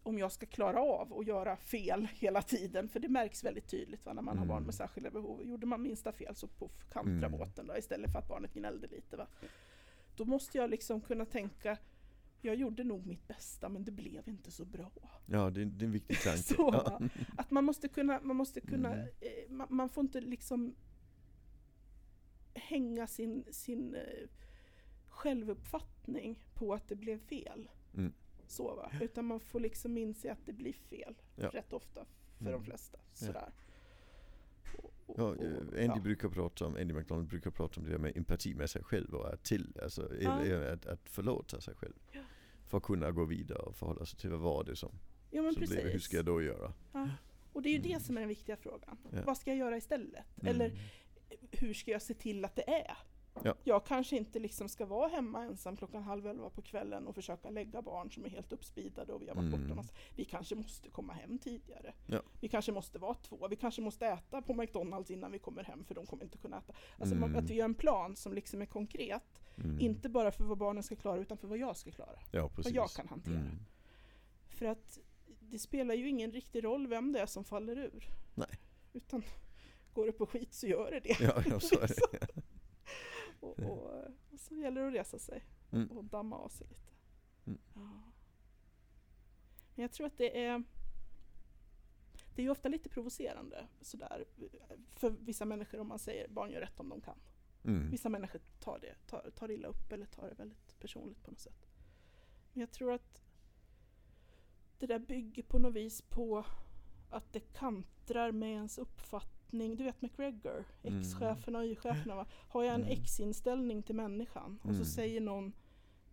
om 0.04 0.18
jag 0.20 0.32
ska 0.32 0.46
klara 0.46 0.80
av 0.82 1.14
att 1.20 1.28
göra 1.28 1.58
fel 1.58 2.08
hela 2.14 2.42
tiden, 2.42 2.90
för 2.90 3.00
det 3.00 3.10
märks 3.10 3.44
väldigt 3.44 3.68
tydligt 3.70 4.06
va, 4.06 4.14
när 4.14 4.22
man 4.22 4.38
har 4.38 4.46
Mm. 4.46 4.56
barn 4.56 4.64
med 4.64 4.76
särskilda 4.76 5.12
behov. 5.12 5.44
Gjorde 5.44 5.66
man 5.66 5.82
minsta 5.82 6.12
fel 6.12 6.36
så 6.36 6.48
poff, 6.48 6.86
kantra 6.94 7.28
Mm. 7.28 7.32
båten 7.32 7.68
då, 7.68 7.78
istället 7.78 8.12
för 8.12 8.20
att 8.20 8.28
barnet 8.28 8.54
gnällde 8.54 8.88
lite. 8.88 9.18
Va. 9.18 9.28
Då 10.16 10.26
måste 10.26 10.58
jag 10.58 10.70
liksom 10.70 11.02
kunna 11.02 11.26
tänka, 11.26 11.78
jag 12.46 12.56
gjorde 12.56 12.84
nog 12.84 13.06
mitt 13.06 13.28
bästa 13.28 13.70
men 13.70 13.84
det 13.84 13.92
blev 13.92 14.30
inte 14.30 14.52
så 14.52 14.66
bra. 14.66 14.92
Ja, 15.26 15.50
det 15.50 15.62
är, 15.62 15.66
det 15.66 15.84
är 15.84 15.88
en 15.88 15.92
viktig 15.92 16.18
tanke. 16.22 16.38
Så, 16.44 16.70
ja. 16.74 17.00
Att 17.38 17.52
man 17.52 17.64
måste 17.66 17.88
kunna, 17.88 18.20
man 18.24 18.36
måste 18.36 18.62
kunna, 18.62 18.94
Mm. 18.94 19.08
eh, 19.22 19.50
man, 19.52 19.68
man 19.70 19.90
får 19.90 20.02
inte 20.02 20.22
liksom 20.22 20.76
hänga 22.54 23.08
sin, 23.08 23.46
sin 23.52 23.96
eh, 23.96 24.02
självuppfattning 25.08 26.40
på 26.54 26.74
att 26.74 26.88
det 26.88 26.96
blev 26.96 27.18
fel. 27.20 27.70
Mm. 27.98 28.14
Så 28.48 28.76
va? 28.76 28.92
Utan 29.02 29.26
man 29.26 29.40
får 29.40 29.60
liksom 29.60 29.98
inse 29.98 30.32
att 30.32 30.46
det 30.46 30.54
blir 30.54 30.74
fel 30.74 31.16
Ja. 31.36 31.48
rätt 31.50 31.74
ofta 31.74 32.06
för 32.38 32.46
Mm. 32.46 32.54
de 32.54 32.64
flesta. 32.64 33.00
Sådär. 33.14 33.54
Och- 34.78 34.92
och- 35.06 35.16
Ja, 35.20 35.24
och- 35.24 35.44
eh, 35.44 35.58
Andy 35.60 35.84
ja. 35.86 36.00
brukar 36.00 36.30
prata 36.30 36.66
om, 36.66 36.76
Andy 36.76 36.94
McDonald 36.94 37.28
brukar 37.28 37.52
prata 37.52 37.80
om 37.80 37.86
det 37.86 37.92
där 37.92 37.98
med 38.00 38.18
empati 38.18 38.56
med 38.56 38.70
sig 38.70 38.84
själv 38.84 39.14
och 39.16 39.34
att 39.34 39.44
till, 39.44 39.78
alltså 39.84 40.16
Ja. 40.22 40.72
att, 40.74 40.86
att 40.86 41.10
förlåta 41.10 41.62
sig 41.62 41.76
själv. 41.76 41.94
För 42.66 42.78
att 42.78 42.84
kunna 42.84 43.12
gå 43.12 43.26
vidare 43.26 43.60
och 43.60 43.76
förhålla 43.76 44.06
sig 44.06 44.20
till 44.20 44.30
vad 44.30 44.40
var 44.40 44.64
det 44.64 44.76
som, 44.76 44.92
Ja 45.32 45.52
som 45.54 45.60
blev, 45.60 45.70
hur 45.70 45.84
precis. 45.84 46.04
ska 46.04 46.16
jag 46.16 46.26
då 46.26 46.42
göra? 46.42 46.74
Ja. 46.94 47.10
Och 47.54 47.62
det 47.62 47.70
är 47.70 47.74
ju 47.74 47.80
det 47.80 47.90
Mm. 47.90 48.02
som 48.02 48.18
är 48.18 48.22
den 48.22 48.30
viktiga 48.30 48.58
frågan. 48.58 48.98
Ja. 49.12 49.20
Vad 49.26 49.38
ska 49.38 49.52
jag 49.52 49.58
göra 49.58 49.78
istället? 49.78 50.24
Mm. 50.42 50.56
Eller 50.56 50.72
hur 51.52 51.74
ska 51.74 51.92
jag 51.92 52.02
se 52.02 52.14
till 52.14 52.46
att 52.46 52.56
det 52.56 52.70
är? 52.70 52.98
Ja. 53.44 53.56
Jag 53.64 53.86
kanske 53.86 54.18
inte 54.18 54.40
liksom 54.40 54.70
ska 54.70 54.86
vara 54.86 55.08
hemma 55.08 55.44
ensam 55.44 55.76
klockan 55.78 56.04
halv 56.04 56.28
elva 56.28 56.50
på 56.50 56.62
kvällen 56.62 57.08
och 57.08 57.16
försöka 57.16 57.50
lägga 57.50 57.82
barn 57.82 58.12
som 58.12 58.26
är 58.26 58.30
helt 58.30 58.54
uppspidade 58.54 59.14
och 59.14 59.22
vi 59.22 59.28
har 59.28 59.36
varit 59.36 59.48
Mm. 59.54 59.62
borta 59.62 59.76
massa. 59.76 59.94
Vi 60.16 60.26
kanske 60.26 60.56
måste 60.56 60.90
komma 60.90 61.14
hem 61.14 61.38
tidigare. 61.40 61.94
Ja. 62.08 62.22
Vi 62.42 62.48
kanske 62.48 62.72
måste 62.72 63.00
vara 63.00 63.14
två. 63.14 63.48
Vi 63.48 63.56
kanske 63.56 63.82
måste 63.82 64.08
äta 64.08 64.42
på 64.42 64.54
McDonalds 64.54 65.12
innan 65.12 65.32
vi 65.32 65.40
kommer 65.40 65.64
hem 65.64 65.84
för 65.86 65.96
de 65.96 66.06
kommer 66.06 66.24
inte 66.24 66.38
kunna 66.38 66.58
äta. 66.58 66.74
Alltså 67.00 67.16
Mm. 67.16 67.36
att 67.36 67.50
vi 67.50 67.54
gör 67.54 67.66
en 67.66 67.74
plan 67.76 68.16
som 68.16 68.34
liksom 68.34 68.62
är 68.62 68.66
konkret. 68.66 69.42
Mm. 69.58 69.80
Inte 69.80 70.10
bara 70.10 70.32
för 70.32 70.44
vad 70.44 70.58
barnen 70.58 70.84
ska 70.84 70.96
klara 70.96 71.18
utan 71.20 71.38
för 71.38 71.48
vad 71.48 71.58
jag 71.58 71.78
ska 71.78 71.92
klara. 71.92 72.20
ja. 72.32 72.50
Vad 72.56 72.72
jag 72.72 72.90
kan 72.90 73.08
hantera. 73.08 73.34
Mm. 73.40 73.58
För 74.50 74.66
att 74.66 75.00
det 75.40 75.60
spelar 75.60 75.96
ju 75.96 76.10
ingen 76.10 76.32
riktig 76.32 76.64
roll 76.64 76.88
vem 76.88 77.12
det 77.12 77.20
är 77.20 77.26
som 77.26 77.44
faller 77.44 77.78
ur. 77.80 78.10
Nej. 78.36 78.48
Utan 78.94 79.24
går 79.94 80.06
det 80.06 80.12
på 80.12 80.26
skit 80.26 80.54
så 80.54 80.68
gör 80.68 80.92
det 80.92 81.00
det. 81.00 81.20
Ja, 81.20 81.44
ja, 81.50 81.60
så 81.60 81.76
är 81.80 81.88
det. 81.88 82.28
Och, 83.40 83.60
och, 83.60 84.04
och 84.32 84.40
så 84.40 84.56
gäller 84.56 84.82
det 84.82 84.88
att 84.88 84.94
resa 84.94 85.20
sig 85.20 85.44
Mm. 85.72 85.98
och 85.98 86.04
damma 86.04 86.38
av 86.38 86.50
sig 86.50 86.68
lite. 86.68 86.92
Mm. 87.46 87.60
Ja. 87.74 87.82
Men 89.76 89.82
jag 89.84 89.92
tror 89.92 90.08
att 90.08 90.18
det 90.18 90.46
är 90.46 90.64
det 92.36 92.42
är 92.42 92.44
ju 92.44 92.50
ofta 92.50 92.70
lite 92.70 92.90
provocerande 92.90 93.68
sådär 93.82 94.26
för 94.96 95.10
vissa 95.10 95.46
människor 95.46 95.80
om 95.80 95.88
man 95.88 96.00
säger 96.00 96.28
barn 96.28 96.52
gör 96.52 96.62
rätt 96.62 96.80
om 96.80 96.90
de 96.90 97.02
kan. 97.02 97.18
Mm. 97.64 97.92
Vissa 97.92 98.10
människor 98.10 98.42
tar 98.60 98.80
det, 98.80 98.96
tar, 99.08 99.32
tar 99.36 99.52
illa 99.52 99.68
upp 99.68 99.92
eller 99.92 100.06
tar 100.06 100.30
det 100.30 100.34
väldigt 100.36 100.80
personligt 100.80 101.24
på 101.24 101.32
något 101.32 101.40
sätt. 101.40 101.68
Men 102.54 102.62
jag 102.62 102.72
tror 102.72 102.94
att 102.94 103.22
det 104.80 104.88
där 104.88 105.00
bygger 105.00 105.44
på 105.44 105.60
något 105.60 105.74
vis 105.74 106.02
på 106.02 106.46
att 107.10 107.34
det 107.34 107.40
kantrar 107.40 108.32
med 108.32 108.52
ens 108.52 108.78
uppfattning. 108.78 109.35
Du 109.58 109.84
vet 109.84 110.02
McGregor, 110.02 110.64
Mm. 110.84 111.00
X-cheferna 111.00 111.60
och 111.60 111.66
Y-cheferna. 111.66 112.16
Va? 112.16 112.26
Har 112.50 112.64
jag 112.64 112.74
en 112.76 112.82
Mm. 112.84 112.94
X-inställning 113.02 113.84
till 113.84 113.96
människan 113.96 114.60
och 114.62 114.70
så 114.70 114.74
Mm. 114.76 114.86
säger 114.86 115.22
någon 115.22 115.54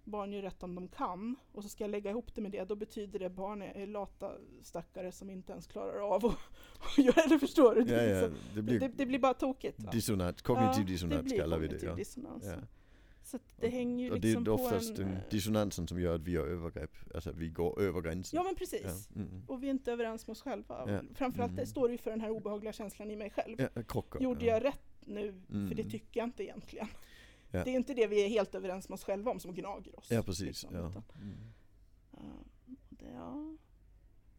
barn 0.05 0.33
gör 0.33 0.43
rätt 0.43 0.63
om 0.63 0.75
de 0.75 0.89
kan 0.89 1.37
och 1.53 1.63
så 1.63 1.69
ska 1.69 1.85
jag 1.85 1.91
lägga 1.91 2.11
ihop 2.11 2.35
det 2.35 2.41
med 2.41 2.53
det, 2.53 2.65
då 2.65 2.75
betyder 2.77 3.19
det 3.19 3.31
barn 3.31 3.63
är, 3.63 3.87
lata 3.87 4.33
stackare 4.63 5.13
som 5.13 5.31
inte 5.31 5.53
ens 5.53 5.67
klarar 5.67 6.15
av 6.15 6.27
att 6.27 6.39
göra 6.99 7.27
det. 7.29 7.39
Förstår 7.39 7.75
du? 7.75 7.81
Ja, 7.95 8.03
ja, 8.03 8.29
det 8.55 8.63
blir 8.63 8.81
det, 8.81 8.89
det 8.89 9.07
blir 9.07 9.19
bara 9.19 9.35
tokigt. 9.35 9.83
Va? 9.83 9.91
dissonans, 9.91 10.43
kognitiv 10.43 10.87
dissonans 10.87 11.33
kallar 11.33 11.59
vi 11.59 11.69
det. 11.69 11.83
Ja. 11.83 11.95
dissonans. 11.95 12.45
Ja. 12.47 12.57
Så 13.25 13.39
det 13.57 13.69
hänger 13.69 14.05
ju 14.05 14.11
Och 14.11 14.21
det 14.21 14.27
liksom 14.29 14.43
är 14.43 14.47
på 14.47 14.53
oftast 14.53 14.89
en... 14.89 14.95
den 14.95 15.13
eh, 15.17 15.21
dissonansen 15.31 15.89
som 15.89 16.01
gör 16.01 16.15
att 16.15 16.23
vi 16.23 16.31
gör 16.31 16.47
övergrepp, 16.47 16.91
alltså 17.15 17.31
att 17.31 17.37
vi 17.37 17.49
går 17.49 17.81
över 17.81 18.01
gränsen. 18.01 18.37
Ja 18.37 18.43
men 18.43 18.55
precis. 18.55 19.09
Ja, 19.15 19.21
mm. 19.21 19.43
Och 19.49 19.63
vi 19.63 19.67
är 19.67 19.71
inte 19.71 19.93
överens 19.93 20.27
med 20.27 20.33
oss 20.33 20.43
själva. 20.43 20.85
Ja. 20.93 21.01
Framförallt 21.15 21.53
Mm. 21.53 21.67
står 21.67 21.89
det 21.89 21.93
ju 21.93 21.99
för 21.99 22.11
den 22.11 22.21
här 22.21 22.31
obehagliga 22.31 22.73
känslan 22.73 23.11
i 23.11 23.17
mig 23.17 23.31
själv. 23.31 23.57
ja 23.75 23.83
krockar. 23.83 24.21
Gjorde 24.21 24.45
ja. 24.47 24.53
jag 24.53 24.65
rätt 24.65 24.83
nu? 25.01 25.29
Mm. 25.51 25.69
För 25.69 25.75
det 25.75 25.85
tycker 25.85 26.21
jag 26.21 26.27
inte 26.27 26.45
egentligen. 26.45 26.87
Det 27.51 27.59
är 27.59 27.69
inte 27.69 27.95
det 27.95 28.07
vi 28.07 28.25
är 28.25 28.29
helt 28.29 28.55
överens 28.55 28.89
med 28.89 28.95
oss 28.95 29.05
själva 29.05 29.31
om 29.31 29.41
som 29.41 29.55
gnager 29.55 29.99
oss. 29.99 30.11
Ja 30.11 30.23
precis. 30.23 30.47
liksom, 30.47 30.75
ja. 30.75 30.89
utan, 30.91 31.03
Mm. 31.21 31.35
ja, 32.13 32.45
det, 32.91 33.07
ja, 33.15 33.57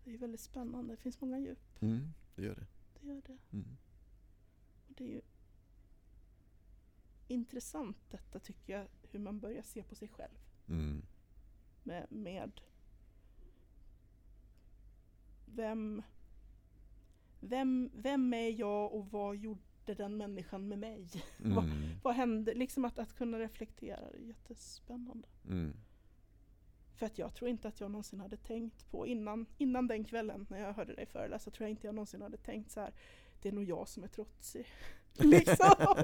det 0.03 0.13
är 0.13 0.17
väldigt 0.17 0.39
spännande. 0.41 0.93
Det 0.93 0.97
finns 0.97 1.21
många 1.21 1.39
djup. 1.39 1.59
Mm, 1.81 2.07
det 2.35 2.43
gör 2.43 2.55
det. 2.55 2.65
Det 3.01 3.07
gör 3.07 3.21
det. 3.27 3.37
Mm. 3.57 3.77
Och 4.87 4.93
det 4.97 5.03
är 5.03 5.07
ju 5.07 5.21
intressant 7.27 7.97
detta 8.09 8.39
tycker 8.39 8.73
jag, 8.77 8.87
hur 9.11 9.19
man 9.19 9.39
börjar 9.39 9.61
se 9.61 9.83
på 9.83 9.95
sig 9.95 10.07
själv. 10.07 10.33
Mm. 10.67 11.01
med, 11.83 12.07
med 12.11 12.61
vem, 15.45 16.01
vem, 17.39 17.89
vem 17.93 18.33
är 18.33 18.49
jag 18.59 18.93
och 18.93 19.11
vad 19.11 19.35
gjorde 19.35 19.59
den 19.97 20.17
människan 20.17 20.67
med 20.67 20.79
mig? 20.79 21.07
Vad- 21.37 21.63
Mm. 21.63 21.89
Vad 22.03 22.15
hände? 22.15 22.53
Liksom 22.53 22.85
att, 22.85 22.99
att 22.99 23.15
kunna 23.15 23.39
reflektera, 23.39 24.11
det 24.11 24.17
är 24.17 24.27
jättespännande. 24.27 25.27
Mm. 25.47 25.73
För 26.95 27.05
att 27.05 27.17
jag 27.17 27.33
tror 27.35 27.49
inte 27.49 27.67
att 27.67 27.79
jag 27.79 27.91
någonsin 27.91 28.19
hade 28.19 28.37
tänkt 28.37 28.91
på 28.91 29.07
innan, 29.07 29.45
innan 29.57 29.87
den 29.87 30.03
kvällen 30.03 30.47
när 30.49 30.57
jag 30.59 30.73
hörde 30.73 30.93
dig 30.95 31.05
föreläsa, 31.05 31.51
tror 31.51 31.63
jag 31.65 31.69
inte 31.71 31.87
jag 31.87 31.95
någonsin 31.95 32.21
hade 32.21 32.37
tänkt 32.37 32.71
så 32.71 32.79
här. 32.79 32.93
det 33.41 33.49
är 33.49 33.53
nog 33.53 33.63
jag 33.63 33.87
som 33.87 34.03
är 34.03 34.07
trotsig. 34.07 34.65
liksom. 35.13 35.75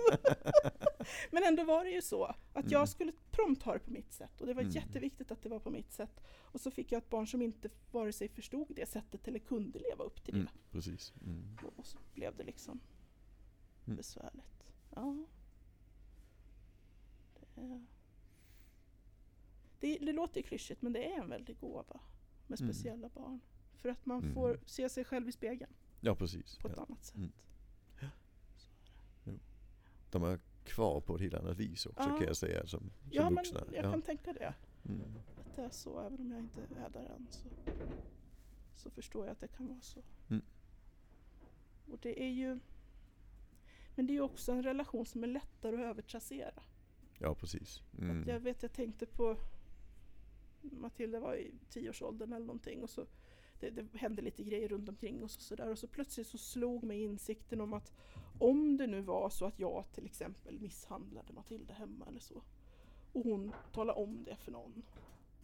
Men 1.32 1.44
ändå 1.44 1.64
var 1.64 1.84
det 1.86 1.92
ju 1.92 2.02
så 2.02 2.24
att 2.24 2.38
Mm. 2.56 2.72
jag 2.72 2.90
skulle 2.90 3.12
prompt 3.32 3.64
ha 3.64 3.74
det 3.74 3.80
på 3.80 3.92
mitt 3.92 4.14
sätt 4.14 4.42
och 4.42 4.48
det 4.48 4.54
var 4.54 4.62
Mm. 4.62 4.74
jätteviktigt 4.74 5.32
att 5.32 5.42
det 5.42 5.50
var 5.50 5.60
på 5.60 5.70
mitt 5.70 5.92
sätt. 5.92 6.22
Och 6.52 6.62
så 6.62 6.72
fick 6.72 6.92
jag 6.92 6.98
ett 6.98 7.10
barn 7.10 7.28
som 7.28 7.42
inte 7.42 7.70
vare 7.92 8.14
sig 8.14 8.30
förstod 8.30 8.68
det 8.76 8.86
sättet 8.90 9.28
eller 9.28 9.40
kunde 9.40 9.80
leva 9.80 10.04
upp 10.04 10.24
till 10.24 10.34
det. 10.34 10.40
Mm. 10.40 10.52
Precis. 10.72 11.14
Mm. 11.26 11.58
Och- 11.78 11.86
så 11.86 11.98
blev 12.14 12.36
det 12.36 12.44
liksom 12.44 12.80
Mm. 13.86 13.98
besvärligt. 13.98 14.64
Ja. 14.96 15.26
Det, 17.56 17.82
det, 19.80 19.98
det 20.06 20.14
låter 20.14 20.42
ju 20.42 20.48
klyschigt 20.48 20.82
men 20.82 20.94
det 20.94 21.14
är 21.14 21.22
en 21.22 21.30
väldig 21.30 21.60
gåva 21.60 22.00
med 22.48 22.62
Mm. 22.62 22.74
speciella 22.74 23.10
barn. 23.10 23.40
För 23.76 23.90
att 23.90 24.06
man 24.06 24.34
får 24.34 24.60
se 24.66 24.90
sig 24.90 25.06
själv 25.06 25.30
i 25.30 25.32
spegeln 25.32 25.74
Ja, 26.02 26.16
precis. 26.16 26.58
på 26.58 26.68
ett 26.68 26.74
Ja. 26.78 26.84
annat 26.90 27.06
sätt. 27.06 27.16
De 30.12 30.24
är 30.24 30.40
kvar 30.70 31.02
på 31.02 31.16
ett 31.16 31.22
helt 31.22 31.34
annat 31.34 31.58
vis 31.58 31.86
också 31.86 32.10
Ja. 32.10 32.18
kan 32.18 32.28
jag 32.28 32.38
säga 32.38 32.60
som, 32.68 32.80
som 32.80 32.90
Ja, 33.12 33.24
men 33.24 33.36
vuxna. 33.36 33.62
jag 33.74 33.86
ja. 33.86 33.92
kan 33.92 34.02
tänka 34.02 34.34
det. 34.34 34.54
Mm. 34.86 35.02
Att 35.40 35.56
det 35.56 35.62
är 35.62 35.70
så, 35.70 36.00
även 36.00 36.20
om 36.20 36.32
jag 36.32 36.40
inte 36.40 36.62
är 36.62 36.90
där 36.90 37.10
än. 37.16 37.28
Så, 37.32 37.50
så 38.76 38.90
förstår 38.90 39.26
jag 39.26 39.32
att 39.32 39.40
det 39.40 39.48
kan 39.48 39.68
vara 39.68 39.82
så. 39.82 40.02
Mm. 40.30 40.42
Och 41.92 42.00
det 42.02 42.24
är 42.24 42.30
ju... 42.30 42.60
Men 43.96 44.08
det 44.08 44.14
är 44.14 44.16
ju 44.16 44.22
också 44.22 44.52
en 44.52 44.64
relation 44.64 45.06
som 45.06 45.24
är 45.24 45.28
lättare 45.28 45.76
att 45.76 45.82
övertrassera. 45.82 46.64
ja, 47.20 47.36
precis. 47.36 47.82
Mm. 47.98 48.24
Jag 48.28 48.40
vet, 48.40 48.64
jag 48.64 48.74
tänkte 48.74 49.06
på 49.06 49.38
Matilda 50.62 51.20
var 51.20 51.36
i 51.36 51.52
tioårsåldern 51.70 52.34
eller 52.34 52.46
någonting 52.46 52.84
och 52.84 52.90
så 52.90 53.06
det, 53.60 53.70
det 53.70 53.98
hände 53.98 54.22
lite 54.22 54.44
grejer 54.44 54.68
runt 54.68 54.90
omkring 54.90 55.24
oss 55.24 55.36
och 55.38 55.42
sådär 55.44 55.70
och 55.72 55.78
så 55.80 55.88
plötsligt 55.88 56.28
så 56.28 56.38
slog 56.38 56.84
mig 56.84 57.02
insikten 57.04 57.62
om 57.62 57.74
att 57.74 57.94
om 58.40 58.78
det 58.78 58.88
nu 58.88 59.02
var 59.02 59.30
så 59.30 59.46
att 59.46 59.60
jag 59.60 59.86
till 59.94 60.06
exempel 60.06 60.60
misshandlade 60.60 61.34
Matilda 61.34 61.74
hemma 61.74 62.06
eller 62.08 62.20
så 62.20 62.42
och 63.14 63.24
hon 63.24 63.52
talade 63.74 64.00
om 64.02 64.24
det 64.24 64.36
för 64.36 64.52
någon 64.52 64.84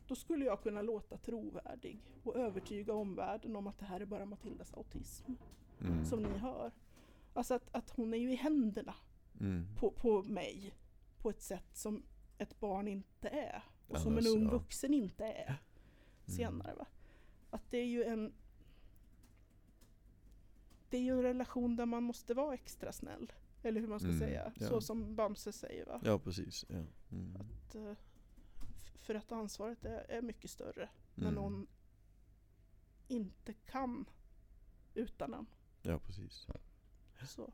då 0.07 0.15
skulle 0.15 0.45
jag 0.45 0.61
kunna 0.61 0.81
låta 0.81 1.17
trovärdig 1.17 1.99
och 2.23 2.35
övertyga 2.35 2.93
omvärlden 2.93 3.55
om 3.55 3.67
att 3.67 3.79
det 3.79 3.85
här 3.85 3.99
är 3.99 4.05
bara 4.05 4.25
Matildas 4.25 4.73
autism 4.73 5.31
Mm. 5.81 6.05
som 6.05 6.23
ni 6.23 6.37
hör. 6.37 6.71
Alltså 7.33 7.53
att, 7.53 7.75
att 7.75 7.89
hon 7.89 8.13
är 8.13 8.17
ju 8.17 8.31
i 8.31 8.35
händerna 8.35 8.95
Mm. 9.39 9.65
på, 9.79 9.91
på 9.91 10.23
mig 10.23 10.73
på 11.21 11.29
ett 11.29 11.41
sätt 11.41 11.69
som 11.77 12.03
ett 12.37 12.59
barn 12.59 12.87
inte 12.87 13.29
är. 13.29 13.63
Och 13.87 13.99
som 13.99 14.17
en 14.17 14.27
ung 14.27 14.49
vuxen 14.49 14.93
inte 14.93 15.25
är 15.25 15.55
senare. 16.25 16.73
Va? 16.75 16.85
Att 17.55 17.71
det 17.71 17.77
är 17.77 17.85
ju 17.85 18.03
en 18.03 18.33
det 20.89 20.97
är 20.97 21.01
ju 21.01 21.11
en 21.11 21.21
relation 21.21 21.75
där 21.75 21.85
man 21.85 22.03
måste 22.03 22.33
vara 22.33 22.53
extra 22.53 22.91
snäll. 22.91 23.31
Eller 23.63 23.81
hur 23.81 23.87
man 23.87 23.99
ska 23.99 24.07
Mm, 24.09 24.19
säga. 24.19 24.53
ja. 24.59 24.67
Så 24.67 24.81
som 24.81 25.15
Bamse 25.15 25.51
säger. 25.51 25.85
Va? 25.85 26.01
Ja, 26.03 26.19
precis. 26.19 26.65
Ja. 26.69 26.75
Mm. 27.11 27.35
Att, 27.35 27.75
eh, 27.75 27.93
för 28.99 29.15
att 29.15 29.31
ansvaret 29.31 29.85
är, 29.85 30.11
är 30.11 30.21
mycket 30.21 30.51
större 30.51 30.89
när 31.15 31.23
Mm. 31.29 31.35
någon 31.35 31.67
inte 33.07 33.53
kan 33.53 34.05
utan 34.93 35.33
en. 35.33 35.45
Ja, 35.81 35.99
precis. 35.99 36.47
Så. 37.25 37.51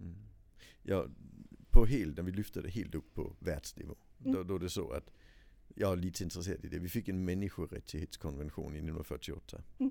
Mm. 0.00 0.14
Ja, 0.82 1.06
på 1.70 1.84
när 2.16 2.22
vi 2.22 2.32
lyfter 2.32 2.62
det 2.62 2.70
helt 2.70 2.94
upp 2.94 3.14
på 3.14 3.36
världsnivå, 3.38 3.94
Mm. 4.20 4.32
då, 4.32 4.42
då 4.42 4.54
är 4.54 4.58
det 4.58 4.70
så 4.70 4.90
att 4.90 5.10
jag 5.74 5.92
är 5.92 5.96
lite 5.96 6.24
intresserad 6.24 6.64
i 6.64 6.68
det. 6.68 6.78
Vi 6.78 6.88
fick 6.88 7.08
en 7.08 7.24
människorättighetskonvention 7.24 8.64
i 8.74 8.78
1948. 8.78 9.62
Mm. 9.78 9.90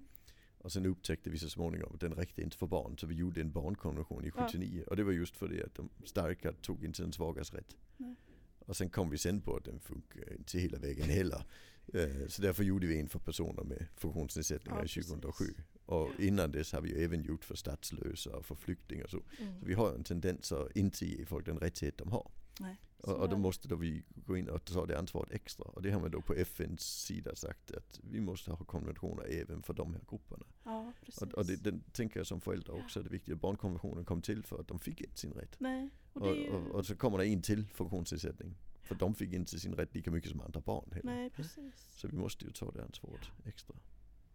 Och 0.58 0.72
sen 0.72 0.86
upptäckte 0.86 1.30
vi 1.30 1.38
så 1.40 1.50
småningom 1.50 1.94
att 1.94 2.00
den 2.00 2.14
räckte 2.14 2.42
inte 2.42 2.58
för 2.58 2.68
barn, 2.68 2.98
så 2.98 3.08
vi 3.08 3.16
gjorde 3.16 3.42
en 3.42 3.52
barnkonvention 3.52 4.26
i 4.26 4.32
Ja. 4.38 4.48
79. 4.48 4.84
Och 4.88 4.96
det 4.96 5.04
var 5.04 5.12
just 5.12 5.38
för 5.38 5.48
det 5.48 5.64
att 5.66 5.76
de 5.76 5.90
starka 6.04 6.54
tog 6.54 6.86
inte 6.86 7.02
den 7.02 7.14
svagas 7.14 7.54
rätt. 7.54 7.76
Nej. 7.98 8.16
Och 8.60 8.78
sen 8.78 8.90
kom 8.90 9.10
vi 9.10 9.18
sen 9.18 9.42
på 9.42 9.56
att 9.56 9.66
den 9.66 9.80
funkar 9.80 10.34
inte 10.34 10.60
hela 10.60 10.78
vägen 10.78 11.06
heller. 11.10 11.46
Eh, 11.94 12.28
Så 12.28 12.42
därför 12.42 12.64
gjorde 12.64 12.88
vi 12.88 13.00
en 13.00 13.10
för 13.10 13.20
personer 13.20 13.64
med 13.64 13.86
funktionsnedsättningar 13.96 14.80
Ja, 14.80 14.86
i 14.86 14.88
2007. 14.88 15.46
precis. 15.46 15.62
Och 15.86 16.10
innan 16.20 16.52
dess 16.52 16.72
har 16.72 16.82
vi 16.82 16.90
ju 16.90 17.04
även 17.04 17.24
gjort 17.24 17.46
för 17.46 17.56
statslösa 17.56 18.38
och 18.38 18.46
för 18.46 18.56
flyktingar 18.56 19.08
så. 19.08 19.22
Mm. 19.40 19.60
Så 19.60 19.66
vi 19.66 19.74
har 19.74 19.94
en 19.96 20.04
tendens 20.04 20.52
att 20.52 20.76
inte 20.78 21.06
ge 21.06 21.26
folk 21.26 21.46
den 21.46 21.58
rättighet 21.60 21.98
de 21.98 22.12
har. 22.12 22.32
Nej, 22.60 22.76
Och, 23.06 23.20
och 23.20 23.30
då 23.30 23.38
måste 23.38 23.68
då 23.68 23.76
vi 23.76 24.04
gå 24.16 24.38
in 24.38 24.50
och 24.50 24.66
ta 24.66 24.86
det 24.86 25.00
ansvaret 25.00 25.32
extra. 25.32 25.66
Och 25.66 25.82
det 25.82 25.92
har 25.92 26.00
man 26.02 26.12
då 26.12 26.22
på 26.22 26.34
FNs 26.34 26.82
sida 27.06 27.36
sagt 27.36 27.72
att 27.72 28.00
vi 28.04 28.22
måste 28.22 28.52
ha 28.52 28.66
konventioner 28.66 29.26
även 29.30 29.64
för 29.64 29.74
de 29.74 29.94
här 29.94 30.02
grupperna. 30.10 30.46
Ja, 30.64 30.94
precis. 31.06 31.22
Och, 31.22 31.34
och 31.34 31.46
det, 31.46 31.56
den 31.56 31.80
tänker 31.92 32.20
jag 32.20 32.28
som 32.28 32.42
förälder 32.42 32.84
också 32.84 33.00
är 33.00 33.04
det 33.04 33.10
viktigt. 33.10 33.42
Barnkonventionen 33.42 34.06
kom 34.06 34.22
till 34.22 34.44
för 34.44 34.60
att 34.60 34.68
de 34.68 34.80
fick 34.80 35.02
inte 35.02 35.18
sin 35.20 35.34
rätt. 35.34 35.56
Nej, 35.60 35.90
och 36.14 36.22
det 36.22 36.30
Och, 36.30 36.36
ju... 36.38 36.50
och, 36.50 36.76
och 36.76 36.86
så 36.86 36.96
kommer 36.96 37.18
det 37.18 37.26
en 37.28 37.42
till 37.42 37.66
funktionsnedsättning. 37.68 38.56
För 38.82 38.96
de 38.96 39.16
fick 39.16 39.34
inte 39.34 39.60
sin 39.60 39.74
rätt 39.74 39.96
lika 39.96 40.12
mycket 40.12 40.32
som 40.32 40.42
andra 40.42 40.62
barn 40.62 40.90
heller. 40.92 41.16
Nej, 41.16 41.30
precis. 41.30 41.88
Så 41.92 42.08
vi 42.08 42.18
måste 42.18 42.46
ju 42.46 42.52
ta 42.52 42.72
det 42.72 42.84
ansvaret 42.84 43.22
extra. 43.46 43.76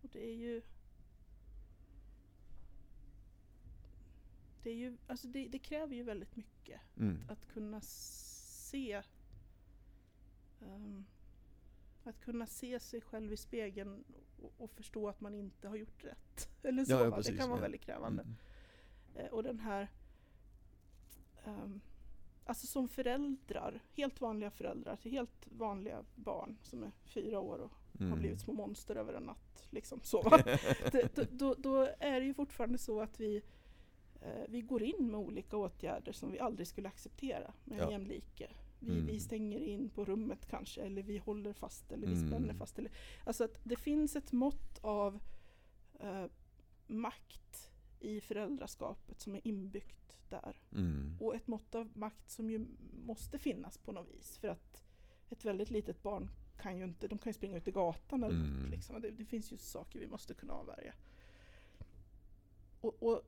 Och 0.02 0.09
det 0.12 0.28
är 0.30 0.35
ju... 0.35 0.62
Det, 4.62 4.70
är 4.70 4.74
ju, 4.74 4.96
alltså 5.06 5.28
det, 5.28 5.48
det 5.48 5.59
kräver 5.59 5.94
ju 5.94 6.02
väldigt 6.02 6.37
mycket 6.37 6.80
Mm. 6.96 7.18
att 7.28 7.48
kunna 7.52 7.80
se 8.70 9.02
ehm, 10.61 11.04
att 12.04 12.20
kunna 12.20 12.46
se 12.46 12.80
sig 12.80 13.00
själv 13.00 13.33
i 13.33 13.37
spegeln 13.37 14.04
och, 14.42 14.52
och 14.59 14.70
förstå 14.70 15.09
att 15.09 15.20
man 15.20 15.35
inte 15.35 15.68
har 15.68 15.76
gjort 15.76 16.04
rätt. 16.04 16.48
Eller 16.62 16.85
så, 16.85 16.92
Ja, 16.92 16.96
ja, 16.98 17.04
va? 17.04 17.11
det 17.11 17.16
precis, 17.16 17.38
kan 17.38 17.48
vara 17.48 17.59
ja. 17.59 17.62
väldigt 17.62 17.80
krävande. 17.80 18.22
Mm. 18.22 18.37
Eh, 19.26 19.33
och 19.33 19.42
den 19.42 19.61
här... 19.61 19.88
ehm, 21.44 21.80
alltså 22.44 22.66
som 22.66 22.88
föräldrar, 22.88 23.80
helt 23.96 24.20
vanliga 24.20 24.50
föräldrar 24.50 24.96
till 24.96 25.11
helt 25.11 25.46
vanliga 25.46 26.04
barn 26.14 26.59
som 26.62 26.83
är 26.83 26.90
fyra 27.04 27.40
år 27.40 27.59
och 27.59 27.70
har 27.98 28.06
Mm. 28.06 28.18
blivit 28.18 28.40
små 28.40 28.52
monster 28.52 28.96
över 28.96 29.14
en 29.14 29.22
natt. 29.22 29.66
Liksom 29.70 30.00
så. 30.02 30.22
då, 31.14 31.24
då, 31.30 31.54
då 31.59 31.88
är 31.98 32.20
det 32.20 32.26
ju 32.26 32.35
fortfarande 32.35 32.78
så 32.78 33.00
att 33.00 33.20
vi, 33.20 33.42
vi 34.48 34.61
går 34.61 34.83
in 34.83 35.11
med 35.11 35.20
olika 35.20 35.56
åtgärder 35.56 36.12
som 36.12 36.33
vi 36.33 36.38
aldrig 36.40 36.66
skulle 36.66 36.88
acceptera 36.88 37.52
med 37.64 37.78
en 37.78 37.85
Ja. 37.85 37.90
jämlike. 37.90 38.50
Vi, 38.78 38.92
Mm. 38.92 39.06
vi 39.06 39.20
stänger 39.20 39.61
in 39.61 39.88
på 39.90 40.04
rummet 40.04 40.46
kanske, 40.46 40.83
eller 40.83 41.02
vi 41.02 41.18
håller 41.18 41.52
fast, 41.52 41.92
eller 41.92 42.06
vi 42.06 42.12
Mm. 42.14 42.28
spänner 42.28 42.54
fast. 42.54 42.78
Eller, 42.78 42.92
alltså 43.24 43.44
att 43.44 43.61
det 43.64 43.76
finns 43.76 44.16
ett 44.16 44.33
mått 44.33 44.78
av 44.80 45.20
eh, 46.00 46.26
makt 46.87 47.70
i 48.00 48.20
föräldraskapet 48.20 49.20
som 49.20 49.35
är 49.35 49.40
inbyggt 49.46 50.18
där. 50.28 50.56
Mm. 50.72 51.16
Och 51.20 51.35
ett 51.35 51.46
mått 51.46 51.74
av 51.74 51.90
makt 51.98 52.30
som 52.30 52.50
ju 52.50 52.66
måste 53.06 53.38
finnas 53.38 53.78
på 53.78 53.92
något 53.92 54.09
vis. 54.09 54.38
För 54.38 54.48
att 54.48 54.83
ett 55.30 55.44
väldigt 55.44 55.70
litet 55.70 56.02
barn 56.02 56.30
kan 56.62 56.78
ju 56.78 56.85
inte, 56.85 57.09
de 57.09 57.18
kan 57.18 57.30
ju 57.30 57.35
springa 57.35 57.56
ut 57.56 57.68
i 57.68 57.70
gatan 57.70 58.24
eller 58.24 58.35
Mm. 58.37 58.62
något. 58.62 58.70
Liksom. 58.70 59.00
Det, 59.00 59.11
det 59.11 59.24
finns 59.24 59.52
ju 59.52 59.56
saker 59.56 59.98
vi 60.00 60.06
måste 60.06 60.35
kunna 60.35 60.52
avvärja. 60.52 60.94
Och, 62.80 63.02
och 63.02 63.22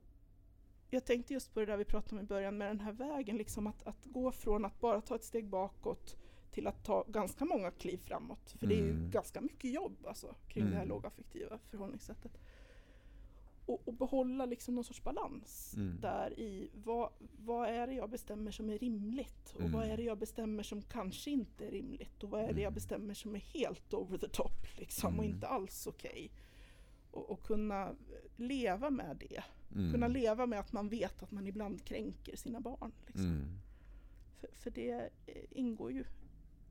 jag 0.93 1.05
tänkte 1.05 1.33
just 1.35 1.55
på 1.55 1.61
det 1.61 1.67
där 1.67 1.77
vi 1.77 1.85
pratade 1.85 2.15
om 2.17 2.21
i 2.21 2.29
början 2.29 2.59
med 2.59 2.69
den 2.69 2.81
här 2.81 2.93
vägen, 2.93 3.37
liksom 3.37 3.67
att, 3.67 3.83
att 3.87 4.05
gå 4.05 4.33
från 4.33 4.65
att 4.65 4.81
bara 4.81 5.01
ta 5.01 5.15
ett 5.15 5.25
steg 5.25 5.47
bakåt 5.47 6.17
till 6.51 6.67
att 6.67 6.85
ta 6.85 7.05
ganska 7.09 7.45
många 7.45 7.71
kliv 7.71 7.97
framåt. 7.99 8.55
För 8.59 8.67
det 8.67 8.75
är 8.75 8.85
ju 8.85 8.91
Mm. 8.91 9.11
ganska 9.11 9.41
mycket 9.41 9.71
jobb 9.73 10.07
alltså, 10.07 10.35
kring 10.49 10.65
det 10.65 10.71
här 10.71 10.77
Mm. 10.77 10.89
lågaffektiva 10.89 11.59
förhållningssättet. 11.71 12.39
Och, 13.67 13.89
och 13.89 13.95
behålla 13.95 14.47
liksom 14.47 14.75
någon 14.75 14.85
sorts 14.85 15.03
balans 15.03 15.75
Mm. 15.77 16.01
där 16.01 16.39
i 16.41 16.71
vad, 16.75 17.11
vad 17.39 17.69
är 17.69 17.87
det 17.87 17.93
jag 17.95 18.11
bestämmer 18.11 18.51
som 18.51 18.71
är 18.71 18.79
rimligt 18.79 19.53
och 19.55 19.61
Mm. 19.61 19.73
vad 19.73 19.85
är 19.85 19.97
det 19.97 20.03
jag 20.03 20.19
bestämmer 20.19 20.63
som 20.63 20.83
kanske 20.83 21.31
inte 21.31 21.67
är 21.67 21.71
rimligt 21.71 22.23
och 22.23 22.31
vad 22.31 22.41
är 22.41 22.45
det 22.53 22.61
jag 22.61 22.61
Mm. 22.61 22.75
bestämmer 22.75 23.15
som 23.15 23.35
är 23.35 23.41
helt 23.41 23.95
over 23.95 24.19
the 24.19 24.29
top 24.29 24.79
liksom 24.79 25.19
och 25.19 25.25
Mm. 25.25 25.35
inte 25.35 25.47
alls 25.49 25.87
okej. 25.87 26.31
Och, 27.13 27.31
och 27.31 27.43
kunna 27.43 27.95
leva 28.37 28.91
med 28.91 29.17
det. 29.17 29.45
Mm. 29.75 29.93
Kunna 29.93 30.09
leva 30.09 30.47
med 30.47 30.61
att 30.61 30.73
man 30.73 30.89
vet 30.89 31.23
att 31.23 31.31
man 31.31 31.47
ibland 31.47 31.85
kränker 31.85 32.37
sina 32.37 32.61
barn. 32.61 32.93
Liksom. 33.07 33.25
Mm. 33.27 33.59
För, 34.41 34.49
för 34.53 34.71
det 34.71 35.11
eh, 35.27 35.45
ingår 35.51 35.93
ju 35.93 36.05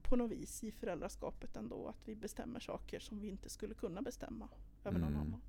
på 0.04 0.16
något 0.16 0.32
vis 0.32 0.64
i 0.64 0.72
föräldraskapet 0.72 1.56
ändå 1.56 1.88
att 1.88 2.08
vi 2.08 2.16
bestämmer 2.16 2.60
saker 2.60 3.00
som 3.00 3.20
vi 3.20 3.28
inte 3.28 3.50
skulle 3.50 3.74
kunna 3.74 4.02
bestämma 4.02 4.50
över 4.84 5.00
någon 5.00 5.10
Mm. 5.10 5.22
annan. 5.22 5.42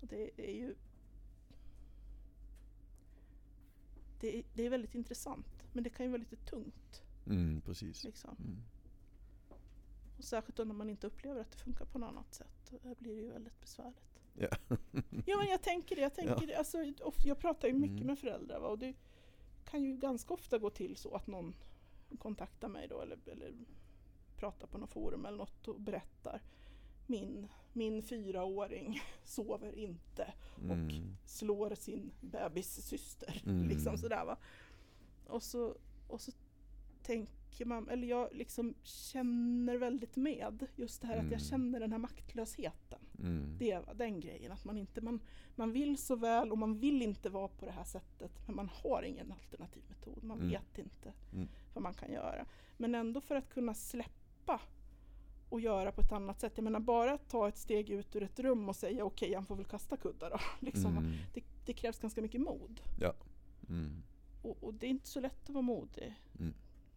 Det 0.00 0.30
är 0.36 0.54
ju 0.54 0.74
det 4.20 4.38
är, 4.38 4.44
det 4.54 4.66
är 4.66 4.70
väldigt 4.70 4.94
intressant 4.94 5.64
men 5.72 5.84
det 5.84 5.90
kan 5.90 6.06
ju 6.06 6.12
vara 6.12 6.18
lite 6.18 6.36
tungt. 6.36 7.02
Mm, 7.26 7.60
precis. 7.60 8.04
Liksom. 8.04 8.36
Mm. 8.38 8.56
Och 10.18 10.24
särskilt 10.24 10.56
då 10.56 10.64
när 10.64 10.74
man 10.74 10.90
inte 10.90 11.06
upplever 11.06 11.40
att 11.40 11.50
det 11.50 11.58
funkar 11.58 11.84
på 11.84 11.98
något 11.98 12.08
annat 12.08 12.34
sätt. 12.34 12.63
Då 12.70 12.94
blir 12.98 13.14
det 13.14 13.20
ju 13.22 13.28
väldigt 13.28 13.60
besvärligt. 13.60 14.20
Ja. 14.34 14.48
Ja 15.26 15.38
men 15.38 15.48
jag 15.48 15.62
tänker 15.62 15.96
det. 15.96 16.02
Jag, 16.02 16.14
tänker 16.14 16.48
Ja. 16.48 16.58
Alltså, 16.58 16.78
jag 17.24 17.38
pratar 17.38 17.68
ju 17.68 17.74
mycket 17.74 17.94
Mm. 17.96 18.06
med 18.06 18.18
föräldrar 18.18 18.60
va? 18.60 18.68
och 18.68 18.78
det 18.78 18.94
kan 19.64 19.82
ju 19.82 19.96
ganska 19.96 20.34
ofta 20.34 20.58
gå 20.58 20.70
till 20.70 20.96
så 20.96 21.14
att 21.14 21.26
någon 21.26 21.54
kontaktar 22.18 22.68
mig 22.68 22.88
då 22.88 23.00
eller, 23.00 23.18
eller 23.26 23.52
pratar 24.36 24.66
på 24.66 24.78
något 24.78 24.90
forum 24.90 25.24
eller 25.26 25.38
något 25.38 25.68
och 25.68 25.80
berättar 25.80 26.42
min, 27.06 27.48
min 27.72 28.02
fyraåring 28.02 29.00
sover 29.24 29.72
inte 29.78 30.32
Mm. 30.62 31.16
slår 31.26 31.74
sin 31.74 32.10
bebis 32.20 32.86
syster. 32.86 33.42
Mm. 33.46 33.68
Liksom 33.68 33.98
sådär 33.98 34.24
va. 34.24 34.36
Och 35.26 35.42
så, 35.42 35.76
och 36.08 36.20
så 36.20 36.32
tänker 37.02 37.32
man, 37.60 37.88
eller 37.88 38.06
jag 38.08 38.28
liksom 38.32 38.74
känner 38.82 39.76
väldigt 39.76 40.16
med 40.16 40.66
just 40.76 41.00
det 41.00 41.06
här 41.06 41.14
att 41.14 41.20
Mm. 41.20 41.32
jag 41.32 41.42
känner 41.42 41.80
den 41.80 41.92
här 41.92 41.98
maktlösheten. 41.98 42.98
Mm. 43.18 43.56
Det 43.58 43.70
är 43.72 43.94
den 43.94 44.20
grejen, 44.20 44.52
att 44.52 44.64
man 44.64 44.78
inte, 44.78 45.00
man, 45.00 45.20
man 45.56 45.72
vill 45.72 45.98
så 45.98 46.16
väl 46.16 46.52
och 46.52 46.58
man 46.58 46.78
vill 46.78 47.02
inte 47.02 47.28
vara 47.30 47.48
på 47.48 47.64
det 47.66 47.72
här 47.72 47.84
sättet 47.84 48.32
men 48.46 48.56
man 48.56 48.68
har 48.82 49.02
ingen 49.02 49.32
alternativ 49.32 49.82
metod, 49.88 50.24
man 50.24 50.38
Mm. 50.38 50.50
vet 50.50 50.78
inte 50.78 51.12
Mm. 51.32 51.48
vad 51.74 51.82
man 51.82 51.94
kan 51.94 52.12
göra. 52.12 52.46
Men 52.76 52.94
ändå 52.94 53.20
för 53.20 53.34
att 53.36 53.48
kunna 53.48 53.74
släppa 53.74 54.60
och 55.48 55.60
göra 55.60 55.92
på 55.92 56.00
ett 56.00 56.12
annat 56.12 56.40
sätt. 56.40 56.52
Jag 56.56 56.64
menar 56.64 56.80
bara 56.80 57.12
att 57.12 57.28
ta 57.30 57.48
ett 57.48 57.56
steg 57.58 57.90
ut 57.90 58.16
ur 58.16 58.22
ett 58.22 58.38
rum 58.40 58.68
och 58.68 58.76
säga 58.76 59.04
okej, 59.04 59.34
han 59.34 59.46
får 59.46 59.56
väl 59.56 59.64
kasta 59.64 59.96
kuddar 59.96 60.30
då. 60.30 60.38
Liksom. 60.66 60.98
Mm. 60.98 61.12
Det, 61.34 61.42
det 61.66 61.72
krävs 61.72 61.98
ganska 61.98 62.22
mycket 62.22 62.40
mod. 62.40 62.80
Mm. 63.68 64.02
Och, 64.42 64.64
och 64.64 64.74
det 64.74 64.86
är 64.86 64.90
inte 64.90 65.08
så 65.08 65.20
lätt 65.20 65.42
att 65.42 65.50
vara 65.54 65.62
modig 65.62 66.14
Mm. 66.40 66.54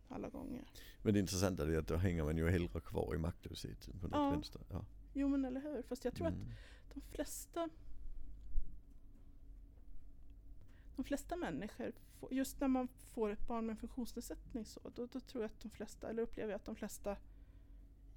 Alla 0.09 0.29
gånger. 0.29 0.65
Men 1.01 1.13
det 1.13 1.19
intressanta 1.19 1.63
är 1.63 1.77
att 1.77 1.87
då 1.87 1.95
hänger 1.95 2.23
man 2.23 2.37
ju 2.37 2.49
hellre 2.49 2.79
kvar 2.81 3.15
i 3.15 3.17
maktlöshet 3.17 3.89
på 4.01 4.07
något 4.07 4.11
Ja. 4.15 4.29
vänster. 4.29 4.61
Ja. 4.69 4.85
Jo 5.13 5.27
men 5.27 5.45
eller 5.45 5.61
hur, 5.61 5.81
fast 5.81 6.05
jag 6.05 6.13
tror 6.15 6.27
att 6.27 6.33
Mm. 6.33 6.47
de 6.93 7.01
flesta 7.01 7.69
de 10.95 11.03
flesta 11.03 11.35
människor, 11.35 11.91
just 12.31 12.59
när 12.59 12.67
man 12.67 12.87
får 12.87 13.29
ett 13.29 13.47
barn 13.47 13.65
med 13.65 13.73
en 13.73 13.77
funktionsnedsättning 13.77 14.65
så, 14.65 14.79
då, 14.95 15.05
då 15.05 15.19
tror 15.19 15.43
jag 15.43 15.49
att 15.51 15.59
de 15.59 15.69
flesta, 15.69 16.09
eller 16.09 16.21
upplever 16.23 16.51
jag 16.51 16.55
att 16.59 16.65
de 16.65 16.75
flesta 16.75 17.17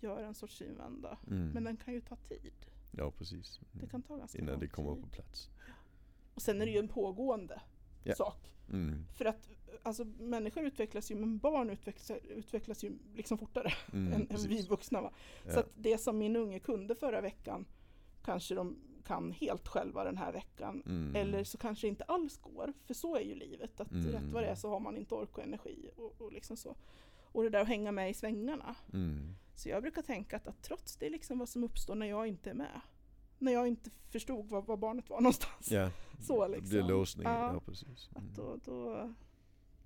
gör 0.01 0.23
en 0.23 0.35
sorts 0.35 0.57
synvända. 0.57 1.19
Mm. 1.27 1.49
Men 1.51 1.65
den 1.65 1.77
kan 1.77 1.95
ju 1.95 2.01
ta 2.01 2.17
tid. 2.17 2.53
Ja 2.91 3.11
precis. 3.11 3.61
Mm. 3.73 3.85
Det 3.85 3.91
kan 3.91 4.03
ta 4.03 4.17
ganska 4.17 4.39
Innan 4.39 4.53
lång 4.53 4.61
det 4.61 4.69
kommer 4.69 4.95
tid. 4.95 5.03
på 5.05 5.09
plats. 5.09 5.51
Och 6.35 6.43
sen 6.43 6.61
är 6.63 6.67
det 6.67 6.73
ju 6.73 6.79
en 6.79 6.89
pågående 6.89 7.61
Ja. 8.05 8.15
sak. 8.15 8.53
Mm. 8.73 9.07
För 9.17 9.25
att 9.25 9.49
alltså, 9.83 10.05
människor 10.05 10.65
utvecklas 10.65 11.11
ju, 11.11 11.15
men 11.15 11.39
barn 11.39 11.71
utvecklas, 11.71 12.11
utvecklas 12.29 12.85
ju 12.85 12.93
liksom 13.15 13.39
fortare 13.39 13.73
Mm, 13.93 14.13
än, 14.13 14.27
än 14.31 14.49
vi 14.49 14.63
vuxna. 14.63 15.01
Va? 15.01 15.13
Ja. 15.47 15.53
Så 15.53 15.61
att 15.61 15.71
det 15.77 15.99
som 15.99 16.19
min 16.19 16.37
unge 16.37 16.59
kunde 16.59 16.95
förra 16.95 17.21
veckan 17.21 17.67
kanske 18.25 18.55
de 18.55 18.77
kan 19.05 19.33
helt 19.33 19.69
själva 19.69 20.05
den 20.05 20.17
här 20.17 20.33
veckan. 20.33 20.83
Mm. 20.87 21.17
Eller 21.17 21.45
så 21.45 21.59
kanske 21.59 21.87
det 21.87 21.89
inte 21.89 22.05
alls 22.05 22.37
går, 22.37 22.73
för 22.87 22.95
så 22.95 23.17
är 23.17 23.21
ju 23.21 23.35
livet. 23.35 23.81
Att 23.81 23.93
Mm. 23.93 24.13
rätt 24.13 24.33
vad 24.33 24.43
det 24.43 24.47
är 24.49 24.55
så 24.55 24.71
har 24.71 24.81
man 24.81 24.97
inte 24.97 25.15
ork 25.15 25.39
och 25.39 25.45
energi. 25.45 25.91
Och, 25.97 26.21
och, 26.21 26.33
liksom 26.33 26.57
så. 26.57 26.77
och 27.33 27.43
det 27.43 27.51
där 27.51 27.61
att 27.61 27.69
hänga 27.69 27.93
med 27.93 28.11
i 28.11 28.15
svängarna. 28.15 28.75
Mm. 28.93 29.35
Så 29.55 29.69
jag 29.69 29.83
brukar 29.83 30.03
tänka 30.03 30.37
att, 30.37 30.47
att 30.49 30.63
trots 30.63 30.97
det 30.97 31.11
liksom 31.11 31.39
vad 31.39 31.49
som 31.49 31.65
uppstår 31.65 31.95
när 31.95 32.07
jag 32.07 32.27
inte 32.27 32.51
är 32.51 32.55
med. 32.55 32.81
När 33.41 33.53
jag 33.53 33.69
inte 33.69 33.91
förstod 34.11 34.49
var, 34.49 34.63
var 34.63 34.77
barnet 34.77 35.11
var 35.11 35.21
någonstans. 35.21 35.71
Ja, 35.71 35.91
Så 36.27 36.43
det 36.49 36.61
blir 36.61 36.61
liksom. 36.61 36.89
låsning. 36.89 37.25
Ja. 37.27 37.53
Ja, 37.55 37.61
precis. 37.61 38.09
Mm. 38.17 38.29
Att 38.31 38.37
då, 38.37 38.57
då, 38.65 39.11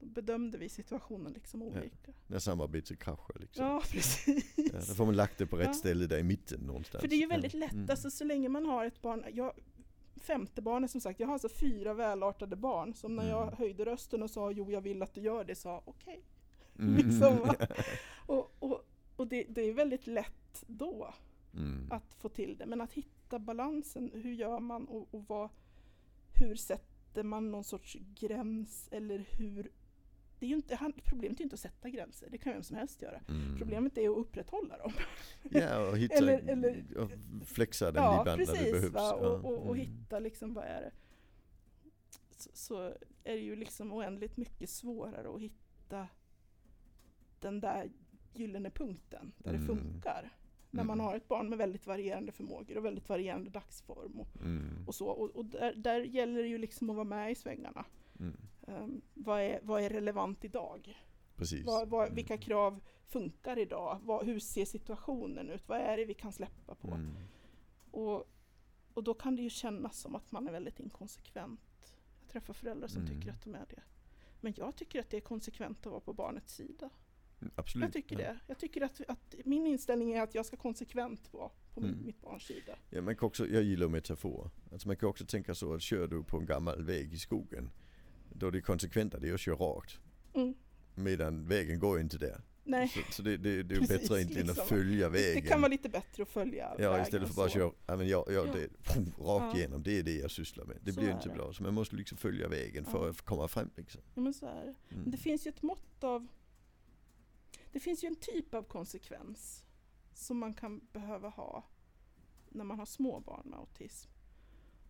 då 0.00 0.06
bedömde 0.06 0.58
vi 0.58 0.68
situationen 0.68 1.32
liksom 1.32 1.62
olika. 1.62 2.12
När 2.26 2.38
samarbetet 2.38 2.98
kraschar 2.98 3.36
liksom. 3.40 3.64
Ja, 3.66 3.82
precis. 3.90 4.44
Ja, 4.56 4.78
då 4.88 4.94
får 4.94 5.04
man 5.06 5.16
lagt 5.16 5.38
det 5.38 5.46
på 5.46 5.56
rätt 5.56 5.66
Ja. 5.66 5.74
ställe 5.74 6.06
där 6.06 6.18
i 6.18 6.22
mitten 6.22 6.60
någonstans. 6.60 7.00
För 7.00 7.08
det 7.08 7.14
är 7.16 7.20
ju 7.20 7.26
väldigt 7.26 7.54
Ja. 7.54 7.60
lätt, 7.60 7.72
Mm. 7.72 7.86
alltså 7.90 8.10
så 8.10 8.24
länge 8.24 8.48
man 8.48 8.66
har 8.66 8.84
ett 8.84 9.02
barn, 9.02 9.24
jag, 9.32 9.52
femte 10.16 10.62
barnet 10.62 10.90
som 10.90 11.00
sagt, 11.00 11.20
jag 11.20 11.26
har 11.26 11.32
alltså 11.32 11.48
fyra 11.48 11.94
välartade 11.94 12.56
barn 12.56 12.94
som 12.94 13.16
när 13.16 13.28
jag 13.28 13.42
Mm. 13.42 13.54
höjde 13.56 13.84
rösten 13.84 14.22
och 14.22 14.30
sa 14.30 14.50
jo 14.50 14.70
jag 14.70 14.80
vill 14.80 15.02
att 15.02 15.14
du 15.14 15.20
gör 15.20 15.44
det, 15.44 15.54
sa 15.54 15.82
okej. 15.84 16.20
Mm. 16.78 16.94
liksom? 16.96 17.38
Och, 18.26 18.54
och, 18.58 18.84
och 19.16 19.26
det, 19.26 19.44
det 19.48 19.60
är 19.62 19.72
väldigt 19.72 20.06
lätt 20.06 20.64
då 20.66 21.14
Mm. 21.56 21.86
att 21.92 22.14
få 22.14 22.28
till 22.28 22.56
det, 22.58 22.66
men 22.66 22.80
att 22.80 22.92
hitta 22.92 23.38
balansen, 23.38 24.10
hur 24.14 24.32
gör 24.32 24.60
man 24.60 24.84
och, 24.88 25.14
och 25.14 25.24
vad, 25.28 25.48
hur 26.34 26.54
sätter 26.56 27.22
man 27.22 27.50
någon 27.50 27.64
sorts 27.64 27.96
gräns 28.20 28.88
eller 28.92 29.24
hur 29.30 29.70
det 30.38 30.46
är 30.46 30.50
ju 30.50 30.56
inte, 30.56 30.92
problemet 31.04 31.36
är 31.36 31.40
ju 31.40 31.44
inte 31.44 31.54
att 31.54 31.60
sätta 31.60 31.90
gränser, 31.90 32.28
det 32.30 32.38
kan 32.38 32.52
vem 32.52 32.62
som 32.62 32.76
helst 32.76 33.02
göra. 33.02 33.20
Mm. 33.28 33.58
Problemet 33.58 33.98
är 33.98 34.10
att 34.10 34.16
upprätthålla 34.16 34.78
dem. 34.78 34.92
Ja, 35.42 35.88
och 35.90 35.98
hitta, 35.98 36.14
Eller- 36.18 36.38
eller- 36.48 36.96
och 36.98 37.10
flexa 37.46 37.92
den 37.92 38.02
Ja, 38.02 38.20
ibland 38.20 38.38
när 38.40 38.46
det 38.46 38.52
precis. 38.52 38.72
behövs. 38.72 38.92
Va? 38.94 39.12
Och, 39.14 39.44
och, 39.44 39.58
och 39.68 39.74
Mm. 39.76 39.86
hitta 39.86 40.18
liksom, 40.18 40.54
vad 40.54 40.64
är 40.64 40.80
det? 40.80 40.92
Så, 42.36 42.50
så 42.52 42.76
är 43.24 43.34
det 43.34 43.40
ju 43.40 43.56
liksom 43.56 43.92
oändligt 43.92 44.36
mycket 44.36 44.70
svårare 44.70 45.34
att 45.34 45.40
hitta 45.40 46.08
den 47.40 47.60
där 47.60 47.90
gyllene 48.34 48.70
punkten 48.70 49.32
där 49.38 49.52
det 49.52 49.58
Mm. 49.58 49.66
funkar. 49.76 50.30
När 50.74 50.84
man 50.84 50.96
Mm. 51.00 51.06
har 51.06 51.16
ett 51.16 51.28
barn 51.28 51.48
med 51.48 51.58
väldigt 51.58 51.86
varierande 51.86 52.32
förmågor 52.32 52.76
och 52.78 52.84
väldigt 52.84 53.08
varierande 53.08 53.50
dagsform 53.50 54.20
och, 54.20 54.36
Mm. 54.40 54.84
och 54.86 54.94
så. 54.94 55.06
Och, 55.08 55.30
och 55.30 55.44
där, 55.44 55.74
där 55.74 56.00
gäller 56.00 56.42
det 56.42 56.48
ju 56.48 56.58
liksom 56.58 56.90
att 56.90 56.96
vara 56.96 57.04
med 57.04 57.32
i 57.32 57.34
svängarna. 57.34 57.84
Um, 58.66 59.00
vad, 59.14 59.40
är, 59.40 59.60
vad 59.62 59.82
är 59.82 59.90
relevant 59.90 60.44
idag? 60.44 60.98
Precis. 61.36 61.66
Vad, 61.66 61.88
vad, 61.88 62.14
vilka 62.14 62.36
krav 62.36 62.80
funkar 63.06 63.58
idag? 63.58 64.00
Vad, 64.02 64.26
hur 64.26 64.38
ser 64.38 64.64
situationen 64.64 65.50
ut? 65.50 65.68
Vad 65.68 65.78
är 65.78 65.96
det 65.96 66.04
vi 66.04 66.14
kan 66.14 66.32
släppa 66.32 66.74
på? 66.74 66.88
Mm. 66.88 67.14
Och, 67.90 68.24
och 68.94 69.04
då 69.04 69.14
kan 69.14 69.36
det 69.36 69.42
ju 69.42 69.50
kännas 69.50 69.98
som 69.98 70.14
att 70.14 70.32
man 70.32 70.48
är 70.48 70.52
väldigt 70.52 70.80
inkonsekvent. 70.80 71.60
Jag 72.20 72.28
träffar 72.28 72.54
föräldrar 72.54 72.88
som 72.88 73.02
Mm. 73.02 73.14
tycker 73.14 73.30
att 73.32 73.44
de 73.44 73.54
är 73.54 73.66
det. 73.70 73.82
Men 74.40 74.54
jag 74.56 74.76
tycker 74.76 75.00
att 75.00 75.10
det 75.10 75.16
är 75.16 75.20
konsekvent 75.20 75.86
att 75.86 75.92
vara 75.92 76.00
på 76.00 76.12
barnets 76.12 76.54
sida. 76.54 76.90
Absolut. 77.54 77.84
Jag 77.84 77.92
tycker 77.92 78.20
ja. 78.20 78.28
det. 78.32 78.38
Jag 78.46 78.58
tycker 78.58 78.80
att, 78.80 79.00
att 79.08 79.34
min 79.44 79.66
inställning 79.66 80.12
är 80.12 80.22
att 80.22 80.34
jag 80.34 80.46
ska 80.46 80.56
konsekvent 80.56 81.32
vara 81.32 81.50
på 81.74 81.80
Mm. 81.80 82.06
mitt 82.06 82.20
barns 82.20 82.42
sida. 82.42 82.72
Ja, 82.90 83.00
man 83.02 83.16
kan 83.16 83.26
också, 83.26 83.46
jag 83.48 83.62
gillar 83.62 83.88
metaforer. 83.88 84.50
Alltså 84.72 84.88
man 84.88 84.96
kan 84.96 85.08
också 85.08 85.26
tänka 85.26 85.54
så 85.54 85.74
att 85.74 85.82
kör 85.82 86.06
du 86.06 86.22
på 86.24 86.38
en 86.38 86.46
gammal 86.46 86.82
väg 86.84 87.12
i 87.14 87.18
skogen. 87.18 87.70
Då 88.32 88.50
det 88.50 88.60
konsekventa 88.60 89.18
det 89.18 89.28
är 89.28 89.34
att 89.34 89.40
köra 89.40 89.56
rakt. 89.56 89.98
Mm. 90.34 90.54
Medan 90.94 91.48
vägen 91.48 91.78
går 91.78 92.00
inte 92.00 92.18
där. 92.18 92.40
Nej, 92.66 92.88
Så, 92.88 93.12
så 93.12 93.22
det, 93.22 93.36
det, 93.36 93.62
det 93.62 93.74
är 93.74 93.78
Precis, 93.80 93.88
bättre 94.00 94.16
egentligen 94.16 94.46
liksom. 94.46 94.62
att 94.62 94.68
följa 94.68 95.08
det 95.08 95.18
vägen. 95.18 95.42
kan 95.42 95.60
vara 95.60 95.70
lite 95.70 95.88
bättre 95.88 96.22
att 96.22 96.28
följa 96.28 96.74
Ja 96.78 96.90
vägen 96.90 97.04
istället 97.04 97.28
för 97.28 97.34
bara 97.36 97.48
så. 97.48 97.54
köra, 97.54 97.72
ja 97.86 97.96
men 97.96 98.08
jag, 98.08 98.24
jag, 98.28 98.48
Ja. 98.48 98.52
det, 98.52 98.68
pff, 98.82 98.96
rakt 98.96 99.16
Ja. 99.18 99.56
igenom, 99.56 99.82
det 99.82 99.98
är 99.98 100.02
det 100.02 100.16
jag 100.16 100.30
sysslar 100.30 100.64
med. 100.64 100.76
Det 100.82 100.92
Så 100.92 101.00
blir 101.00 101.10
inte 101.12 101.28
det. 101.28 101.34
bra. 101.34 101.52
Så 101.52 101.62
man 101.62 101.74
måste 101.74 101.96
liksom 101.96 102.18
följa 102.18 102.48
vägen 102.48 102.84
för 102.84 103.04
Ja. 103.04 103.10
att 103.10 103.22
komma 103.22 103.48
fram 103.48 103.70
liksom. 103.76 104.00
Ja, 104.14 104.20
men 104.20 104.34
så 104.34 104.46
är 104.46 104.54
det. 104.54 104.60
Mm. 104.94 105.02
Men 105.02 105.10
Det 105.10 105.16
finns 105.18 105.46
ju 105.46 105.48
ett 105.48 105.62
mått 105.62 106.04
av... 106.04 106.26
Det 107.74 107.80
finns 107.80 108.04
ju 108.04 108.08
en 108.08 108.16
typ 108.16 108.54
av 108.54 108.62
konsekvens 108.62 109.64
som 110.12 110.38
man 110.38 110.54
kan 110.54 110.80
behöva 110.92 111.28
ha 111.28 111.64
när 112.48 112.64
man 112.64 112.78
har 112.78 112.86
små 112.86 113.20
barn 113.20 113.42
med 113.44 113.58
autism. 113.58 114.10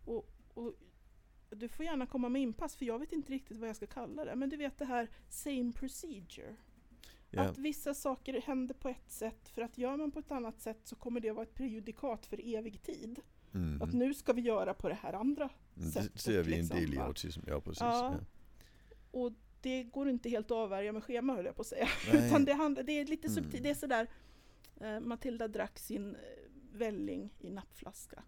Och, 0.04 0.30
och 0.54 0.72
du 1.50 1.68
får 1.68 1.84
gärna 1.84 2.06
komma 2.06 2.28
med 2.28 2.42
inpass 2.42 2.76
för 2.76 2.84
jag 2.84 2.98
vet 2.98 3.12
inte 3.12 3.32
riktigt 3.32 3.58
vad 3.58 3.68
jag 3.68 3.76
ska 3.76 3.86
kalla 3.86 4.24
det. 4.24 4.36
Men 4.36 4.48
du 4.48 4.56
vet 4.56 4.78
det 4.78 4.84
här 4.84 5.10
same 5.28 5.72
procedure. 5.72 6.56
Ja. 7.30 7.42
Att 7.42 7.58
vissa 7.58 7.94
saker 7.94 8.40
händer 8.40 8.74
på 8.74 8.88
ett 8.88 9.10
sätt 9.10 9.48
för 9.48 9.62
att 9.62 9.78
gör 9.78 9.96
man 9.96 10.10
på 10.10 10.18
ett 10.18 10.30
annat 10.30 10.60
sätt 10.60 10.80
så 10.84 10.96
kommer 10.96 11.20
det 11.20 11.32
vara 11.32 11.46
ett 11.46 11.54
prejudikat 11.54 12.26
för 12.26 12.54
evig 12.56 12.82
tid. 12.82 13.20
Mm. 13.54 13.82
Att 13.82 13.92
nu 13.92 14.14
ska 14.14 14.32
vi 14.32 14.42
göra 14.42 14.74
på 14.74 14.88
det 14.88 14.98
här 15.02 15.12
andra 15.12 15.50
Mm, 15.76 15.90
sättet, 15.90 16.12
Det 16.12 16.18
ser 16.18 16.42
vi 16.42 16.52
en 16.52 16.58
liksom, 16.58 16.78
del 16.78 16.94
i 16.94 16.98
autism, 16.98 17.40
ja 17.46 17.60
precis. 17.60 17.80
Ja. 17.80 18.18
Ja. 18.18 18.24
Och 19.10 19.32
det 19.64 19.82
går 19.84 20.08
inte 20.08 20.28
helt 20.28 20.46
att 20.46 20.50
avvärja 20.56 20.92
med 20.92 21.04
schema 21.04 21.34
höll 21.34 21.44
jag 21.44 21.56
på 21.56 21.60
att 21.60 21.66
säga. 21.66 21.88
Utan 22.12 22.44
det, 22.44 22.52
handlar, 22.54 22.82
det 22.82 22.92
är 22.92 23.04
lite 23.06 23.28
Mm. 23.28 23.34
subtilt. 23.42 23.62
Det 23.62 23.70
är 23.70 23.74
sådär, 23.74 24.08
eh, 24.80 25.00
Matilda 25.00 25.48
drack 25.48 25.78
sin 25.78 26.14
eh, 26.14 26.20
välling 26.72 27.30
i 27.40 27.50
nappflaska. 27.50 28.24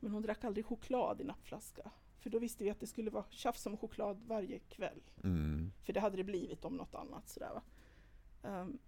Men 0.00 0.12
hon 0.12 0.22
drack 0.22 0.44
aldrig 0.44 0.66
choklad 0.66 1.20
i 1.20 1.24
nappflaska. 1.24 1.90
För 2.18 2.30
då 2.30 2.38
visste 2.38 2.64
vi 2.64 2.70
att 2.70 2.80
det 2.80 2.86
skulle 2.86 3.10
vara 3.10 3.24
tjafs 3.30 3.66
om 3.66 3.76
choklad 3.76 4.22
varje 4.26 4.58
kväll. 4.58 5.00
Mm. 5.24 5.72
För 5.84 5.92
det 5.92 6.00
hade 6.00 6.16
det 6.16 6.24
blivit 6.24 6.64
om 6.64 6.76
något 6.76 6.94
annat. 6.94 7.28
Sådär? 7.28 7.60
Ehm, 8.42 8.78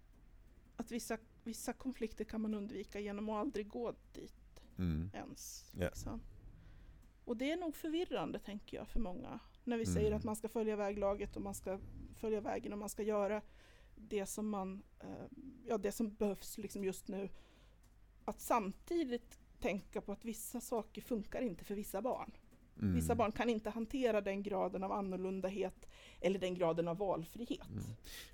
att 0.77 0.91
vissa, 0.91 1.17
vissa 1.43 1.73
konflikter 1.73 2.23
kan 2.25 2.41
man 2.41 2.53
undvika 2.53 2.99
genom 2.99 3.29
att 3.29 3.35
aldrig 3.35 3.67
gå 3.67 3.93
dit 4.13 4.33
Mm. 4.77 5.09
ens. 5.13 5.71
Ja. 5.79 5.85
Liksom. 5.85 6.21
Och 7.25 7.37
det 7.37 7.51
är 7.51 7.57
nog 7.57 7.75
förvirrande 7.75 8.39
tänker 8.39 8.77
jag 8.77 8.87
för 8.87 8.99
många. 8.99 9.39
När 9.67 9.77
vi 9.77 9.85
säger 9.85 10.07
Mm. 10.07 10.17
att 10.17 10.23
man 10.23 10.35
ska 10.35 10.47
följa 10.49 10.75
väglaget 10.75 11.35
och 11.35 11.41
man 11.41 11.53
ska 11.53 11.79
följa 12.15 12.41
vägen 12.41 12.73
och 12.73 12.79
man 12.79 12.89
ska 12.89 13.03
göra 13.03 13.41
det 13.95 14.25
som, 14.25 14.49
man, 14.49 14.83
eh, 14.99 15.07
ja, 15.67 15.77
det 15.77 15.91
som 15.91 16.13
behövs 16.15 16.57
liksom 16.57 16.83
just 16.83 17.07
nu. 17.07 17.29
Att 18.25 18.41
samtidigt 18.41 19.39
tänka 19.59 20.01
på 20.01 20.11
att 20.11 20.25
vissa 20.25 20.61
saker 20.61 21.01
funkar 21.01 21.41
inte 21.41 21.63
för 21.65 21.75
vissa 21.75 22.01
barn. 22.01 22.31
Mm. 22.81 22.95
Vissa 22.95 23.15
barn 23.15 23.31
kan 23.31 23.49
inte 23.49 23.69
hantera 23.69 24.21
den 24.21 24.43
graden 24.43 24.83
av 24.83 24.91
annorlundahet 24.91 25.87
eller 26.21 26.39
den 26.39 26.53
graden 26.55 26.87
av 26.87 26.97
valfrihet. 26.97 27.69
Mm. 27.69 27.83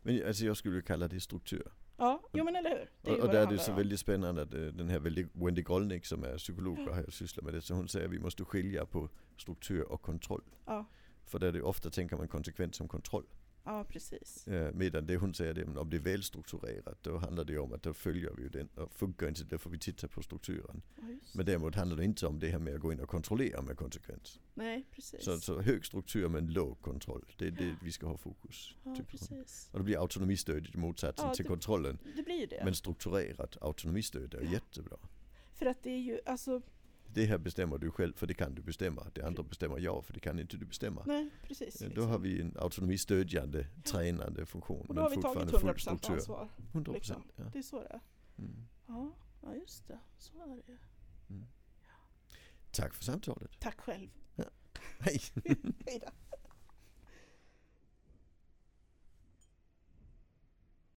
Men 0.04 0.28
alltså 0.28 0.46
jag 0.46 0.58
skulle 0.58 0.82
kalla 0.82 1.08
det 1.08 1.20
struktur. 1.20 1.72
Ja, 1.98 2.22
jo 2.34 2.44
men 2.44 2.56
eller 2.56 2.70
hur. 2.70 2.90
Det 3.02 3.22
Och, 3.22 3.28
där 3.28 3.48
är 3.48 3.52
det 3.52 3.58
så 3.60 3.72
om. 3.72 3.78
väldigt 3.78 4.00
spännande 4.00 4.42
att 4.42 4.54
øh, 4.54 4.74
den 4.74 4.90
här 4.90 5.00
Wendy 5.34 5.62
Golnick 5.62 6.06
som 6.06 6.24
är 6.24 6.38
psykolog 6.38 6.80
och 6.88 6.96
har 6.96 7.12
sysslat 7.12 7.46
med 7.46 7.54
det. 7.54 7.62
Så 7.62 7.74
hon 7.74 7.88
säger 7.88 8.06
att 8.06 8.12
vi 8.14 8.20
måste 8.20 8.44
skilja 8.46 8.86
på 8.86 9.10
struktur 9.38 9.92
och 9.92 10.02
kontroll. 10.02 10.44
Ja, 10.66 10.86
För 11.26 11.40
där 11.40 11.52
det 11.52 11.62
ofta 11.62 11.90
tänker 11.90 12.18
man 12.18 12.28
konsekvent 12.28 12.76
som 12.76 12.88
kontroll. 12.88 13.26
ja 13.66 13.84
precis. 13.90 14.48
Medan 14.74 15.06
det 15.06 15.18
hon 15.18 15.34
säger, 15.34 15.54
det, 15.54 15.64
om 15.80 15.90
det 15.90 15.98
är 15.98 16.02
välstrukturerat 16.02 16.98
då 17.04 17.18
handlar 17.18 17.44
det 17.44 17.58
om 17.58 17.74
att 17.74 17.84
då 17.84 17.94
följer 17.94 18.32
vi 18.38 18.44
ju 18.44 18.50
den. 18.50 18.68
Och 18.68 18.92
funkar 18.92 19.28
inte 19.28 19.44
det 19.44 19.58
får 19.58 19.70
vi 19.70 19.80
titta 19.80 20.08
på 20.08 20.22
strukturen. 20.22 20.82
Ja. 20.96 21.04
Men 21.36 21.46
däremot 21.46 21.76
handlar 21.76 21.98
det 21.98 22.06
inte 22.06 22.28
om 22.28 22.40
det 22.40 22.48
här 22.50 22.60
med 22.60 22.76
att 22.76 22.82
gå 22.82 22.94
in 22.94 23.00
och 23.00 23.10
kontrollera 23.10 23.62
med 23.62 23.78
konsekvens. 23.78 24.40
Nej, 24.54 24.86
precis. 24.92 25.24
Så, 25.24 25.40
så 25.40 25.62
hög 25.62 25.86
struktur 25.86 26.28
men 26.30 26.48
låg 26.54 26.82
kontroll. 26.82 27.26
Det 27.38 27.48
är 27.48 27.52
det 27.52 27.76
vi 27.84 27.92
ska 27.92 28.08
ha 28.08 28.18
fokus. 28.18 28.76
ja, 28.84 28.96
tycker 28.96 29.18
hon. 29.30 29.38
precis. 29.40 29.70
Och 29.72 29.80
då 29.80 29.84
blir 29.86 30.02
autonomistödet 30.02 30.76
motsatsen 30.76 31.28
Ja, 31.28 31.34
till 31.34 31.44
det- 31.44 31.50
kontrollen. 31.50 31.98
Det 32.16 32.24
blir 32.24 32.48
det. 32.48 32.62
Men 32.66 32.76
strukturerat 32.76 33.58
autonomistöd 33.62 34.34
är 34.34 34.42
Ja. 34.44 34.52
jättebra. 34.52 34.98
För 35.56 35.66
att 35.66 35.84
det 35.84 35.90
är 35.90 36.00
ju, 36.00 36.20
alltså, 36.26 36.62
Det 37.14 37.26
här 37.26 37.38
bestämmer 37.38 37.78
du 37.78 37.92
själv 37.92 38.14
för 38.14 38.28
det 38.28 38.34
kan 38.34 38.56
du 38.56 38.62
bestämma. 38.62 39.08
Det 39.14 39.22
andra 39.22 39.44
bestämmer 39.44 39.80
jag 39.80 40.06
för 40.06 40.14
det 40.14 40.20
kan 40.20 40.40
inte 40.40 40.58
du 40.58 40.66
bestämma. 40.66 41.04
nej 41.06 41.30
precis. 41.44 41.82
Eh, 41.82 41.86
Då 41.86 41.88
liksom. 41.90 42.10
har 42.10 42.20
vi 42.20 42.42
en 42.42 42.58
autonomistödjande, 42.60 43.68
tränande 43.84 44.46
funktion. 44.46 44.86
Och 44.88 44.96
då 44.96 45.02
har 45.02 45.10
vi 45.10 45.22
tagit 45.22 45.50
100% 45.52 46.12
ansvar. 46.12 46.50
100% 46.72 46.94
liksom. 46.94 47.24
ja. 47.36 47.44
Det 47.54 47.60
är 47.60 47.64
så 47.64 47.80
det 47.80 47.88
är. 47.88 48.00
Mm. 48.38 48.68
Ja, 48.88 49.12
ja 49.42 49.56
just 49.56 49.88
det. 49.88 50.00
Så 50.18 50.42
är 50.42 50.48
det 50.48 50.72
ju. 50.72 50.78
Tack 52.72 52.94
för 52.94 53.04
samtalet. 53.04 53.52
Tack 53.60 53.80
själv. 53.80 54.10
Hej! 55.00 55.22
Hej 55.86 56.00
då. 56.02 56.12